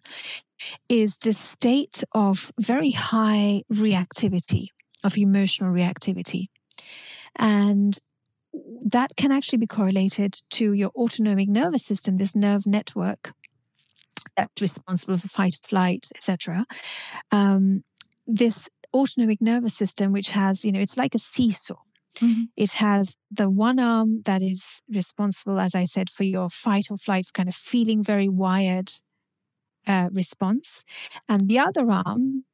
is 0.89 1.19
this 1.19 1.39
state 1.39 2.03
of 2.13 2.51
very 2.59 2.91
high 2.91 3.63
reactivity 3.73 4.69
of 5.05 5.17
emotional 5.17 5.73
reactivity 5.73 6.47
and 7.37 7.99
that 8.85 9.15
can 9.17 9.31
actually 9.31 9.59
be 9.59 9.67
correlated 9.67 10.35
to 10.51 10.73
your 10.73 10.91
autonomic 10.97 11.49
nervous 11.49 11.85
system 11.85 12.17
this 12.17 12.35
nerve 12.35 12.67
network 12.67 13.33
that's 14.37 14.61
responsible 14.61 15.19
for 15.19 15.29
fight 15.29 15.55
or 15.55 15.67
flight, 15.67 16.09
etc. 16.17 16.67
Um, 17.31 17.85
this 18.27 18.69
autonomic 18.95 19.41
nervous 19.41 19.75
system, 19.75 20.13
which 20.13 20.31
has, 20.31 20.65
you 20.65 20.73
know, 20.73 20.81
it's 20.81 20.97
like 20.97 21.15
a 21.15 21.19
seesaw. 21.19 21.77
Mm-hmm. 22.21 22.43
It 22.57 22.73
has 22.73 23.17
the 23.31 23.49
one 23.49 23.79
arm 23.79 24.23
that 24.25 24.43
is 24.43 24.83
responsible, 24.89 25.59
as 25.59 25.75
I 25.75 25.85
said, 25.85 26.11
for 26.11 26.25
your 26.25 26.51
fight 26.51 26.87
or 26.91 26.99
flight, 26.99 27.27
kind 27.33 27.49
of 27.49 27.55
feeling 27.55 28.03
very 28.03 28.29
wired 28.29 28.93
uh, 29.87 30.09
response. 30.13 30.85
And 31.29 31.49
the 31.49 31.59
other 31.59 31.91
arm, 31.91 32.45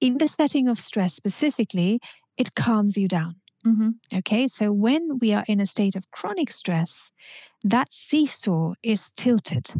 in 0.00 0.18
the 0.18 0.28
setting 0.28 0.68
of 0.68 0.78
stress 0.78 1.14
specifically, 1.14 2.00
it 2.36 2.54
calms 2.54 2.96
you 2.96 3.08
down. 3.08 3.36
Mm-hmm. 3.66 4.18
Okay, 4.18 4.46
so 4.46 4.72
when 4.72 5.18
we 5.18 5.32
are 5.32 5.44
in 5.48 5.60
a 5.60 5.66
state 5.66 5.96
of 5.96 6.10
chronic 6.10 6.50
stress, 6.50 7.12
that 7.64 7.90
seesaw 7.90 8.74
is 8.82 9.12
tilted. 9.12 9.74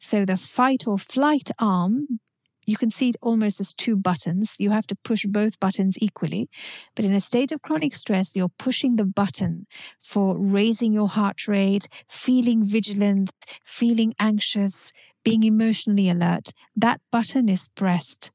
So 0.00 0.24
the 0.24 0.36
fight 0.36 0.86
or 0.86 0.98
flight 0.98 1.50
arm, 1.58 2.20
you 2.66 2.76
can 2.76 2.90
see 2.90 3.10
it 3.10 3.16
almost 3.20 3.60
as 3.60 3.72
two 3.72 3.96
buttons. 3.96 4.56
You 4.58 4.70
have 4.70 4.86
to 4.88 4.96
push 4.96 5.26
both 5.26 5.60
buttons 5.60 5.96
equally. 6.00 6.48
But 6.96 7.04
in 7.04 7.12
a 7.12 7.20
state 7.20 7.52
of 7.52 7.62
chronic 7.62 7.94
stress, 7.94 8.34
you're 8.34 8.48
pushing 8.58 8.96
the 8.96 9.04
button 9.04 9.66
for 10.00 10.36
raising 10.38 10.92
your 10.92 11.08
heart 11.08 11.46
rate, 11.46 11.88
feeling 12.08 12.64
vigilant, 12.64 13.32
feeling 13.64 14.14
anxious, 14.18 14.92
being 15.24 15.44
emotionally 15.44 16.08
alert. 16.08 16.52
That 16.76 17.00
button 17.12 17.48
is 17.48 17.68
pressed 17.68 18.32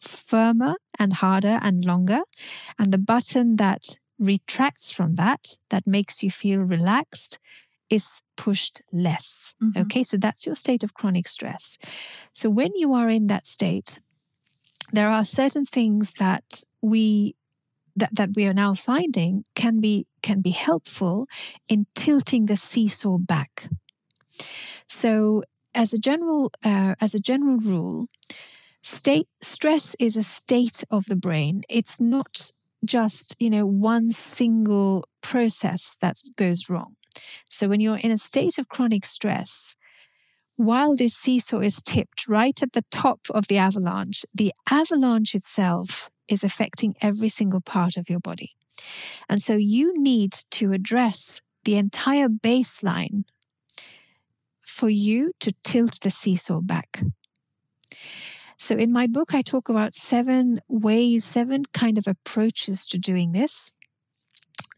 firmer 0.00 0.74
and 0.98 1.14
harder 1.14 1.58
and 1.62 1.84
longer. 1.84 2.20
And 2.78 2.92
the 2.92 2.98
button 2.98 3.56
that 3.56 3.98
retracts 4.18 4.90
from 4.90 5.14
that, 5.14 5.58
that 5.70 5.86
makes 5.86 6.22
you 6.22 6.30
feel 6.30 6.60
relaxed, 6.60 7.38
is 7.90 8.22
pushed 8.36 8.82
less. 8.92 9.54
Mm-hmm. 9.62 9.82
Okay, 9.82 10.02
so 10.02 10.16
that's 10.16 10.46
your 10.46 10.54
state 10.54 10.84
of 10.84 10.94
chronic 10.94 11.28
stress. 11.28 11.78
So 12.32 12.50
when 12.50 12.72
you 12.74 12.94
are 12.94 13.08
in 13.08 13.26
that 13.26 13.46
state, 13.46 13.98
there 14.92 15.08
are 15.08 15.24
certain 15.24 15.64
things 15.64 16.14
that 16.14 16.64
we 16.82 17.34
that, 17.96 18.14
that 18.14 18.30
we 18.36 18.46
are 18.46 18.52
now 18.52 18.74
finding 18.74 19.44
can 19.54 19.80
be 19.80 20.06
can 20.22 20.40
be 20.40 20.50
helpful 20.50 21.26
in 21.68 21.86
tilting 21.94 22.46
the 22.46 22.56
seesaw 22.56 23.18
back. 23.18 23.68
So 24.86 25.42
as 25.74 25.92
a 25.92 25.98
general 25.98 26.52
uh, 26.64 26.94
as 27.00 27.14
a 27.14 27.20
general 27.20 27.58
rule, 27.58 28.06
state 28.82 29.28
stress 29.42 29.96
is 29.98 30.16
a 30.16 30.22
state 30.22 30.84
of 30.90 31.06
the 31.06 31.16
brain. 31.16 31.62
It's 31.68 32.00
not 32.00 32.52
just 32.84 33.36
you 33.40 33.50
know 33.50 33.66
one 33.66 34.10
single 34.10 35.04
process 35.20 35.96
that 36.00 36.16
goes 36.36 36.70
wrong 36.70 36.94
so 37.50 37.68
when 37.68 37.80
you're 37.80 37.96
in 37.96 38.10
a 38.10 38.18
state 38.18 38.58
of 38.58 38.68
chronic 38.68 39.06
stress, 39.06 39.76
while 40.56 40.96
this 40.96 41.14
seesaw 41.14 41.60
is 41.60 41.82
tipped 41.82 42.28
right 42.28 42.62
at 42.62 42.72
the 42.72 42.84
top 42.90 43.20
of 43.30 43.46
the 43.46 43.58
avalanche, 43.58 44.24
the 44.34 44.52
avalanche 44.68 45.34
itself 45.34 46.10
is 46.28 46.42
affecting 46.42 46.94
every 47.00 47.28
single 47.28 47.60
part 47.60 47.96
of 47.96 48.10
your 48.10 48.20
body. 48.20 48.56
And 49.28 49.40
so 49.40 49.54
you 49.54 49.92
need 49.96 50.32
to 50.50 50.72
address 50.72 51.40
the 51.64 51.76
entire 51.76 52.28
baseline 52.28 53.24
for 54.62 54.88
you 54.88 55.32
to 55.40 55.52
tilt 55.64 56.00
the 56.02 56.10
seesaw 56.10 56.60
back. 56.60 57.02
So 58.58 58.76
in 58.76 58.92
my 58.92 59.06
book, 59.06 59.34
I 59.34 59.42
talk 59.42 59.68
about 59.68 59.94
seven 59.94 60.60
ways, 60.68 61.24
seven 61.24 61.64
kind 61.72 61.96
of 61.96 62.06
approaches 62.06 62.86
to 62.88 62.98
doing 62.98 63.32
this. 63.32 63.72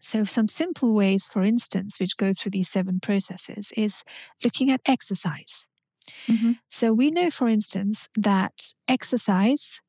So, 0.01 0.25
some 0.25 0.49
simple 0.49 0.95
ways, 0.95 1.29
for 1.29 1.43
instance, 1.43 2.01
which 2.01 2.17
go 2.17 2.33
through 2.33 2.53
these 2.53 2.71
seven 2.71 3.01
processes 3.01 3.73
is 3.77 4.03
looking 4.43 4.71
at 4.71 4.81
exercise. 4.87 5.67
Mhm. 6.29 6.59
So 6.71 6.93
we 6.93 7.11
know, 7.11 7.31
for 7.31 7.49
instance, 7.49 8.09
that 8.17 8.75
exercise, 8.89 9.81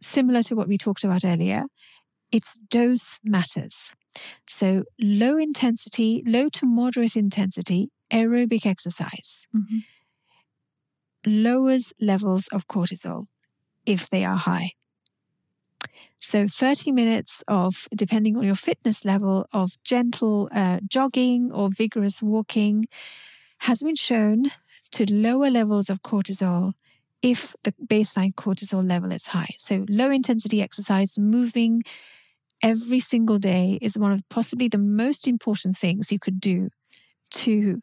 similar 0.00 0.42
to 0.44 0.54
what 0.56 0.68
we 0.68 0.78
talked 0.78 1.04
about 1.04 1.24
earlier, 1.24 1.64
its 2.32 2.58
dose 2.58 3.20
matters. 3.24 3.94
So 4.48 4.84
low 5.00 5.36
intensity, 5.38 6.22
low 6.26 6.48
to 6.50 6.66
moderate 6.66 7.16
intensity 7.16 7.90
aerobic 8.12 8.66
exercise 8.66 9.46
Mhm. 9.54 9.84
lowers 11.26 11.92
levels 12.00 12.48
of 12.52 12.66
cortisol 12.68 13.26
if 13.86 14.10
they 14.10 14.24
are 14.24 14.36
high. 14.36 14.72
So 16.26 16.48
30 16.48 16.90
minutes 16.90 17.44
of, 17.46 17.86
depending 17.94 18.36
on 18.36 18.42
your 18.42 18.56
fitness 18.56 19.04
level, 19.04 19.46
of 19.52 19.80
gentle 19.84 20.48
uh, 20.52 20.80
jogging 20.88 21.52
or 21.52 21.68
vigorous 21.70 22.20
walking 22.20 22.86
has 23.58 23.80
been 23.80 23.94
shown 23.94 24.50
to 24.90 25.06
lower 25.08 25.50
levels 25.50 25.88
of 25.88 26.02
cortisol 26.02 26.72
if 27.22 27.54
the 27.62 27.72
baseline 27.86 28.34
cortisol 28.34 28.84
level 28.86 29.12
is 29.12 29.28
high. 29.28 29.54
So 29.56 29.86
low 29.88 30.10
intensity 30.10 30.60
exercise, 30.60 31.16
moving 31.16 31.82
every 32.60 32.98
single 32.98 33.38
day 33.38 33.78
is 33.80 33.96
one 33.96 34.10
of 34.10 34.28
possibly 34.28 34.66
the 34.66 34.78
most 34.78 35.28
important 35.28 35.76
things 35.76 36.10
you 36.10 36.18
could 36.18 36.40
do 36.40 36.70
to 37.42 37.80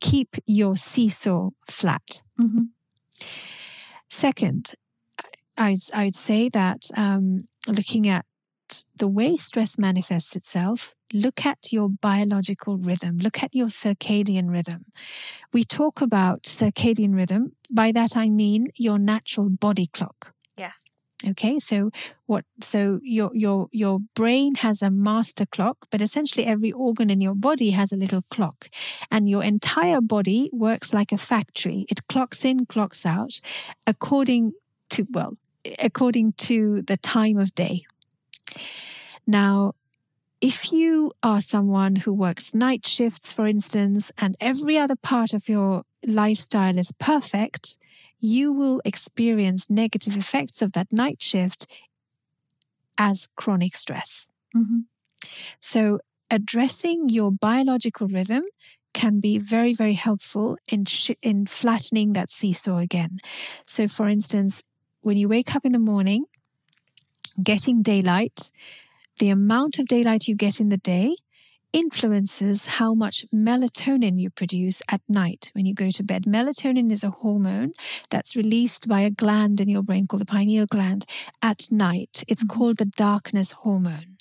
keep 0.00 0.36
your 0.46 0.74
seesaw 0.74 1.50
flat. 1.68 2.22
Mhm. 2.40 2.68
Second, 4.08 4.72
I'd, 5.58 5.78
I'd 5.92 6.14
say 6.14 6.48
that 6.50 6.86
um, 6.96 7.40
looking 7.68 8.08
at 8.08 8.24
the 8.96 9.08
way 9.08 9.36
stress 9.36 9.78
manifests 9.78 10.36
itself, 10.36 10.94
look 11.12 11.46
at 11.46 11.72
your 11.72 11.88
biological 11.88 12.76
rhythm, 12.76 13.18
look 13.18 13.42
at 13.42 13.54
your 13.54 13.68
circadian 13.68 14.50
rhythm. 14.50 14.86
We 15.52 15.64
talk 15.64 16.00
about 16.00 16.42
circadian 16.42 17.14
rhythm. 17.14 17.52
By 17.70 17.92
that, 17.92 18.16
I 18.16 18.28
mean 18.28 18.66
your 18.76 18.98
natural 18.98 19.48
body 19.48 19.86
clock. 19.86 20.34
Yes. 20.56 20.98
Okay, 21.26 21.58
so 21.58 21.90
what? 22.26 22.44
So 22.60 23.00
your 23.02 23.30
your 23.34 23.66
your 23.72 23.98
brain 24.14 24.54
has 24.56 24.82
a 24.82 24.90
master 24.90 25.46
clock, 25.46 25.86
but 25.90 26.00
essentially 26.00 26.46
every 26.46 26.70
organ 26.70 27.10
in 27.10 27.20
your 27.20 27.34
body 27.34 27.70
has 27.70 27.90
a 27.90 27.96
little 27.96 28.22
clock, 28.30 28.68
and 29.10 29.28
your 29.28 29.42
entire 29.42 30.00
body 30.00 30.48
works 30.52 30.94
like 30.94 31.10
a 31.10 31.18
factory. 31.18 31.86
It 31.88 32.06
clocks 32.06 32.44
in, 32.44 32.66
clocks 32.66 33.04
out, 33.04 33.40
according 33.84 34.52
to 34.90 35.08
well, 35.10 35.36
according 35.78 36.32
to 36.34 36.82
the 36.82 36.96
time 36.96 37.38
of 37.38 37.54
day. 37.54 37.82
Now, 39.26 39.74
if 40.40 40.72
you 40.72 41.12
are 41.22 41.40
someone 41.40 41.96
who 41.96 42.12
works 42.12 42.54
night 42.54 42.86
shifts, 42.86 43.32
for 43.32 43.46
instance, 43.46 44.12
and 44.18 44.36
every 44.40 44.78
other 44.78 44.96
part 44.96 45.34
of 45.34 45.48
your 45.48 45.84
lifestyle 46.06 46.78
is 46.78 46.92
perfect, 46.92 47.78
you 48.20 48.52
will 48.52 48.80
experience 48.84 49.70
negative 49.70 50.16
effects 50.16 50.62
of 50.62 50.72
that 50.72 50.92
night 50.92 51.22
shift 51.22 51.66
as 52.96 53.28
chronic 53.36 53.76
stress. 53.76 54.28
Mhm. 54.54 54.84
So, 55.60 56.00
addressing 56.30 57.08
your 57.10 57.30
biological 57.32 58.08
rhythm 58.08 58.42
can 58.94 59.20
be 59.20 59.38
very, 59.38 59.72
very 59.74 59.94
helpful 59.94 60.58
in, 60.68 60.84
sh- 60.86 61.12
in 61.22 61.46
flattening 61.46 62.14
that 62.14 62.30
seesaw 62.30 62.78
again. 62.78 63.18
So, 63.66 63.88
for 63.88 64.08
instance, 64.08 64.64
when 65.02 65.16
you 65.16 65.28
wake 65.28 65.54
up 65.54 65.64
in 65.64 65.72
the 65.72 65.78
morning, 65.78 66.24
getting 67.42 67.82
daylight, 67.82 68.50
the 69.18 69.30
amount 69.30 69.78
of 69.78 69.86
daylight 69.86 70.28
you 70.28 70.34
get 70.34 70.60
in 70.60 70.68
the 70.68 70.76
day 70.76 71.16
influences 71.72 72.66
how 72.66 72.94
much 72.94 73.26
melatonin 73.32 74.18
you 74.18 74.30
produce 74.30 74.80
at 74.90 75.02
night 75.06 75.50
when 75.54 75.66
you 75.66 75.74
go 75.74 75.90
to 75.90 76.02
bed. 76.02 76.24
Melatonin 76.24 76.90
is 76.90 77.04
a 77.04 77.10
hormone 77.10 77.72
that's 78.08 78.34
released 78.34 78.88
by 78.88 79.02
a 79.02 79.10
gland 79.10 79.60
in 79.60 79.68
your 79.68 79.82
brain 79.82 80.06
called 80.06 80.22
the 80.22 80.26
pineal 80.26 80.64
gland 80.66 81.04
at 81.42 81.70
night. 81.70 82.24
It's 82.26 82.42
Mhm. 82.44 82.48
called 82.48 82.76
the 82.78 82.86
darkness 82.86 83.52
hormone. 83.52 84.16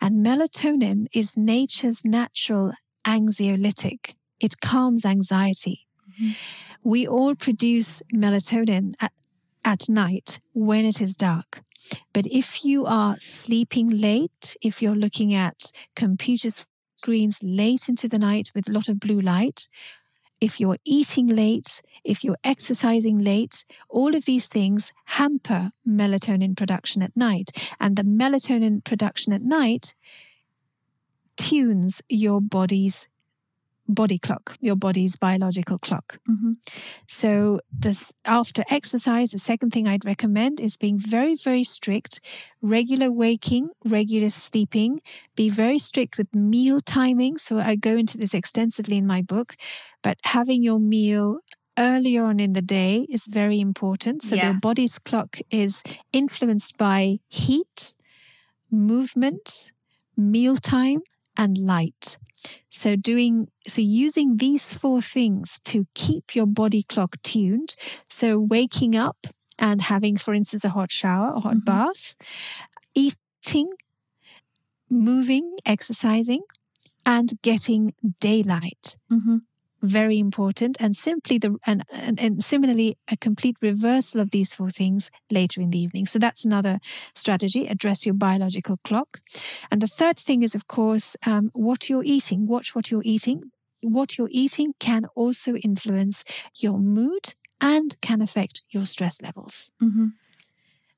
And 0.00 0.24
melatonin 0.24 1.06
is 1.12 1.38
nature's 1.38 2.04
natural 2.04 2.72
anxiolytic, 3.06 4.14
it 4.38 4.60
calms 4.60 5.04
anxiety. 5.06 5.86
Mhm. 6.20 6.36
We 6.84 7.06
all 7.06 7.34
produce 7.34 8.02
melatonin 8.12 8.94
at, 9.00 9.12
at 9.64 9.88
night 9.88 10.40
when 10.52 10.84
it 10.84 11.00
is 11.00 11.16
dark. 11.16 11.62
But 12.12 12.26
if 12.26 12.64
you 12.64 12.86
are 12.86 13.16
sleeping 13.18 13.88
late, 13.88 14.56
if 14.62 14.82
you're 14.82 14.94
looking 14.94 15.34
at 15.34 15.72
computer 15.96 16.48
screens 16.96 17.40
late 17.42 17.88
into 17.88 18.08
the 18.08 18.18
night 18.18 18.50
with 18.54 18.68
a 18.68 18.72
lot 18.72 18.88
of 18.88 19.00
blue 19.00 19.20
light, 19.20 19.68
if 20.40 20.58
you're 20.58 20.78
eating 20.84 21.26
late, 21.26 21.82
if 22.02 22.24
you're 22.24 22.38
exercising 22.42 23.18
late, 23.18 23.64
all 23.88 24.14
of 24.14 24.24
these 24.24 24.46
things 24.46 24.92
hamper 25.04 25.72
melatonin 25.86 26.56
production 26.56 27.02
at 27.02 27.14
night. 27.14 27.50
And 27.78 27.96
the 27.96 28.02
melatonin 28.02 28.82
production 28.82 29.32
at 29.32 29.42
night 29.42 29.94
tunes 31.36 32.02
your 32.08 32.40
body's 32.40 33.08
body 33.94 34.18
clock, 34.18 34.56
your 34.60 34.76
body's 34.76 35.16
biological 35.16 35.78
clock. 35.78 36.18
Mhm. 36.28 36.54
So 37.06 37.60
this 37.72 38.12
after 38.24 38.64
exercise, 38.70 39.30
the 39.30 39.38
second 39.38 39.70
thing 39.72 39.86
I'd 39.86 40.04
recommend 40.04 40.60
is 40.60 40.76
being 40.76 40.98
very, 40.98 41.34
very 41.34 41.64
strict, 41.64 42.20
regular 42.62 43.10
waking, 43.10 43.70
regular 43.84 44.30
sleeping, 44.30 45.00
be 45.36 45.48
very 45.48 45.78
strict 45.78 46.18
with 46.18 46.34
meal 46.34 46.80
timing. 46.80 47.38
So 47.38 47.58
I 47.58 47.76
go 47.76 47.96
into 47.96 48.18
this 48.18 48.34
extensively 48.34 48.96
in 48.96 49.06
my 49.06 49.22
book, 49.22 49.56
but 50.02 50.18
having 50.24 50.62
your 50.62 50.78
meal 50.78 51.40
earlier 51.78 52.22
on 52.24 52.40
in 52.40 52.52
the 52.52 52.62
day 52.62 53.06
is 53.08 53.26
very 53.26 53.58
important. 53.60 54.22
So 54.22 54.36
your 54.44 54.58
body's 54.60 54.98
clock 54.98 55.38
is 55.50 55.82
influenced 56.12 56.76
by 56.76 57.20
heat, 57.28 57.94
movement, 58.70 59.72
mealtime, 60.16 61.00
and 61.36 61.56
light. 61.58 62.18
So 62.70 62.96
doing 62.96 63.48
so 63.66 63.80
using 63.82 64.36
these 64.38 64.74
four 64.74 65.02
things 65.02 65.60
to 65.64 65.86
keep 65.94 66.34
your 66.34 66.46
body 66.46 66.82
clock 66.82 67.16
tuned. 67.22 67.76
So 68.08 68.38
waking 68.38 68.96
up 68.96 69.26
and 69.58 69.82
having, 69.82 70.16
for 70.16 70.34
instance, 70.34 70.64
a 70.64 70.70
hot 70.70 70.90
shower, 70.90 71.34
a 71.34 71.40
hot 71.40 71.56
Mhm. 71.56 71.64
bath, 71.64 72.14
eating, 72.94 73.70
moving, 74.90 75.56
exercising, 75.64 76.42
and 77.06 77.40
getting 77.42 77.94
daylight 78.20 78.98
Mhm. 79.10 79.42
Very 79.82 80.18
important 80.18 80.76
and 80.80 80.94
simply 80.96 81.38
the 81.38 81.56
and, 81.66 81.84
and 81.92 82.20
and 82.20 82.42
similarly 82.44 82.96
a 83.10 83.16
complete 83.16 83.56
reversal 83.62 84.20
of 84.20 84.30
these 84.30 84.54
four 84.54 84.70
things 84.70 85.10
later 85.30 85.60
in 85.60 85.70
the 85.70 85.78
evening. 85.78 86.06
So 86.06 86.18
that's 86.18 86.44
another 86.44 86.78
strategy 87.14 87.66
address 87.66 88.04
your 88.06 88.14
biological 88.14 88.78
clock. 88.84 89.20
And 89.70 89.80
the 89.80 89.86
third 89.86 90.18
thing 90.18 90.42
is 90.42 90.54
of 90.54 90.66
course 90.66 91.16
um, 91.26 91.50
what 91.52 91.88
you're 91.88 92.04
eating. 92.04 92.46
Watch 92.46 92.74
what 92.74 92.90
you're 92.90 93.02
eating. 93.04 93.50
What 93.82 94.18
you're 94.18 94.28
eating 94.30 94.74
can 94.78 95.06
also 95.14 95.54
influence 95.56 96.24
your 96.58 96.78
mood 96.78 97.34
and 97.60 97.98
can 98.00 98.20
affect 98.20 98.62
your 98.70 98.86
stress 98.86 99.20
levels. 99.22 99.70
Mhm. 99.82 100.12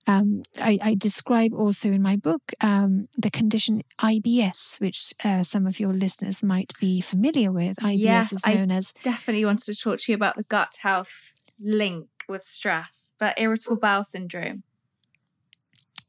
Um, 0.06 0.42
I, 0.60 0.78
I 0.82 0.94
describe 0.94 1.52
also 1.54 1.90
in 1.90 2.02
my 2.02 2.16
book 2.16 2.52
um, 2.60 3.08
the 3.16 3.30
condition 3.30 3.82
IBS, 4.00 4.80
which 4.80 5.12
uh, 5.24 5.42
some 5.42 5.66
of 5.66 5.78
your 5.78 5.92
listeners 5.92 6.42
might 6.42 6.72
be 6.80 7.00
familiar 7.00 7.52
with. 7.52 7.76
IBS 7.76 7.98
Yes, 7.98 8.32
is 8.32 8.42
I- 8.44 8.54
known 8.54 8.70
as 8.70 8.92
Definitely 9.02 9.44
wanted 9.44 9.64
to 9.66 9.76
talk 9.76 10.00
to 10.00 10.12
you 10.12 10.16
about 10.16 10.36
the 10.36 10.44
gut 10.44 10.78
health 10.82 11.34
link 11.60 12.08
with 12.28 12.42
stress, 12.44 13.12
but 13.18 13.34
irritable 13.40 13.76
bowel 13.76 14.04
syndrome. 14.04 14.64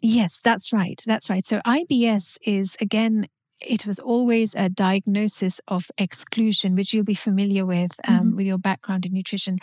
Yes, 0.02 0.41
that's 0.44 0.74
right. 0.74 1.02
That's 1.06 1.30
right. 1.30 1.46
So 1.46 1.62
IBS 1.66 2.38
is 2.41 2.76
again, 2.82 3.28
it 3.62 3.86
was 3.88 4.00
always 4.00 4.54
a 4.54 4.68
diagnosis 4.68 5.62
of 5.70 5.89
exclusion, 5.98 6.76
which 6.76 6.94
you'll 6.94 7.06
be 7.06 7.14
familiar 7.14 7.66
with 7.66 7.91
um, 8.08 8.36
with 8.36 8.46
your 8.46 8.58
background 8.58 9.06
in 9.06 9.14
nutrition. 9.14 9.60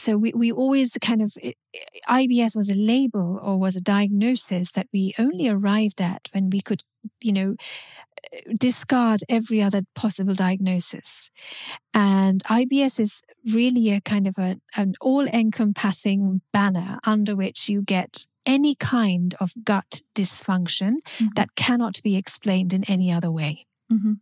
So 0.00 0.16
we, 0.16 0.32
we 0.34 0.50
always 0.50 0.96
kind 1.00 1.20
of 1.22 1.32
IBS 2.08 2.56
was 2.56 2.70
a 2.70 2.74
label 2.74 3.38
or 3.42 3.58
was 3.58 3.76
a 3.76 3.80
diagnosis 3.82 4.72
that 4.72 4.86
we 4.92 5.14
only 5.18 5.46
arrived 5.48 6.00
at 6.00 6.28
when 6.32 6.48
we 6.50 6.60
could, 6.62 6.82
you 7.22 7.32
know, 7.32 7.56
discard 8.58 9.20
every 9.28 9.62
other 9.62 9.82
possible 9.94 10.34
diagnosis. 10.34 11.30
And 11.94 12.42
IBS 12.44 13.00
is 13.00 13.22
really 13.52 13.90
a 13.90 14.00
kind 14.00 14.26
of 14.26 14.36
a, 14.38 14.56
an 14.76 14.94
all 15.00 15.26
encompassing 15.26 16.40
banner 16.52 16.98
under 17.04 17.36
which 17.36 17.68
you 17.68 17.82
get 17.82 18.26
any 18.46 18.74
kind 18.74 19.34
of 19.40 19.52
gut 19.64 20.02
dysfunction 20.14 20.94
Mhm. 21.18 21.34
that 21.36 21.54
cannot 21.56 22.00
be 22.02 22.16
explained 22.16 22.72
in 22.72 22.84
any 22.84 23.12
other 23.12 23.30
way. 23.30 23.66
Mhm. 23.92 24.20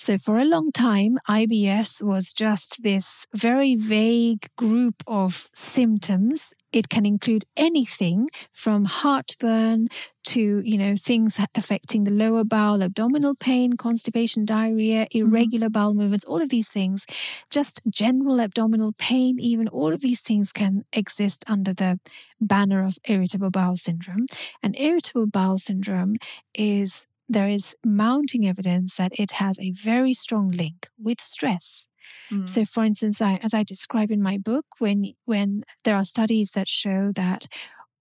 So, 0.00 0.16
for 0.16 0.38
a 0.38 0.44
long 0.44 0.70
time, 0.70 1.18
IBS 1.28 2.02
was 2.02 2.32
just 2.32 2.82
this 2.82 3.26
very 3.34 3.74
vague 3.74 4.46
group 4.56 5.02
of 5.06 5.50
symptoms. 5.54 6.54
It 6.72 6.88
can 6.88 7.04
include 7.04 7.44
anything 7.56 8.28
from 8.52 8.84
heartburn 8.84 9.88
to 10.26 10.60
you 10.64 10.78
know 10.78 10.94
things 10.94 11.40
affecting 11.54 12.04
the 12.04 12.10
lower 12.10 12.44
bowel 12.44 12.82
abdominal 12.82 13.34
pain 13.34 13.72
constipation 13.72 14.44
diarrhea 14.44 15.06
mm-hmm. 15.06 15.26
irregular 15.26 15.70
bowel 15.70 15.94
movements 15.94 16.24
all 16.24 16.40
of 16.40 16.50
these 16.50 16.68
things. 16.68 17.04
Just 17.50 17.80
general 17.90 18.40
abdominal 18.40 18.92
pain 18.98 19.40
even 19.40 19.66
all 19.68 19.92
of 19.92 20.00
these 20.00 20.20
things 20.20 20.52
can 20.52 20.84
exist 20.92 21.44
under 21.48 21.74
the 21.74 21.98
banner 22.40 22.84
of 22.86 22.98
irritable 23.08 23.50
bowel 23.50 23.76
syndrome. 23.76 24.26
And 24.62 24.78
irritable 24.78 25.26
bowel 25.26 25.58
syndrome 25.58 26.16
is 26.54 27.04
there 27.28 27.48
is 27.48 27.76
mounting 27.84 28.46
evidence 28.46 28.96
that 28.96 29.12
it 29.18 29.32
has 29.32 29.58
a 29.58 29.72
very 29.72 30.14
strong 30.14 30.50
link 30.50 30.88
with 30.98 31.20
stress 31.20 31.88
Mm. 32.30 32.48
So, 32.48 32.64
for 32.64 32.84
instance, 32.84 33.20
I, 33.20 33.38
as 33.42 33.54
I 33.54 33.62
describe 33.62 34.10
in 34.10 34.22
my 34.22 34.38
book, 34.38 34.66
when 34.78 35.14
when 35.24 35.62
there 35.84 35.96
are 35.96 36.04
studies 36.04 36.52
that 36.52 36.68
show 36.68 37.12
that 37.14 37.46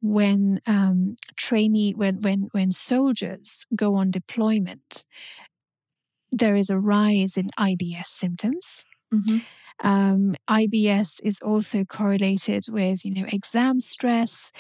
when 0.01 0.59
um, 0.67 1.15
trainee 1.36 1.93
when 1.93 2.21
when 2.21 2.49
when 2.51 2.71
soldiers 2.71 3.65
go 3.75 3.95
on 3.95 4.11
deployment, 4.11 5.05
there 6.32 6.55
is 6.55 6.69
a 6.69 6.80
rise 6.80 7.38
in 7.38 7.47
IBS 7.59 8.07
symptoms. 8.07 8.86
Mm-hmm. 9.13 9.38
Um, 9.84 10.36
IBS 10.49 11.19
is 11.23 11.39
also 11.41 11.84
correlated 11.84 12.65
with 12.69 13.05
you 13.05 13.13
know 13.13 13.28
exam 13.32 13.80
stress. 13.80 14.51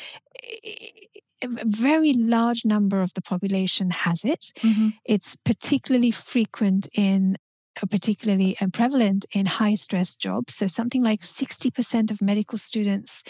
A 1.43 1.47
very 1.65 2.13
large 2.13 2.65
number 2.65 3.01
of 3.01 3.13
the 3.13 3.21
population 3.21 3.91
has 3.91 4.25
it. 4.25 4.53
Mm-hmm. 4.63 4.89
It's 5.05 5.35
particularly 5.35 6.11
frequent 6.11 6.87
in 6.93 7.37
particularly 7.85 8.57
uh, 8.59 8.67
prevalent 8.73 9.25
in 9.31 9.45
high 9.45 9.75
stress 9.75 10.15
jobs. 10.15 10.55
So, 10.55 10.67
something 10.67 11.03
like 11.03 11.19
60% 11.19 12.09
of 12.09 12.21
medical 12.21 12.57
students 12.57 13.23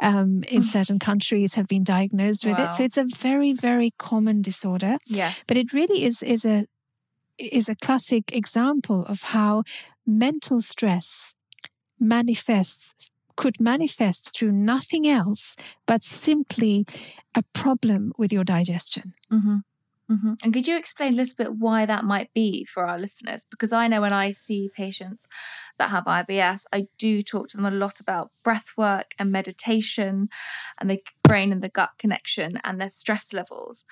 um, 0.00 0.42
in 0.48 0.64
certain 0.64 0.98
countries 0.98 1.54
have 1.54 1.68
been 1.68 1.84
diagnosed 1.84 2.44
with 2.44 2.58
wow. 2.58 2.66
it. 2.66 2.72
So, 2.72 2.82
it's 2.82 2.96
a 2.96 3.04
very, 3.04 3.52
very 3.52 3.92
common 3.98 4.42
disorder. 4.42 4.96
Yes. 5.06 5.44
But 5.46 5.56
it 5.56 5.72
really 5.72 6.04
is, 6.04 6.22
is, 6.22 6.44
a, 6.44 6.66
is 7.38 7.68
a 7.68 7.76
classic 7.76 8.34
example 8.34 9.04
of 9.06 9.22
how 9.22 9.62
mental 10.04 10.60
stress 10.60 11.34
manifests 12.00 12.94
could 13.36 13.60
manifest 13.60 14.36
through 14.36 14.52
nothing 14.52 15.06
else 15.06 15.56
but 15.86 16.02
simply 16.02 16.86
a 17.34 17.42
problem 17.52 18.12
with 18.18 18.32
your 18.32 18.44
digestion. 18.44 19.14
Mm-hmm. 19.32 19.58
Mm-hmm. 20.10 20.32
And 20.44 20.52
could 20.52 20.66
you 20.66 20.76
explain 20.76 21.14
a 21.14 21.16
little 21.16 21.34
bit 21.38 21.54
why 21.56 21.86
that 21.86 22.04
might 22.04 22.32
be 22.34 22.64
for 22.64 22.84
our 22.86 22.98
listeners? 22.98 23.46
Because 23.50 23.72
I 23.72 23.88
know 23.88 24.00
when 24.00 24.12
I 24.12 24.30
see 24.30 24.70
patients 24.74 25.26
that 25.78 25.90
have 25.90 26.04
IBS, 26.04 26.64
I 26.72 26.88
do 26.98 27.22
talk 27.22 27.48
to 27.48 27.56
them 27.56 27.64
a 27.64 27.70
lot 27.70 28.00
about 28.00 28.30
breath 28.44 28.72
work 28.76 29.14
and 29.18 29.32
meditation 29.32 30.28
and 30.78 30.90
the 30.90 31.00
brain 31.22 31.52
and 31.52 31.62
the 31.62 31.68
gut 31.68 31.90
connection 31.98 32.58
and 32.64 32.80
their 32.80 32.90
stress 32.90 33.32
levels. 33.32 33.86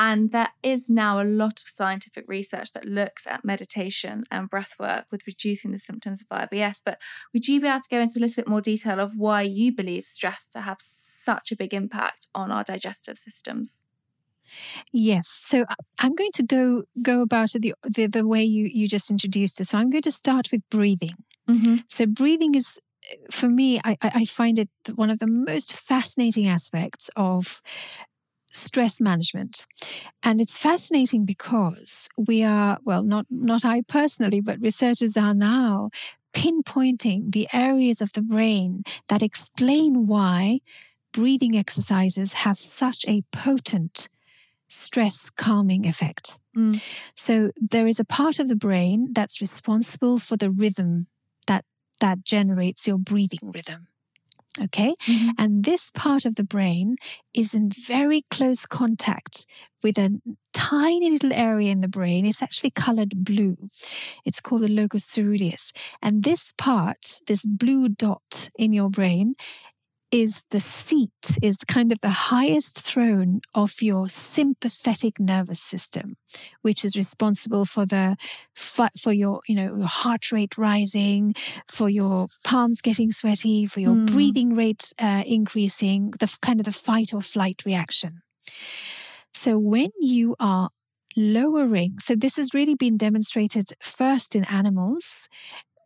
And 0.00 0.30
there 0.30 0.50
is 0.62 0.88
now 0.88 1.20
a 1.20 1.24
lot 1.24 1.60
of 1.60 1.68
scientific 1.68 2.24
research 2.28 2.72
that 2.74 2.84
looks 2.84 3.26
at 3.26 3.44
meditation 3.44 4.22
and 4.30 4.48
breath 4.48 4.76
work 4.78 5.06
with 5.10 5.26
reducing 5.26 5.72
the 5.72 5.78
symptoms 5.80 6.22
of 6.22 6.48
IBS. 6.48 6.82
But 6.84 7.02
would 7.34 7.48
you 7.48 7.60
be 7.60 7.66
able 7.66 7.80
to 7.80 7.88
go 7.90 7.98
into 7.98 8.20
a 8.20 8.20
little 8.20 8.40
bit 8.40 8.48
more 8.48 8.60
detail 8.60 9.00
of 9.00 9.16
why 9.16 9.42
you 9.42 9.74
believe 9.74 10.04
stress 10.04 10.52
to 10.52 10.60
have 10.60 10.76
such 10.78 11.50
a 11.50 11.56
big 11.56 11.74
impact 11.74 12.28
on 12.32 12.52
our 12.52 12.62
digestive 12.62 13.18
systems? 13.18 13.86
Yes. 14.92 15.26
So 15.26 15.64
I'm 15.98 16.14
going 16.14 16.32
to 16.34 16.44
go 16.44 16.84
go 17.02 17.20
about 17.20 17.56
it 17.56 17.62
the 17.62 17.74
the, 17.82 18.06
the 18.06 18.26
way 18.26 18.44
you 18.44 18.70
you 18.72 18.86
just 18.86 19.10
introduced 19.10 19.60
it. 19.60 19.64
So 19.66 19.78
I'm 19.78 19.90
going 19.90 20.02
to 20.02 20.12
start 20.12 20.52
with 20.52 20.62
breathing. 20.70 21.16
Mm-hmm. 21.50 21.78
So 21.88 22.06
breathing 22.06 22.54
is 22.54 22.78
for 23.30 23.48
me, 23.48 23.80
I, 23.84 23.96
I 24.02 24.24
find 24.26 24.58
it 24.58 24.68
one 24.94 25.10
of 25.10 25.18
the 25.18 25.26
most 25.26 25.74
fascinating 25.74 26.46
aspects 26.46 27.10
of 27.16 27.62
stress 28.52 29.00
management 29.00 29.66
and 30.22 30.40
it's 30.40 30.56
fascinating 30.56 31.24
because 31.24 32.08
we 32.16 32.42
are 32.42 32.78
well 32.84 33.02
not 33.02 33.26
not 33.30 33.64
i 33.64 33.82
personally 33.82 34.40
but 34.40 34.60
researchers 34.60 35.16
are 35.16 35.34
now 35.34 35.90
pinpointing 36.34 37.32
the 37.32 37.48
areas 37.52 38.00
of 38.00 38.12
the 38.12 38.22
brain 38.22 38.82
that 39.08 39.22
explain 39.22 40.06
why 40.06 40.60
breathing 41.12 41.56
exercises 41.56 42.32
have 42.32 42.58
such 42.58 43.04
a 43.08 43.22
potent 43.32 44.08
stress 44.68 45.30
calming 45.30 45.86
effect. 45.86 46.36
Mm. 46.56 46.82
So 47.14 47.50
there 47.60 47.86
is 47.86 47.98
a 47.98 48.04
part 48.04 48.38
of 48.38 48.48
the 48.48 48.56
brain 48.56 49.08
that's 49.12 49.40
responsible 49.40 50.18
for 50.18 50.36
the 50.36 50.50
rhythm 50.50 51.06
that 51.46 51.64
that 52.00 52.22
generates 52.24 52.86
your 52.86 52.98
breathing 52.98 53.50
rhythm. 53.52 53.88
Okay? 54.60 54.94
Mm-hmm. 55.06 55.30
And 55.38 55.64
this 55.64 55.90
part 55.90 56.24
of 56.24 56.34
the 56.34 56.44
brain 56.44 56.96
is 57.34 57.54
in 57.54 57.70
very 57.70 58.24
close 58.30 58.66
contact 58.66 59.46
with 59.82 59.98
a 59.98 60.20
tiny 60.52 61.10
little 61.10 61.32
area 61.32 61.70
in 61.70 61.80
the 61.80 61.88
brain. 61.88 62.26
It's 62.26 62.42
actually 62.42 62.70
colored 62.70 63.24
blue. 63.24 63.56
It's 64.24 64.40
called 64.40 64.62
the 64.62 64.68
locus 64.68 65.14
coeruleus. 65.14 65.72
And 66.02 66.24
this 66.24 66.52
part, 66.58 67.20
this 67.26 67.46
blue 67.46 67.88
dot 67.88 68.50
in 68.58 68.72
your 68.72 68.90
brain, 68.90 69.34
is 70.10 70.42
the 70.50 70.60
seat, 70.60 71.38
is 71.42 71.58
kind 71.66 71.92
of 71.92 72.00
the 72.00 72.08
highest 72.08 72.82
throne 72.82 73.40
of 73.54 73.82
your 73.82 74.08
sympathetic 74.08 75.20
nervous 75.20 75.60
system, 75.60 76.16
which 76.62 76.84
is 76.84 76.96
responsible 76.96 77.64
for 77.64 77.84
the 77.84 78.16
for 78.54 79.12
your 79.12 79.40
you 79.46 79.54
know 79.54 79.76
your 79.76 79.86
heart 79.86 80.32
rate 80.32 80.56
rising, 80.56 81.34
for 81.70 81.88
your 81.88 82.28
palms 82.44 82.80
getting 82.80 83.10
sweaty, 83.10 83.66
for 83.66 83.80
your 83.80 83.94
mm. 83.94 84.06
breathing 84.06 84.54
rate 84.54 84.92
uh, 84.98 85.22
increasing, 85.26 86.12
the 86.18 86.38
kind 86.40 86.60
of 86.60 86.66
the 86.66 86.72
fight 86.72 87.12
or 87.12 87.20
flight 87.20 87.62
reaction. 87.66 88.22
So 89.34 89.58
when 89.58 89.90
you 90.00 90.34
are 90.40 90.70
lowering, 91.16 91.98
so 91.98 92.14
this 92.14 92.36
has 92.36 92.54
really 92.54 92.74
been 92.74 92.96
demonstrated 92.96 93.70
first 93.82 94.34
in 94.34 94.44
animals 94.44 95.28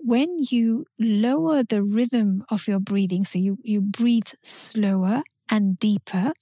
when 0.04 0.28
you 0.50 0.86
lower 0.98 1.62
the 1.62 1.82
rhythm 1.82 2.44
of 2.50 2.66
your 2.66 2.80
breathing, 2.80 3.24
so 3.24 3.38
you, 3.38 3.58
you 3.62 3.80
breathe 3.80 4.28
slower 4.42 5.22
and 5.48 5.78
deeper, 5.78 6.32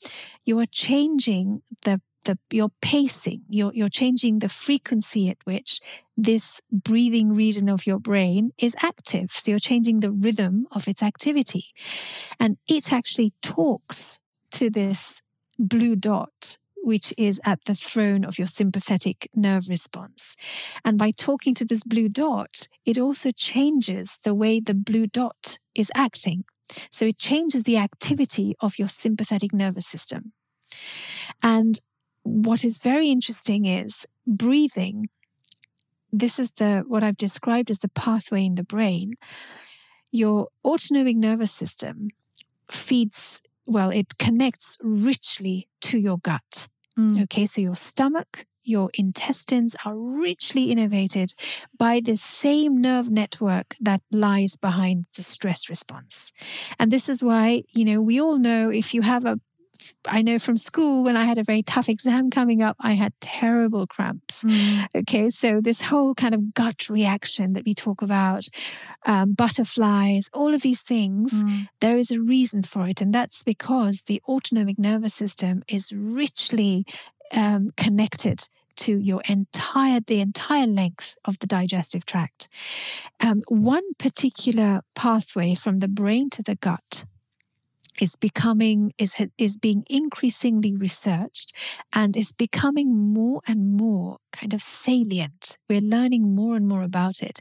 you 0.44 0.58
are 0.58 0.66
changing 0.66 1.62
the, 1.82 2.00
the 2.24 2.38
your 2.50 2.70
pacing, 2.80 3.42
you're, 3.48 3.72
you're 3.74 3.88
changing 3.88 4.38
the 4.38 4.48
frequency 4.48 5.28
at 5.28 5.38
which 5.44 5.80
this 6.16 6.60
breathing 6.70 7.32
region 7.32 7.68
of 7.68 7.86
your 7.86 7.98
brain 7.98 8.52
is 8.58 8.76
active. 8.82 9.30
So 9.30 9.52
you're 9.52 9.58
changing 9.58 10.00
the 10.00 10.10
rhythm 10.10 10.66
of 10.72 10.86
its 10.88 11.02
activity. 11.02 11.66
And 12.38 12.58
it 12.68 12.92
actually 12.92 13.32
talks 13.42 14.18
to 14.52 14.70
this 14.70 15.22
blue 15.58 15.96
dot 15.96 16.58
which 16.82 17.12
is 17.18 17.40
at 17.44 17.64
the 17.64 17.74
throne 17.74 18.24
of 18.24 18.38
your 18.38 18.46
sympathetic 18.46 19.28
nerve 19.34 19.68
response. 19.68 20.36
And 20.84 20.98
by 20.98 21.10
talking 21.10 21.54
to 21.56 21.64
this 21.64 21.82
blue 21.82 22.08
dot, 22.08 22.68
it 22.84 22.98
also 22.98 23.30
changes 23.32 24.18
the 24.24 24.34
way 24.34 24.60
the 24.60 24.74
blue 24.74 25.06
dot 25.06 25.58
is 25.74 25.90
acting. 25.94 26.44
So 26.90 27.06
it 27.06 27.18
changes 27.18 27.64
the 27.64 27.76
activity 27.76 28.54
of 28.60 28.78
your 28.78 28.88
sympathetic 28.88 29.52
nervous 29.52 29.86
system. 29.86 30.32
And 31.42 31.80
what 32.22 32.64
is 32.64 32.78
very 32.78 33.08
interesting 33.08 33.66
is 33.66 34.06
breathing. 34.26 35.08
This 36.12 36.38
is 36.38 36.52
the 36.52 36.84
what 36.86 37.02
I've 37.02 37.16
described 37.16 37.70
as 37.70 37.80
the 37.80 37.88
pathway 37.88 38.44
in 38.44 38.54
the 38.54 38.64
brain. 38.64 39.14
Your 40.12 40.48
autonomic 40.64 41.16
nervous 41.16 41.52
system 41.52 42.08
feeds 42.70 43.42
well, 43.66 43.90
it 43.90 44.18
connects 44.18 44.78
richly 44.82 45.68
to 45.82 45.98
your 45.98 46.18
gut. 46.18 46.66
Mm. 46.98 47.22
Okay, 47.24 47.46
so 47.46 47.60
your 47.60 47.76
stomach, 47.76 48.46
your 48.62 48.90
intestines 48.94 49.74
are 49.84 49.96
richly 49.96 50.68
innervated 50.74 51.34
by 51.78 52.00
the 52.00 52.16
same 52.16 52.80
nerve 52.80 53.10
network 53.10 53.76
that 53.80 54.02
lies 54.12 54.56
behind 54.56 55.06
the 55.16 55.22
stress 55.22 55.68
response. 55.68 56.32
And 56.78 56.90
this 56.90 57.08
is 57.08 57.22
why, 57.22 57.62
you 57.74 57.84
know, 57.84 58.00
we 58.00 58.20
all 58.20 58.38
know 58.38 58.70
if 58.70 58.92
you 58.94 59.02
have 59.02 59.24
a 59.24 59.40
I 60.06 60.22
know 60.22 60.38
from 60.38 60.56
school 60.56 61.04
when 61.04 61.16
I 61.16 61.24
had 61.24 61.38
a 61.38 61.44
very 61.44 61.62
tough 61.62 61.88
exam 61.88 62.30
coming 62.30 62.62
up, 62.62 62.76
I 62.80 62.92
had 62.92 63.12
terrible 63.20 63.86
cramps. 63.86 64.44
Mm. 64.44 64.86
Okay, 64.96 65.30
so 65.30 65.60
this 65.60 65.82
whole 65.82 66.14
kind 66.14 66.34
of 66.34 66.54
gut 66.54 66.88
reaction 66.88 67.52
that 67.54 67.64
we 67.64 67.74
talk 67.74 68.02
about, 68.02 68.48
um, 69.06 69.32
butterflies, 69.32 70.30
all 70.32 70.54
of 70.54 70.62
these 70.62 70.82
things, 70.82 71.44
mm. 71.44 71.68
there 71.80 71.96
is 71.96 72.10
a 72.10 72.20
reason 72.20 72.62
for 72.62 72.86
it. 72.86 73.00
And 73.00 73.12
that's 73.12 73.42
because 73.42 74.02
the 74.06 74.22
autonomic 74.28 74.78
nervous 74.78 75.14
system 75.14 75.62
is 75.68 75.92
richly 75.92 76.84
um, 77.32 77.70
connected 77.76 78.48
to 78.76 78.98
your 78.98 79.20
entire 79.28 80.00
the 80.00 80.20
entire 80.20 80.66
length 80.66 81.14
of 81.24 81.38
the 81.40 81.46
digestive 81.46 82.06
tract. 82.06 82.48
Um, 83.20 83.42
one 83.48 83.94
particular 83.98 84.80
pathway 84.94 85.54
from 85.54 85.78
the 85.78 85.88
brain 85.88 86.30
to 86.30 86.42
the 86.42 86.56
gut 86.56 87.04
is 88.00 88.16
becoming 88.16 88.92
is 88.98 89.14
is 89.38 89.58
being 89.58 89.84
increasingly 89.88 90.74
researched 90.74 91.52
and 91.92 92.16
is 92.16 92.32
becoming 92.32 93.12
more 93.12 93.40
and 93.46 93.76
more 93.76 94.18
kind 94.32 94.54
of 94.54 94.62
salient 94.62 95.58
we're 95.68 95.80
learning 95.80 96.34
more 96.34 96.56
and 96.56 96.66
more 96.66 96.82
about 96.82 97.22
it 97.22 97.40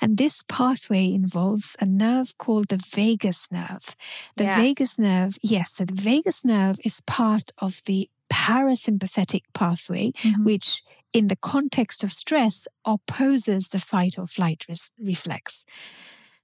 and 0.00 0.16
this 0.16 0.42
pathway 0.48 1.12
involves 1.12 1.76
a 1.80 1.86
nerve 1.86 2.36
called 2.38 2.68
the 2.68 2.76
vagus 2.76 3.48
nerve 3.52 3.94
the 4.36 4.44
yes. 4.44 4.58
vagus 4.58 4.98
nerve 4.98 5.38
yes 5.42 5.74
so 5.74 5.84
the 5.84 5.94
vagus 5.94 6.44
nerve 6.44 6.78
is 6.84 7.00
part 7.02 7.50
of 7.58 7.82
the 7.84 8.08
parasympathetic 8.32 9.42
pathway 9.52 10.10
mm-hmm. 10.10 10.44
which 10.44 10.82
in 11.12 11.28
the 11.28 11.36
context 11.36 12.04
of 12.04 12.12
stress 12.12 12.68
opposes 12.84 13.68
the 13.68 13.78
fight 13.78 14.18
or 14.18 14.26
flight 14.26 14.64
res- 14.68 14.92
reflex 14.98 15.64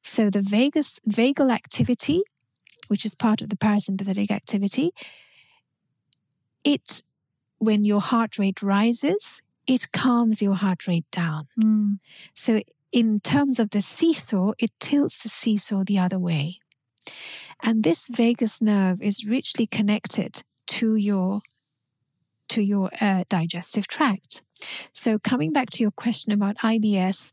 so 0.03 0.29
the 0.29 0.43
vagus 0.43 1.01
vagal 1.09 1.51
activity 1.51 2.23
which 2.89 3.05
is 3.05 3.15
part 3.15 3.41
of 3.41 3.49
the 3.49 3.57
parasympathetic 3.57 4.31
activity, 4.31 4.93
it, 6.63 7.03
when 7.59 7.85
your 7.85 8.01
heart 8.01 8.39
rate 8.39 8.63
rises, 8.63 9.43
it 9.67 9.93
calms 9.93 10.43
your 10.43 10.55
heart 10.55 10.87
rate 10.87 11.07
down. 11.11 11.47
Mm. 11.59 11.99
So, 12.35 12.61
in 12.93 13.19
terms 13.19 13.59
of 13.59 13.71
the 13.71 13.81
seesaw, 13.81 14.53
it 14.59 14.71
tilts 14.79 15.23
the 15.23 15.29
seesaw 15.29 15.83
the 15.85 15.99
other 15.99 16.19
way. 16.19 16.61
And 17.63 17.83
this 17.83 18.09
vagus 18.09 18.63
nerve 18.63 19.03
is 19.03 19.27
richly 19.27 19.67
connected 19.67 20.45
to 20.67 20.97
your 20.97 21.43
to 22.49 22.63
your 22.63 22.91
uh, 23.01 23.25
digestive 23.29 23.89
tract. 23.89 24.43
So, 24.93 25.19
coming 25.19 25.53
back 25.53 25.71
to 25.71 25.83
your 25.83 25.91
question 25.91 26.33
about 26.33 26.59
IBS, 26.59 27.33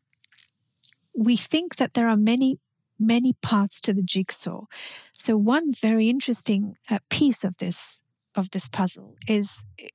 we 1.16 1.36
think 1.36 1.76
that 1.76 1.94
there 1.94 2.08
are 2.08 2.18
many 2.18 2.60
many 3.02 3.34
parts 3.42 3.82
to 3.82 3.94
the 3.94 4.04
jigsaw. 4.04 4.66
So 5.12 5.38
one 5.38 5.74
very 5.74 6.10
interesting 6.10 6.76
uh, 6.90 7.00
piece 7.10 7.44
of 7.44 7.58
this 7.58 8.02
of 8.36 8.52
this 8.52 8.70
puzzle 8.70 9.16
is 9.28 9.66
eh, 9.80 9.88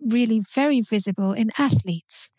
really 0.00 0.40
very 0.40 0.80
visible 0.80 1.32
in 1.32 1.50
athletes. 1.56 2.32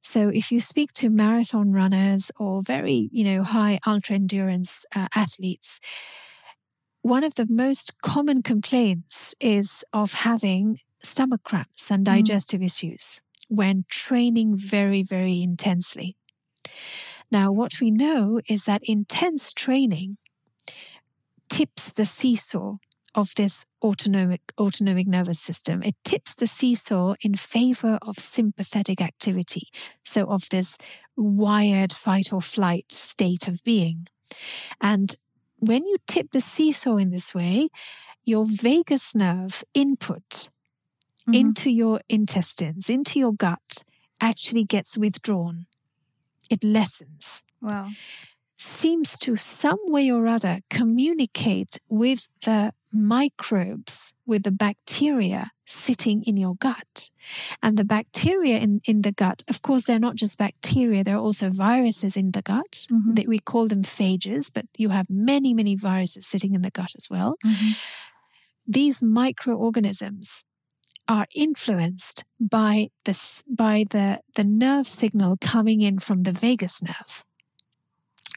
So 0.00 0.28
if 0.28 0.50
you 0.50 0.60
speak 0.60 0.92
to 0.94 1.10
marathon 1.10 1.72
runners 1.72 2.30
or 2.38 2.62
very, 2.62 3.08
you 3.12 3.24
know, 3.24 3.42
high 3.42 3.78
ultra 3.86 4.16
endurance 4.16 4.86
uh, 4.94 5.08
athletes, 5.14 5.78
one 7.02 7.24
of 7.24 7.34
the 7.34 7.46
most 7.48 8.00
common 8.00 8.42
complaints 8.42 9.34
is 9.40 9.84
of 9.92 10.12
having 10.12 10.78
stomach 11.02 11.42
cramps 11.44 11.90
and 11.90 12.02
mm. 12.02 12.14
digestive 12.14 12.60
mm. 12.60 12.64
issues 12.64 13.20
when 13.48 13.84
training 13.88 14.56
very, 14.56 15.02
very 15.02 15.42
intensely. 15.42 16.16
Now, 17.32 17.50
what 17.50 17.80
we 17.80 17.90
know 17.90 18.42
is 18.46 18.64
that 18.64 18.82
intense 18.84 19.52
training 19.52 20.16
tips 21.48 21.90
the 21.90 22.04
seesaw 22.04 22.76
of 23.14 23.34
this 23.36 23.64
autonomic 23.82 24.42
autonomic 24.60 25.06
nervous 25.06 25.40
system. 25.40 25.82
It 25.82 25.96
tips 26.04 26.34
the 26.34 26.46
seesaw 26.46 27.14
in 27.22 27.34
favor 27.34 27.98
of 28.02 28.18
sympathetic 28.18 29.00
activity, 29.00 29.68
so 30.04 30.26
of 30.26 30.50
this 30.50 30.76
wired 31.16 31.94
fight 31.94 32.34
or 32.34 32.42
flight 32.42 32.92
state 32.92 33.48
of 33.48 33.64
being. 33.64 34.08
And 34.78 35.16
when 35.58 35.86
you 35.86 35.96
tip 36.06 36.32
the 36.32 36.40
seesaw 36.42 36.96
in 36.96 37.10
this 37.10 37.34
way, 37.34 37.68
your 38.24 38.44
vagus 38.46 39.14
nerve 39.14 39.64
input 39.72 40.28
mm-hmm. 40.30 41.32
into 41.32 41.70
your 41.70 42.02
intestines, 42.10 42.90
into 42.90 43.18
your 43.18 43.32
gut, 43.32 43.84
actually 44.20 44.64
gets 44.64 44.98
withdrawn 44.98 45.66
it 46.52 46.62
lessens. 46.62 47.44
Wow. 47.60 47.88
Seems 48.58 49.18
to 49.18 49.36
some 49.36 49.78
way 49.86 50.10
or 50.10 50.26
other 50.26 50.60
communicate 50.70 51.78
with 51.88 52.28
the 52.44 52.72
microbes, 52.92 54.12
with 54.26 54.44
the 54.44 54.52
bacteria 54.52 55.50
sitting 55.66 56.22
in 56.24 56.36
your 56.36 56.54
gut. 56.54 57.10
And 57.62 57.76
the 57.76 57.84
bacteria 57.84 58.58
in, 58.58 58.80
in 58.84 59.02
the 59.02 59.10
gut, 59.10 59.42
of 59.48 59.62
course, 59.62 59.84
they're 59.84 59.98
not 59.98 60.16
just 60.16 60.38
bacteria, 60.38 61.02
there 61.02 61.16
are 61.16 61.26
also 61.26 61.50
viruses 61.50 62.16
in 62.16 62.32
the 62.32 62.42
gut. 62.42 62.86
Mm-hmm. 62.92 63.14
That 63.14 63.26
we 63.26 63.38
call 63.38 63.66
them 63.66 63.82
phages, 63.82 64.52
but 64.52 64.66
you 64.76 64.90
have 64.90 65.06
many, 65.10 65.54
many 65.54 65.74
viruses 65.74 66.26
sitting 66.26 66.54
in 66.54 66.62
the 66.62 66.70
gut 66.70 66.92
as 66.96 67.08
well. 67.10 67.36
Mm-hmm. 67.44 67.70
These 68.66 69.02
microorganisms 69.02 70.44
are 71.08 71.26
influenced 71.34 72.24
by 72.40 72.88
the, 73.04 73.42
by 73.48 73.84
the, 73.90 74.20
the 74.34 74.44
nerve 74.44 74.86
signal 74.86 75.36
coming 75.40 75.80
in 75.80 75.98
from 75.98 76.22
the 76.22 76.32
vagus 76.32 76.82
nerve. 76.82 77.24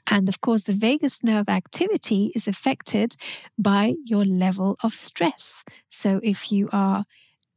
And 0.07 0.29
of 0.29 0.41
course, 0.41 0.63
the 0.63 0.73
vagus 0.73 1.23
nerve 1.23 1.49
activity 1.49 2.31
is 2.35 2.47
affected 2.47 3.15
by 3.57 3.95
your 4.05 4.23
level 4.23 4.77
of 4.83 4.93
stress. 4.93 5.63
So 5.89 6.19
if 6.23 6.51
you 6.51 6.67
are 6.71 7.05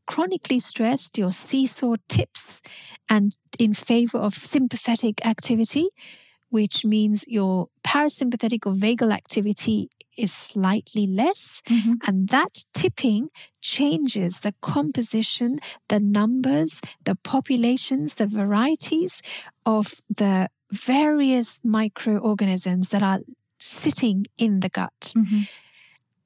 chronically 0.06 0.58
stressed, 0.58 1.18
your 1.18 1.30
seesaw 1.30 1.96
tips 2.08 2.62
and 3.08 3.36
in 3.58 3.74
favor 3.74 4.18
of 4.18 4.34
sympathetic 4.34 5.24
activity, 5.26 5.88
which 6.48 6.84
means 6.84 7.26
your 7.28 7.68
parasympathetic 7.84 8.66
or 8.66 8.72
vagal 8.72 9.12
activity 9.12 9.90
is 10.18 10.32
slightly 10.32 11.06
less. 11.06 11.62
Mm-hmm. 11.68 11.94
And 12.06 12.28
that 12.28 12.64
tipping 12.74 13.28
changes 13.60 14.40
the 14.40 14.54
composition, 14.60 15.60
the 15.88 16.00
numbers, 16.00 16.80
the 17.04 17.14
populations, 17.14 18.14
the 18.14 18.26
varieties 18.26 19.22
of 19.64 20.00
the 20.14 20.48
various 20.70 21.60
microorganisms 21.64 22.88
that 22.88 23.02
are 23.02 23.20
sitting 23.58 24.26
in 24.36 24.60
the 24.60 24.68
gut. 24.68 25.14
Mm-hmm. 25.16 25.42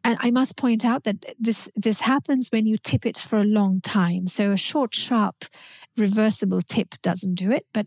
And 0.05 0.19
I 0.21 0.31
must 0.33 0.57
point 0.57 0.85
out 0.85 1.05
that 1.05 1.25
this 1.39 1.69
this 1.77 2.01
happens 2.01 2.49
when 2.51 2.67
you 2.67 2.77
tip 2.77 3.07
it 3.07 3.17
for 3.17 3.39
a 3.39 3.45
long 3.45 3.81
time. 3.81 4.27
So 4.27 4.51
a 4.51 4.57
short, 4.57 4.95
sharp, 4.95 5.45
reversible 5.97 6.61
tip 6.61 6.97
doesn't 7.03 7.37
do 7.37 7.53
it, 7.53 7.67
but 7.73 7.87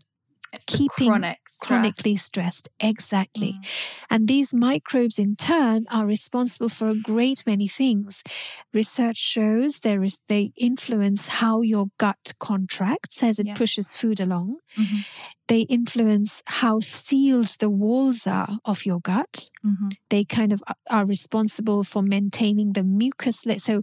it's 0.52 0.64
keeping 0.64 1.08
chronic 1.08 1.38
stress. 1.48 1.68
chronically 1.68 2.16
stressed. 2.16 2.68
Exactly. 2.80 3.52
Mm. 3.52 3.66
And 4.10 4.28
these 4.28 4.54
microbes 4.54 5.18
in 5.18 5.36
turn 5.36 5.86
are 5.90 6.06
responsible 6.06 6.68
for 6.68 6.88
a 6.88 6.94
great 6.94 7.44
many 7.46 7.68
things. 7.68 8.22
Research 8.72 9.16
shows 9.16 9.80
there 9.80 10.02
is 10.02 10.20
they 10.28 10.52
influence 10.56 11.28
how 11.28 11.62
your 11.62 11.86
gut 11.98 12.34
contracts 12.38 13.22
as 13.22 13.38
it 13.38 13.48
yeah. 13.48 13.54
pushes 13.54 13.96
food 13.96 14.20
along. 14.20 14.56
Mm-hmm. 14.76 14.98
They 15.48 15.60
influence 15.60 16.42
how 16.46 16.80
sealed 16.80 17.56
the 17.60 17.70
walls 17.70 18.26
are 18.26 18.58
of 18.64 18.84
your 18.84 19.00
gut. 19.00 19.50
Mm-hmm. 19.64 19.88
They 20.10 20.24
kind 20.24 20.52
of 20.52 20.62
are 20.90 21.06
responsible 21.06 21.84
for 21.84 22.02
maintaining 22.02 22.72
the 22.72 22.82
mucus. 22.82 23.44
So, 23.58 23.82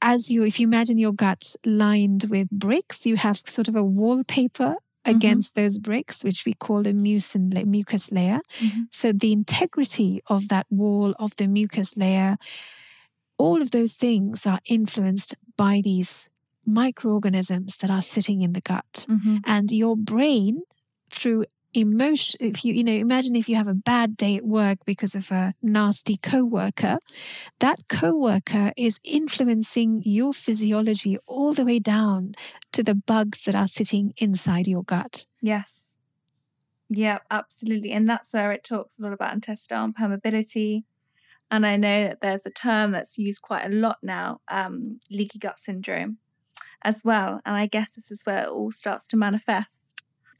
as 0.00 0.30
you, 0.30 0.44
if 0.44 0.60
you 0.60 0.66
imagine 0.66 0.98
your 0.98 1.12
gut 1.12 1.56
lined 1.64 2.24
with 2.30 2.48
bricks, 2.50 3.04
you 3.04 3.16
have 3.16 3.36
sort 3.38 3.68
of 3.68 3.76
a 3.76 3.84
wallpaper 3.84 4.76
Mm-hmm. 5.06 5.16
against 5.16 5.54
mm-hmm. 5.54 5.62
those 5.62 5.78
bricks, 5.78 6.22
which 6.22 6.44
we 6.44 6.52
call 6.52 6.82
the 6.82 6.92
mucus 6.92 7.34
layer. 8.12 8.40
Mm-hmm. 8.58 8.82
So 8.90 9.12
the 9.12 9.32
integrity 9.32 10.20
of 10.26 10.50
that 10.50 10.66
wall 10.68 11.14
of 11.18 11.34
the 11.36 11.46
mucus 11.46 11.96
layer, 11.96 12.36
all 13.38 13.62
of 13.62 13.70
those 13.70 13.94
things 13.94 14.44
are 14.44 14.60
influenced 14.66 15.36
by 15.56 15.80
these 15.82 16.28
microorganisms 16.66 17.76
that 17.78 17.90
are 17.90 18.02
sitting 18.02 18.42
in 18.42 18.52
the 18.52 18.60
gut. 18.60 19.06
Mm-hmm. 19.08 19.38
And 19.46 19.70
your 19.70 19.96
brain, 19.96 20.58
through 21.10 21.44
emotion 21.72 22.36
if 22.40 22.64
you 22.64 22.74
you 22.74 22.82
know 22.82 22.92
imagine 22.92 23.36
if 23.36 23.48
you 23.48 23.54
have 23.54 23.68
a 23.68 23.74
bad 23.74 24.16
day 24.16 24.36
at 24.36 24.44
work 24.44 24.78
because 24.84 25.14
of 25.14 25.30
a 25.30 25.54
nasty 25.62 26.16
coworker 26.16 26.98
that 27.60 27.78
coworker 27.88 28.72
is 28.76 28.98
influencing 29.04 30.02
your 30.04 30.32
physiology 30.32 31.16
all 31.26 31.54
the 31.54 31.64
way 31.64 31.78
down 31.78 32.34
to 32.72 32.82
the 32.82 32.94
bugs 32.94 33.44
that 33.44 33.54
are 33.54 33.66
sitting 33.66 34.12
inside 34.16 34.66
your 34.66 34.82
gut. 34.82 35.26
Yes. 35.40 35.98
Yeah 36.88 37.18
absolutely. 37.30 37.92
And 37.92 38.08
that's 38.08 38.32
where 38.32 38.52
it 38.52 38.64
talks 38.64 38.98
a 38.98 39.02
lot 39.02 39.12
about 39.12 39.34
intestinal 39.34 39.92
permeability. 39.92 40.84
And 41.52 41.66
i 41.66 41.76
know 41.76 42.04
that 42.04 42.20
there's 42.20 42.46
a 42.46 42.50
term 42.50 42.92
that's 42.92 43.18
used 43.18 43.42
quite 43.42 43.66
a 43.66 43.68
lot 43.68 43.98
now 44.02 44.40
um, 44.48 44.98
leaky 45.10 45.38
gut 45.38 45.58
syndrome 45.58 46.18
as 46.82 47.02
well 47.04 47.40
and 47.44 47.56
i 47.56 47.66
guess 47.66 47.94
this 47.94 48.10
is 48.10 48.22
where 48.24 48.44
it 48.44 48.48
all 48.48 48.70
starts 48.70 49.06
to 49.06 49.16
manifest 49.16 49.90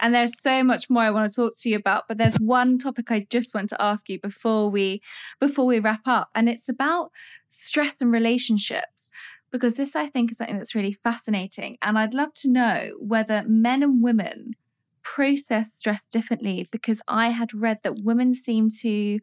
and 0.01 0.15
there's 0.15 0.41
so 0.41 0.65
much 0.65 0.89
more 0.89 1.03
I 1.03 1.11
want 1.11 1.31
to 1.31 1.37
talk 1.37 1.53
to 1.59 1.69
you 1.69 1.77
about, 1.77 2.09
but 2.09 2.17
there's 2.17 2.37
one 2.37 2.79
topic 2.79 3.11
I 3.11 3.21
just 3.29 3.55
want 3.55 3.69
to 3.69 3.81
ask 3.81 4.09
you 4.09 4.19
before 4.19 4.71
we 4.71 5.03
before 5.39 5.67
we 5.67 5.79
wrap 5.79 6.07
up, 6.07 6.31
and 6.35 6.49
it's 6.49 6.69
about 6.69 7.13
stress 7.49 8.01
and 8.01 8.11
relationships. 8.11 9.09
Because 9.53 9.75
this, 9.75 9.97
I 9.97 10.07
think, 10.07 10.31
is 10.31 10.39
something 10.39 10.59
that's 10.59 10.77
really 10.77 10.93
fascinating. 10.93 11.77
And 11.83 11.99
I'd 11.99 12.15
love 12.15 12.33
to 12.35 12.49
know 12.49 12.93
whether 13.01 13.43
men 13.47 13.83
and 13.83 14.03
women 14.03 14.55
process 15.03 15.73
stress 15.73 16.09
differently 16.09 16.67
because 16.71 17.03
I 17.09 17.31
had 17.31 17.53
read 17.53 17.81
that 17.83 18.05
women 18.05 18.37
seem 18.37 18.71
to 18.83 19.19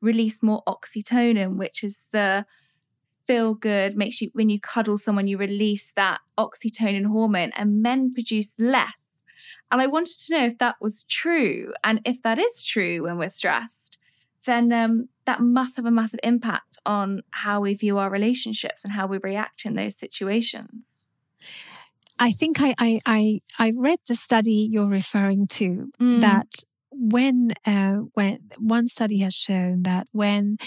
release 0.00 0.40
more 0.40 0.62
oxytocin, 0.68 1.56
which 1.56 1.82
is 1.82 2.08
the 2.12 2.46
feel 3.26 3.54
good, 3.54 3.96
makes 3.96 4.20
you, 4.20 4.30
when 4.32 4.48
you 4.48 4.60
cuddle 4.60 4.98
someone, 4.98 5.26
you 5.26 5.38
release 5.38 5.92
that 5.94 6.20
oxytocin 6.38 7.06
hormone, 7.06 7.52
and 7.56 7.82
men 7.82 8.12
produce 8.12 8.54
less. 8.58 9.24
And 9.70 9.80
I 9.80 9.86
wanted 9.86 10.18
to 10.26 10.34
know 10.34 10.46
if 10.46 10.58
that 10.58 10.76
was 10.80 11.04
true. 11.04 11.72
And 11.82 12.00
if 12.04 12.22
that 12.22 12.38
is 12.38 12.64
true 12.64 13.04
when 13.04 13.18
we're 13.18 13.28
stressed, 13.28 13.98
then 14.44 14.72
um, 14.72 15.08
that 15.24 15.40
must 15.40 15.76
have 15.76 15.86
a 15.86 15.90
massive 15.90 16.20
impact 16.22 16.78
on 16.84 17.22
how 17.30 17.60
we 17.60 17.74
view 17.74 17.98
our 17.98 18.10
relationships 18.10 18.84
and 18.84 18.92
how 18.92 19.06
we 19.06 19.18
react 19.22 19.64
in 19.64 19.74
those 19.74 19.96
situations. 19.96 21.00
I 22.18 22.30
think 22.30 22.60
I 22.60 22.74
I 22.78 23.00
I, 23.06 23.40
I 23.58 23.72
read 23.76 23.98
the 24.06 24.14
study 24.14 24.68
you're 24.70 24.86
referring 24.86 25.46
to 25.48 25.90
mm. 25.98 26.20
that 26.20 26.48
when 26.90 27.52
uh, 27.66 27.96
when 28.14 28.38
one 28.58 28.86
study 28.86 29.18
has 29.20 29.34
shown 29.34 29.82
that 29.82 30.06
when 30.12 30.58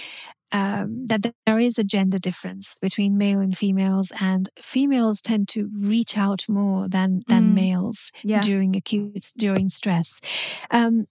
um, 0.52 1.08
that 1.08 1.34
there 1.46 1.60
is 1.60 1.78
a 1.78 1.84
gender 1.84 2.18
difference 2.18 2.76
between 2.82 3.18
male 3.18 3.39
and 3.39 3.58
females, 3.58 4.12
and 4.20 4.50
females 4.62 5.22
tend 5.22 5.48
to 5.50 5.70
reach 5.78 6.18
out 6.18 6.46
more 6.48 6.88
than 6.88 7.24
than 7.28 7.52
mm. 7.52 7.56
males 7.56 8.12
yes. 8.24 8.46
during 8.46 8.76
acute 8.76 9.34
during 9.38 9.70
stress. 9.70 10.22
Um, 10.72 11.08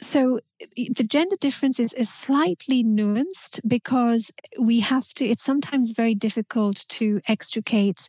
so 0.00 0.38
the 0.76 1.04
gender 1.04 1.36
difference 1.40 1.80
is, 1.80 1.92
is 1.94 2.08
slightly 2.08 2.84
nuanced 2.84 3.60
because 3.66 4.30
we 4.58 4.80
have 4.80 5.08
to 5.14 5.26
it's 5.26 5.42
sometimes 5.42 5.90
very 5.90 6.14
difficult 6.14 6.84
to 6.88 7.20
extricate 7.26 8.08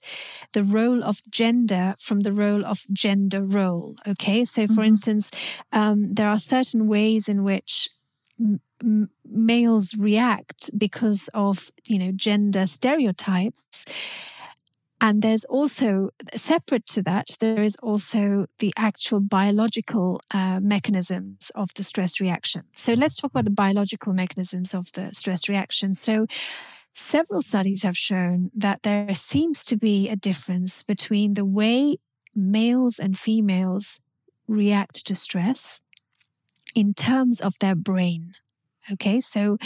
the 0.53 0.63
role 0.63 1.03
of 1.03 1.21
gender 1.29 1.95
from 1.99 2.21
the 2.21 2.33
role 2.33 2.63
of 2.65 2.85
gender 2.93 3.43
role 3.43 3.95
okay 4.07 4.45
so 4.45 4.67
for 4.67 4.73
mm-hmm. 4.73 4.83
instance 4.83 5.31
um, 5.71 6.13
there 6.13 6.29
are 6.29 6.39
certain 6.39 6.87
ways 6.87 7.27
in 7.27 7.43
which 7.43 7.89
m- 8.81 9.09
males 9.25 9.95
react 9.97 10.69
because 10.77 11.29
of 11.33 11.71
you 11.85 11.99
know 11.99 12.11
gender 12.11 12.65
stereotypes 12.65 13.85
and 15.01 15.21
there's 15.21 15.45
also, 15.45 16.09
separate 16.35 16.85
to 16.87 17.01
that, 17.03 17.37
there 17.39 17.63
is 17.63 17.77
also 17.77 18.47
the 18.59 18.73
actual 18.75 19.21
biological 19.21 20.21
uh, 20.33 20.59
mechanisms 20.61 21.51
of 21.55 21.73
the 21.75 21.83
stress 21.83 22.19
reaction. 22.19 22.63
So 22.73 22.93
let's 22.93 23.15
talk 23.15 23.31
about 23.31 23.45
the 23.45 23.51
biological 23.51 24.13
mechanisms 24.13 24.73
of 24.73 24.91
the 24.91 25.13
stress 25.13 25.47
reaction. 25.47 25.93
So 25.93 26.27
several 26.93 27.41
studies 27.41 27.83
have 27.83 27.97
shown 27.97 28.51
that 28.53 28.83
there 28.83 29.15
seems 29.15 29.63
to 29.65 29.77
be 29.77 30.09
a 30.09 30.17
difference 30.17 30.83
between 30.83 31.35
the 31.35 31.45
way 31.45 31.95
males 32.35 32.99
and 32.99 33.17
females 33.17 34.01
react 34.49 35.05
to 35.07 35.15
stress 35.15 35.81
in 36.75 36.93
terms 36.93 37.39
of 37.39 37.53
their 37.59 37.75
brain. 37.75 38.33
Okay, 38.91 39.19
so 39.19 39.57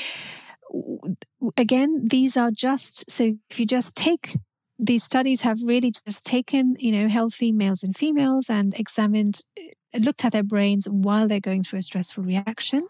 again, 1.58 2.08
these 2.08 2.36
are 2.36 2.52
just 2.52 3.10
so 3.10 3.36
if 3.50 3.60
you 3.60 3.66
just 3.66 3.96
take 3.96 4.36
these 4.80 5.04
studies 5.04 5.42
have 5.42 5.60
really 5.64 5.92
just 6.06 6.26
taken, 6.26 6.76
you 6.80 6.92
know, 6.92 7.08
healthy 7.08 7.52
males 7.52 7.84
and 7.84 7.96
females 7.96 8.50
and 8.50 8.74
examined, 8.74 9.42
uh, 9.58 10.00
looked 10.00 10.26
at 10.26 10.32
their 10.32 10.44
brains 10.44 10.88
while 10.90 11.28
they're 11.28 11.40
going 11.40 11.64
through 11.64 11.80
a 11.80 11.84
stressful 11.84 12.24
reaction. 12.24 12.88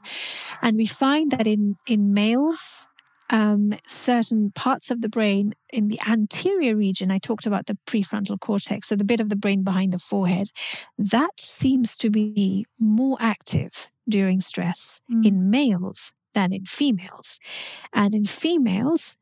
And 0.62 0.78
we 0.78 0.86
find 0.86 1.32
that 1.32 1.46
in, 1.46 1.76
in 1.86 2.14
males, 2.14 2.88
um, 3.30 3.76
certain 3.88 4.52
parts 4.52 4.92
of 4.92 5.02
the 5.02 5.10
brain 5.10 5.56
in 5.72 5.88
the 5.88 6.00
anterior 6.08 6.76
region, 6.76 7.12
I 7.12 7.20
talked 7.20 7.46
about 7.46 7.66
the 7.66 7.78
prefrontal 7.86 8.40
cortex, 8.40 8.88
so 8.88 8.96
the 8.96 9.04
bit 9.04 9.20
of 9.20 9.30
the 9.30 9.36
brain 9.36 9.64
behind 9.64 9.92
the 9.92 10.00
forehead, 10.00 10.50
that 10.98 11.40
seems 11.40 11.98
to 11.98 12.10
be 12.10 12.66
more 12.80 13.18
active 13.20 13.92
during 14.08 14.40
stress 14.40 15.02
mm. 15.12 15.26
in 15.26 15.50
males 15.50 16.14
than 16.34 16.54
in 16.54 16.66
females. 16.66 17.40
And 17.94 18.14
in 18.16 18.26
females, 18.26 19.18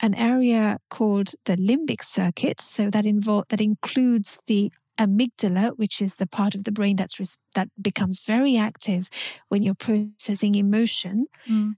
an 0.00 0.14
area 0.14 0.78
called 0.90 1.30
the 1.44 1.56
limbic 1.56 2.02
circuit. 2.02 2.60
So 2.60 2.90
that 2.90 3.06
involve 3.06 3.46
that 3.48 3.60
includes 3.60 4.38
the 4.46 4.72
amygdala, 4.98 5.76
which 5.76 6.00
is 6.00 6.16
the 6.16 6.26
part 6.26 6.54
of 6.54 6.64
the 6.64 6.72
brain 6.72 6.96
that's 6.96 7.18
res- 7.18 7.38
that 7.54 7.68
becomes 7.80 8.24
very 8.24 8.56
active 8.56 9.08
when 9.48 9.62
you're 9.62 9.74
processing 9.74 10.54
emotion. 10.54 11.26
Mm. 11.48 11.76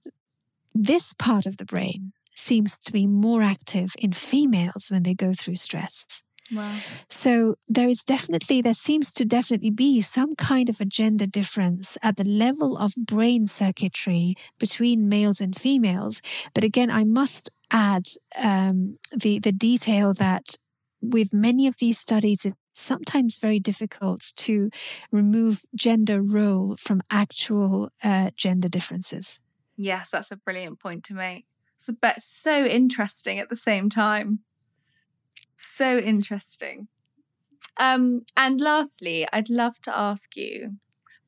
This 0.75 1.15
part 1.15 1.47
of 1.47 1.57
the 1.57 1.65
brain 1.65 2.13
seems 2.35 2.79
to 2.79 2.93
be 2.93 3.07
more 3.07 3.43
active 3.43 3.95
in 3.99 4.13
females 4.13 4.89
when 4.91 5.03
they 5.03 5.15
go 5.15 5.33
through 5.33 5.57
stress. 5.57 6.23
Wow. 6.53 6.79
So 7.09 7.57
there 7.69 7.89
is 7.89 8.05
definitely, 8.05 8.63
there 8.63 8.75
seems 8.75 9.13
to 9.15 9.25
definitely 9.25 9.71
be 9.71 10.01
some 10.01 10.37
kind 10.37 10.69
of 10.69 10.81
a 10.81 10.85
gender 10.85 11.27
difference 11.27 11.99
at 12.03 12.17
the 12.17 12.25
level 12.25 12.77
of 12.77 12.95
brain 12.97 13.47
circuitry 13.47 14.35
between 14.59 15.09
males 15.09 15.41
and 15.41 15.57
females. 15.57 16.23
But 16.55 16.65
again, 16.65 16.91
I 16.91 17.05
must 17.05 17.51
add 17.71 18.07
um, 18.41 18.97
the 19.15 19.39
the 19.39 19.53
detail 19.53 20.15
that 20.15 20.57
with 21.01 21.35
many 21.35 21.67
of 21.67 21.79
these 21.79 21.99
studies, 21.99 22.45
it's 22.45 22.57
sometimes 22.75 23.39
very 23.39 23.59
difficult 23.59 24.33
to 24.37 24.71
remove 25.11 25.65
gender 25.75 26.21
role 26.23 26.77
from 26.77 27.03
actual 27.11 27.91
uh, 28.03 28.31
gender 28.37 28.69
differences. 28.69 29.41
Yes, 29.77 30.11
that's 30.11 30.31
a 30.31 30.37
brilliant 30.37 30.79
point 30.81 31.05
to 31.05 31.15
make. 31.15 31.47
So, 31.77 31.95
but 32.01 32.23
so 32.23 32.65
interesting 32.65 33.39
at 33.39 33.51
the 33.51 33.57
same 33.57 33.89
time. 33.91 34.37
So 35.57 35.99
interesting. 35.99 36.89
Um, 37.79 38.23
and 38.37 38.61
lastly, 38.61 39.27
I'd 39.33 39.51
love 39.51 39.81
to 39.83 39.97
ask 39.97 40.37
you 40.37 40.77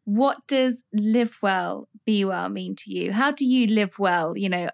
what 0.04 0.38
does 0.46 0.84
live 0.90 1.36
well, 1.42 1.86
be 2.06 2.24
well 2.24 2.48
mean 2.48 2.74
to 2.76 2.90
you? 2.90 3.12
How 3.12 3.30
do 3.30 3.44
you 3.44 3.66
live 3.66 3.98
well? 3.98 4.38
You 4.38 4.48
know, 4.48 4.68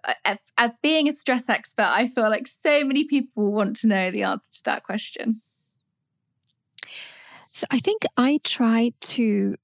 as 0.56 0.76
being 0.80 1.08
a 1.08 1.12
stress 1.12 1.48
expert, 1.48 1.88
I 1.88 2.06
feel 2.06 2.30
like 2.30 2.46
so 2.46 2.84
many 2.84 3.02
people 3.02 3.52
want 3.52 3.74
to 3.78 3.88
know 3.88 4.12
the 4.12 4.22
answer 4.22 4.48
to 4.52 4.64
that 4.66 4.84
question. 4.84 5.40
So 7.52 7.66
I 7.68 7.80
think 7.80 8.02
I 8.16 8.38
try 8.44 8.92
to, 9.00 9.56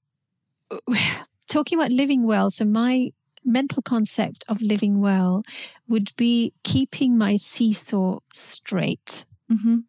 talking 1.47 1.79
about 1.79 1.91
living 1.91 2.23
well, 2.23 2.49
so 2.51 2.65
my 2.65 3.11
mental 3.45 3.81
concept 3.81 4.43
of 4.49 4.61
living 4.61 4.99
well 4.99 5.43
would 5.87 6.11
be 6.17 6.51
keeping 6.63 7.17
my 7.17 7.37
seesaw 7.37 8.19
straight. 8.33 9.25
Mm-hmm. 9.51 9.79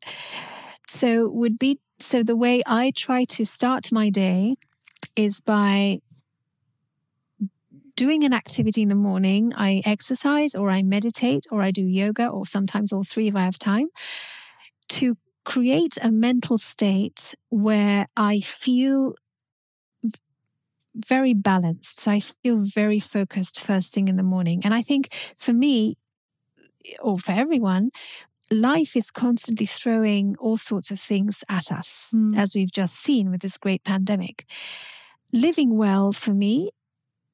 So 0.88 1.28
would 1.28 1.58
be 1.58 1.78
so 1.98 2.22
the 2.22 2.36
way 2.36 2.62
I 2.66 2.92
try 2.96 3.24
to 3.24 3.44
start 3.44 3.92
my 3.92 4.10
day 4.10 4.56
is 5.14 5.40
by 5.40 6.00
doing 7.94 8.24
an 8.24 8.32
activity 8.32 8.82
in 8.82 8.88
the 8.88 8.94
morning. 8.94 9.52
I 9.54 9.82
exercise 9.84 10.54
or 10.54 10.70
I 10.70 10.82
meditate 10.82 11.46
or 11.50 11.62
I 11.62 11.70
do 11.70 11.86
yoga 11.86 12.26
or 12.26 12.46
sometimes 12.46 12.92
all 12.92 13.04
three 13.04 13.28
if 13.28 13.36
I 13.36 13.44
have 13.44 13.58
time 13.58 13.88
to 14.88 15.16
create 15.44 15.96
a 16.02 16.10
mental 16.10 16.58
state 16.58 17.34
where 17.50 18.06
I 18.16 18.40
feel 18.40 19.14
very 20.94 21.34
balanced. 21.34 22.00
So 22.00 22.10
I 22.10 22.20
feel 22.20 22.58
very 22.58 23.00
focused 23.00 23.60
first 23.60 23.92
thing 23.92 24.08
in 24.08 24.16
the 24.16 24.22
morning. 24.22 24.62
And 24.64 24.74
I 24.74 24.82
think 24.82 25.08
for 25.36 25.52
me, 25.52 25.96
or 27.00 27.18
for 27.18 27.32
everyone, 27.32 27.90
life 28.52 28.96
is 28.96 29.10
constantly 29.10 29.66
throwing 29.66 30.36
all 30.38 30.56
sorts 30.56 30.90
of 30.90 31.00
things 31.00 31.44
at 31.48 31.72
us, 31.72 32.12
mm. 32.14 32.36
as 32.36 32.54
we've 32.54 32.72
just 32.72 32.94
seen 32.94 33.30
with 33.30 33.40
this 33.40 33.58
great 33.58 33.84
pandemic 33.84 34.46
living 35.32 35.76
well 35.76 36.12
for 36.12 36.34
me 36.34 36.70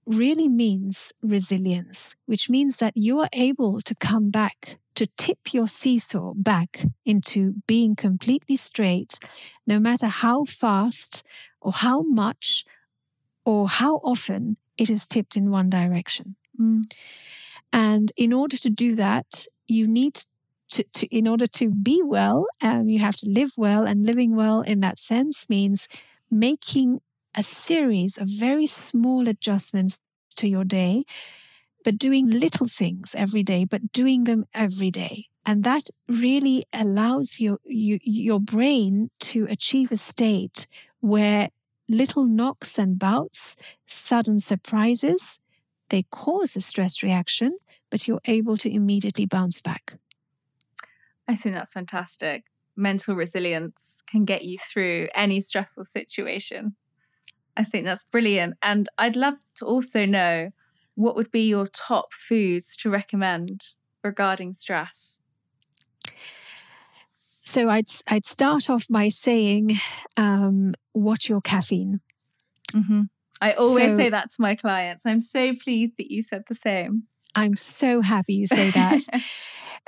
really 0.07 0.49
means 0.49 1.13
resilience, 1.23 2.17
which 2.25 2.49
means 2.49 2.77
that 2.77 2.97
you 2.97 3.21
are 3.21 3.29
able 3.33 3.81
to 3.83 3.95
come 3.97 4.31
back, 4.31 4.79
to 4.95 5.07
tip 5.19 5.53
your 5.53 5.67
seesaw 5.67 6.33
back 6.35 6.87
into 7.05 7.55
being 7.67 7.95
completely 7.95 8.57
straight, 8.57 9.19
no 9.67 9.79
matter 9.79 10.07
how 10.07 10.45
fast 10.45 11.25
or 11.61 11.73
how 11.73 12.03
much 12.03 12.65
or 13.45 13.69
how 13.69 13.97
often 13.97 14.57
it 14.79 14.89
is 14.89 15.07
tipped 15.07 15.37
in 15.37 15.51
one 15.51 15.69
direction. 15.69 16.37
Mm. 16.59 16.91
And 17.71 18.13
in 18.17 18.33
order 18.33 18.57
to 18.57 18.71
do 18.71 18.95
that, 18.95 19.47
you 19.67 19.87
need 19.87 20.21
to, 20.71 20.85
to 20.95 21.07
in 21.15 21.27
order 21.27 21.47
to 21.47 21.71
be 21.71 22.03
well, 22.05 22.47
um, 22.63 22.89
you 22.89 22.99
have 22.99 23.17
to 23.19 23.29
live 23.29 23.53
well, 23.57 23.85
and 23.85 24.05
living 24.05 24.37
well 24.37 24.63
in 24.63 24.81
that 24.81 24.99
sense 24.99 25.49
means 25.49 25.89
making 26.31 27.01
a 27.35 27.43
series 27.43 28.19
of 28.19 28.29
very 28.29 28.67
small 28.67 29.29
adjustments 29.29 30.01
to 30.37 30.49
your 30.49 30.65
day, 30.65 31.05
but 31.85 31.99
doing 31.99 32.29
little 32.29 32.67
things 32.67 33.15
every 33.15 33.43
day, 33.43 33.65
but 33.65 33.93
doing 33.93 34.25
them 34.25 34.45
every 34.55 34.91
day. 34.91 35.27
And 35.47 35.65
that 35.65 35.85
really 36.09 36.65
allows 36.73 37.41
your, 37.41 37.59
you, 37.65 37.99
your 38.03 38.41
brain 38.41 39.11
to 39.21 39.47
achieve 39.49 39.91
a 39.91 39.97
state 39.97 40.67
where 41.01 41.49
little 41.89 42.25
knocks 42.25 42.79
and 42.79 42.99
bouts, 42.99 43.57
sudden 43.87 44.39
surprises, 44.39 45.41
they 45.89 46.05
cause 46.11 46.55
a 46.55 46.61
stress 46.61 47.03
reaction, 47.03 47.57
but 47.91 48.07
you're 48.07 48.21
able 48.27 48.57
to 48.59 48.71
immediately 48.71 49.25
bounce 49.25 49.63
back. 49.63 49.97
I 51.29 51.37
think 51.37 51.55
that's 51.55 51.73
fantastic. 51.73 52.45
Mental 52.77 53.15
resilience 53.15 54.03
can 54.07 54.25
get 54.25 54.45
you 54.45 54.59
through 54.59 55.09
any 55.15 55.41
stressful 55.41 55.85
situation. 55.85 56.75
I 57.57 57.65
think 57.65 57.85
that's 57.85 58.05
brilliant. 58.05 58.55
And 58.63 58.89
I'd 58.97 59.17
love 59.17 59.35
to 59.57 59.67
also 59.67 60.07
know 60.07 60.51
what 60.95 61.15
would 61.15 61.31
be 61.31 61.49
your 61.49 61.67
top 61.67 62.13
foods 62.13 62.77
to 62.77 62.91
recommend 62.91 63.75
regarding 64.03 64.53
stress? 64.53 65.23
So 67.41 67.69
I'd 67.69 67.87
I'd 68.07 68.27
start 68.27 68.69
off 68.69 68.87
by 68.91 69.09
saying, 69.09 69.71
um, 70.17 70.75
watch 70.95 71.29
your 71.29 71.41
caffeine. 71.41 72.01
Mm-hmm. 72.73 73.03
I 73.41 73.53
always 73.53 73.93
so, 73.93 73.97
say 73.97 74.09
that 74.11 74.31
to 74.31 74.43
my 74.43 74.55
clients. 74.55 75.07
I'm 75.07 75.21
so 75.21 75.55
pleased 75.55 75.95
that 75.99 76.11
you 76.11 76.23
said 76.23 76.43
the 76.49 76.55
same. 76.55 77.05
I'm 77.35 77.57
so 77.57 78.03
happy 78.03 78.35
you 78.35 78.47
say 78.47 78.71
that. 78.73 79.01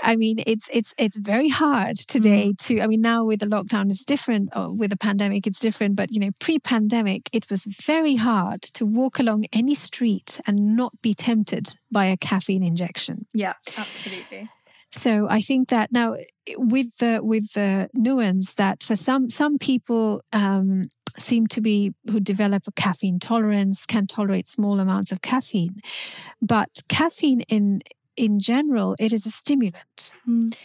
I 0.02 0.16
mean, 0.16 0.42
it's 0.46 0.68
it's 0.72 0.94
it's 0.98 1.18
very 1.18 1.48
hard 1.48 1.96
today 1.96 2.50
mm. 2.50 2.66
to. 2.66 2.80
I 2.80 2.86
mean, 2.86 3.00
now 3.00 3.24
with 3.24 3.40
the 3.40 3.46
lockdown, 3.46 3.90
it's 3.90 4.04
different. 4.04 4.50
Or 4.54 4.72
with 4.72 4.90
the 4.90 4.96
pandemic, 4.96 5.46
it's 5.46 5.60
different. 5.60 5.96
But 5.96 6.10
you 6.10 6.20
know, 6.20 6.30
pre-pandemic, 6.40 7.28
it 7.32 7.50
was 7.50 7.64
very 7.64 8.16
hard 8.16 8.62
to 8.62 8.86
walk 8.86 9.18
along 9.18 9.46
any 9.52 9.74
street 9.74 10.40
and 10.46 10.76
not 10.76 11.00
be 11.02 11.14
tempted 11.14 11.76
by 11.90 12.06
a 12.06 12.16
caffeine 12.16 12.62
injection. 12.62 13.26
Yeah, 13.34 13.54
absolutely. 13.76 14.48
So 14.92 15.28
I 15.30 15.40
think 15.40 15.68
that 15.68 15.92
now 15.92 16.16
with 16.56 16.98
the 16.98 17.20
with 17.22 17.52
the 17.52 17.88
nuance 17.94 18.54
that 18.54 18.82
for 18.82 18.96
some 18.96 19.28
some 19.28 19.58
people 19.58 20.22
um, 20.32 20.84
seem 21.18 21.46
to 21.48 21.60
be 21.60 21.94
who 22.10 22.18
develop 22.20 22.64
a 22.66 22.72
caffeine 22.72 23.18
tolerance 23.18 23.86
can 23.86 24.06
tolerate 24.06 24.48
small 24.48 24.80
amounts 24.80 25.12
of 25.12 25.22
caffeine, 25.22 25.76
but 26.42 26.68
caffeine 26.88 27.42
in 27.42 27.82
in 28.20 28.38
general 28.38 28.94
it 28.98 29.12
is 29.12 29.24
a 29.24 29.30
stimulant, 29.30 30.12
mm. 30.28 30.56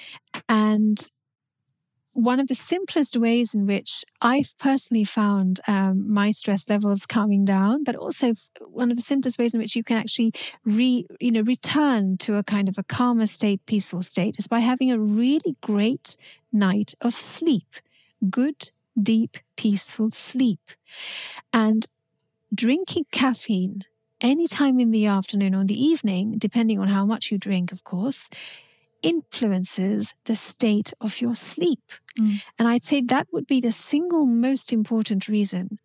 and 0.49 1.09
one 2.11 2.39
of 2.39 2.47
the 2.47 2.55
simplest 2.55 3.17
ways 3.17 3.53
in 3.53 3.65
which 3.65 4.05
I've 4.21 4.57
personally 4.57 5.03
found 5.03 5.59
um, 5.67 6.09
my 6.11 6.31
stress 6.31 6.69
levels 6.69 7.05
calming 7.05 7.43
down, 7.43 7.83
but 7.83 7.95
also 7.97 8.33
one 8.61 8.89
of 8.89 8.95
the 8.95 9.03
simplest 9.03 9.37
ways 9.37 9.53
in 9.53 9.59
which 9.59 9.75
you 9.75 9.83
can 9.83 9.97
actually 9.97 10.31
re, 10.63 11.05
you 11.19 11.31
know, 11.31 11.41
return 11.41 12.17
to 12.19 12.37
a 12.37 12.43
kind 12.43 12.69
of 12.69 12.77
a 12.77 12.83
calmer 12.83 13.27
state, 13.27 13.65
peaceful 13.65 14.01
state, 14.01 14.35
is 14.39 14.47
by 14.47 14.59
having 14.59 14.91
a 14.91 14.99
really 14.99 15.57
great 15.61 16.15
night 16.53 16.93
of 17.01 17.13
sleep, 17.13 17.75
good, 18.29 18.71
deep, 19.01 19.37
peaceful 19.57 20.09
sleep, 20.09 20.61
and 21.51 21.87
drinking 22.53 23.05
caffeine 23.11 23.83
anytime 24.25 24.79
in 24.79 24.91
the 24.91 25.05
afternoon 25.05 25.55
or 25.55 25.63
the 25.63 25.81
evening, 25.81 26.37
depending 26.37 26.79
on 26.79 26.87
how 26.87 27.05
much 27.05 27.31
you 27.31 27.37
drink, 27.37 27.71
of 27.71 27.83
course, 27.83 28.29
influences 29.01 30.15
the 30.25 30.35
state 30.35 30.93
of 30.99 31.21
your 31.21 31.35
sleep. 31.35 31.91
Mm. 32.19 32.41
And 32.57 32.67
I'd 32.67 32.83
say 32.83 33.01
that 33.01 33.27
would 33.31 33.47
be 33.47 33.61
the 33.61 33.71
single 33.71 34.25
most 34.25 34.73
important 34.73 35.27
reason 35.27 35.79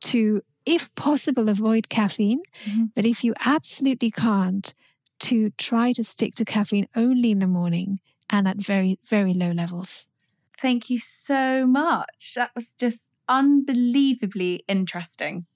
to, 0.00 0.42
if 0.66 0.92
possible, 0.94 1.48
avoid 1.48 1.88
caffeine. 1.88 2.42
Mm-hmm. 2.64 2.84
But 2.94 3.06
if 3.06 3.22
you 3.24 3.34
absolutely 3.44 4.10
can't, 4.10 4.74
to 5.20 5.50
try 5.58 5.92
to 5.92 6.02
stick 6.02 6.34
to 6.34 6.44
caffeine 6.44 6.88
only 6.96 7.30
in 7.30 7.40
the 7.40 7.46
morning 7.46 8.00
and 8.30 8.48
at 8.48 8.56
very, 8.56 8.98
very 9.04 9.34
low 9.34 9.50
levels. 9.50 10.08
Thank 10.56 10.90
you 10.90 10.98
so 10.98 11.66
much. 11.66 12.34
That 12.34 12.50
was 12.54 12.74
just 12.74 13.10
unbelievably 13.28 14.64
interesting 14.66 15.46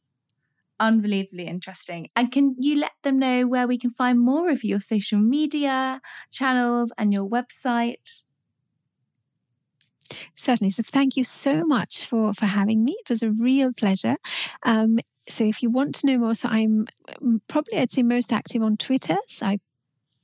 unbelievably 0.80 1.46
interesting. 1.46 2.08
And 2.16 2.30
can 2.32 2.54
you 2.58 2.78
let 2.78 2.92
them 3.02 3.18
know 3.18 3.46
where 3.46 3.66
we 3.66 3.78
can 3.78 3.90
find 3.90 4.20
more 4.20 4.50
of 4.50 4.64
your 4.64 4.80
social 4.80 5.18
media 5.18 6.00
channels 6.30 6.92
and 6.98 7.12
your 7.12 7.28
website? 7.28 8.24
Certainly. 10.36 10.70
So 10.70 10.82
thank 10.82 11.16
you 11.16 11.24
so 11.24 11.64
much 11.64 12.06
for 12.06 12.34
for 12.34 12.46
having 12.46 12.84
me. 12.84 12.94
It 13.00 13.08
was 13.08 13.22
a 13.22 13.30
real 13.30 13.72
pleasure. 13.72 14.16
Um, 14.64 14.98
so 15.28 15.44
if 15.44 15.62
you 15.62 15.70
want 15.70 15.94
to 15.96 16.06
know 16.06 16.18
more, 16.18 16.34
so 16.34 16.48
I'm 16.48 16.86
mm, 17.22 17.40
probably 17.48 17.78
I'd 17.78 17.90
say 17.90 18.02
most 18.02 18.32
active 18.32 18.62
on 18.62 18.76
Twitter. 18.76 19.16
So 19.26 19.46
I 19.46 19.58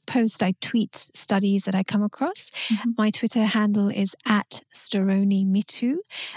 post, 0.07 0.43
I 0.43 0.55
tweet 0.61 0.97
studies 0.97 1.65
that 1.65 1.75
I 1.75 1.83
come 1.83 2.03
across. 2.03 2.51
Mm-hmm. 2.69 2.91
My 2.99 3.11
Twitter 3.11 3.45
handle 3.45 3.89
is 3.89 4.15
at 4.27 4.63
Storoni 4.75 5.47
Mithu. 5.47 5.97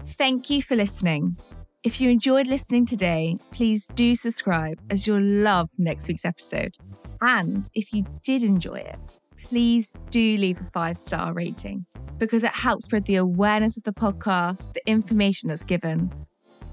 Thank 0.07 0.51
you 0.51 0.63
for 0.63 0.77
listening. 0.77 1.37
If 1.83 2.01
you 2.01 2.11
enjoyed 2.11 2.47
listening 2.47 2.87
today, 2.87 3.37
please 3.53 3.87
do 3.95 4.15
subscribe 4.15 4.81
as 4.91 5.07
you'll 5.07 5.23
love 5.23 5.71
next 5.79 6.09
week's 6.09 6.25
episode. 6.25 6.77
And 7.21 7.69
if 7.75 7.93
you 7.93 8.05
did 8.23 8.43
enjoy 8.45 8.77
it, 8.77 9.21
please 9.43 9.93
do 10.11 10.37
leave 10.37 10.61
a 10.61 10.65
five 10.73 10.97
star 10.97 11.33
rating 11.33 11.87
because 12.19 12.45
it 12.45 12.53
helps 12.53 12.85
spread 12.85 13.07
the 13.07 13.17
awareness 13.17 13.77
of 13.77 13.83
the 13.83 13.93
podcast, 13.93 14.75
the 14.75 14.87
information 14.87 15.49
that's 15.49 15.65
given. 15.65 16.13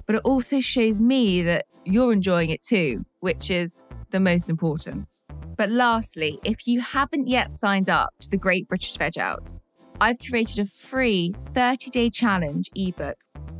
But 0.05 0.15
it 0.15 0.21
also 0.23 0.59
shows 0.59 0.99
me 0.99 1.41
that 1.43 1.65
you're 1.86 2.13
enjoying 2.13 2.49
it 2.49 2.61
too, 2.61 3.05
which 3.19 3.49
is 3.49 3.82
the 4.11 4.19
most 4.19 4.49
important. 4.49 5.21
But 5.57 5.69
lastly, 5.69 6.39
if 6.43 6.67
you 6.67 6.82
haven't 6.82 7.27
yet 7.27 7.51
signed 7.51 7.89
up 7.89 8.13
to 8.21 8.29
the 8.29 8.38
Great 8.38 8.67
British 8.67 8.95
Veg 8.97 9.17
Out, 9.17 9.53
I've 10.01 10.17
created 10.17 10.57
a 10.57 10.65
free 10.65 11.31
30 11.37 11.91
day 11.91 12.09
challenge 12.09 12.71
ebook 12.75 13.17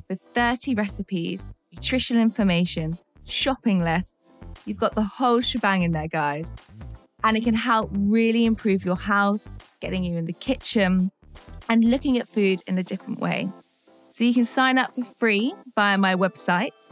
with 0.09 0.19
30 0.33 0.73
recipes, 0.73 1.45
nutritional 1.71 2.19
information, 2.19 2.97
shopping 3.25 3.83
lists. 3.83 4.35
You've 4.65 4.79
got 4.79 4.95
the 4.95 5.03
whole 5.03 5.41
shebang 5.41 5.83
in 5.83 5.91
there, 5.91 6.07
guys. 6.07 6.51
And 7.23 7.37
it 7.37 7.43
can 7.43 7.53
help 7.53 7.91
really 7.93 8.45
improve 8.45 8.83
your 8.83 8.97
health, 8.97 9.47
getting 9.81 10.03
you 10.03 10.17
in 10.17 10.25
the 10.25 10.33
kitchen, 10.33 11.11
and 11.69 11.85
looking 11.85 12.17
at 12.17 12.27
food 12.27 12.63
in 12.65 12.79
a 12.79 12.83
different 12.83 13.19
way. 13.19 13.47
So 14.09 14.23
you 14.23 14.33
can 14.33 14.45
sign 14.45 14.79
up 14.79 14.95
for 14.95 15.03
free 15.03 15.53
via 15.75 15.99
my 15.99 16.15
website, 16.15 16.87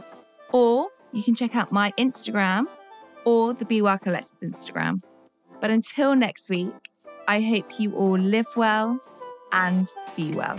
or 0.52 0.90
you 1.10 1.24
can 1.24 1.34
check 1.34 1.56
out 1.56 1.72
my 1.72 1.90
Instagram 1.98 2.66
or 3.24 3.52
the 3.52 3.64
Be 3.64 3.82
Well 3.82 3.98
Collective 3.98 4.48
Instagram. 4.48 5.02
But 5.60 5.70
until 5.70 6.14
next 6.14 6.48
week, 6.48 6.70
I 7.26 7.40
hope 7.40 7.80
you 7.80 7.96
all 7.96 8.16
live 8.16 8.46
well, 8.56 9.00
and 9.52 9.92
be 10.16 10.32
well. 10.32 10.58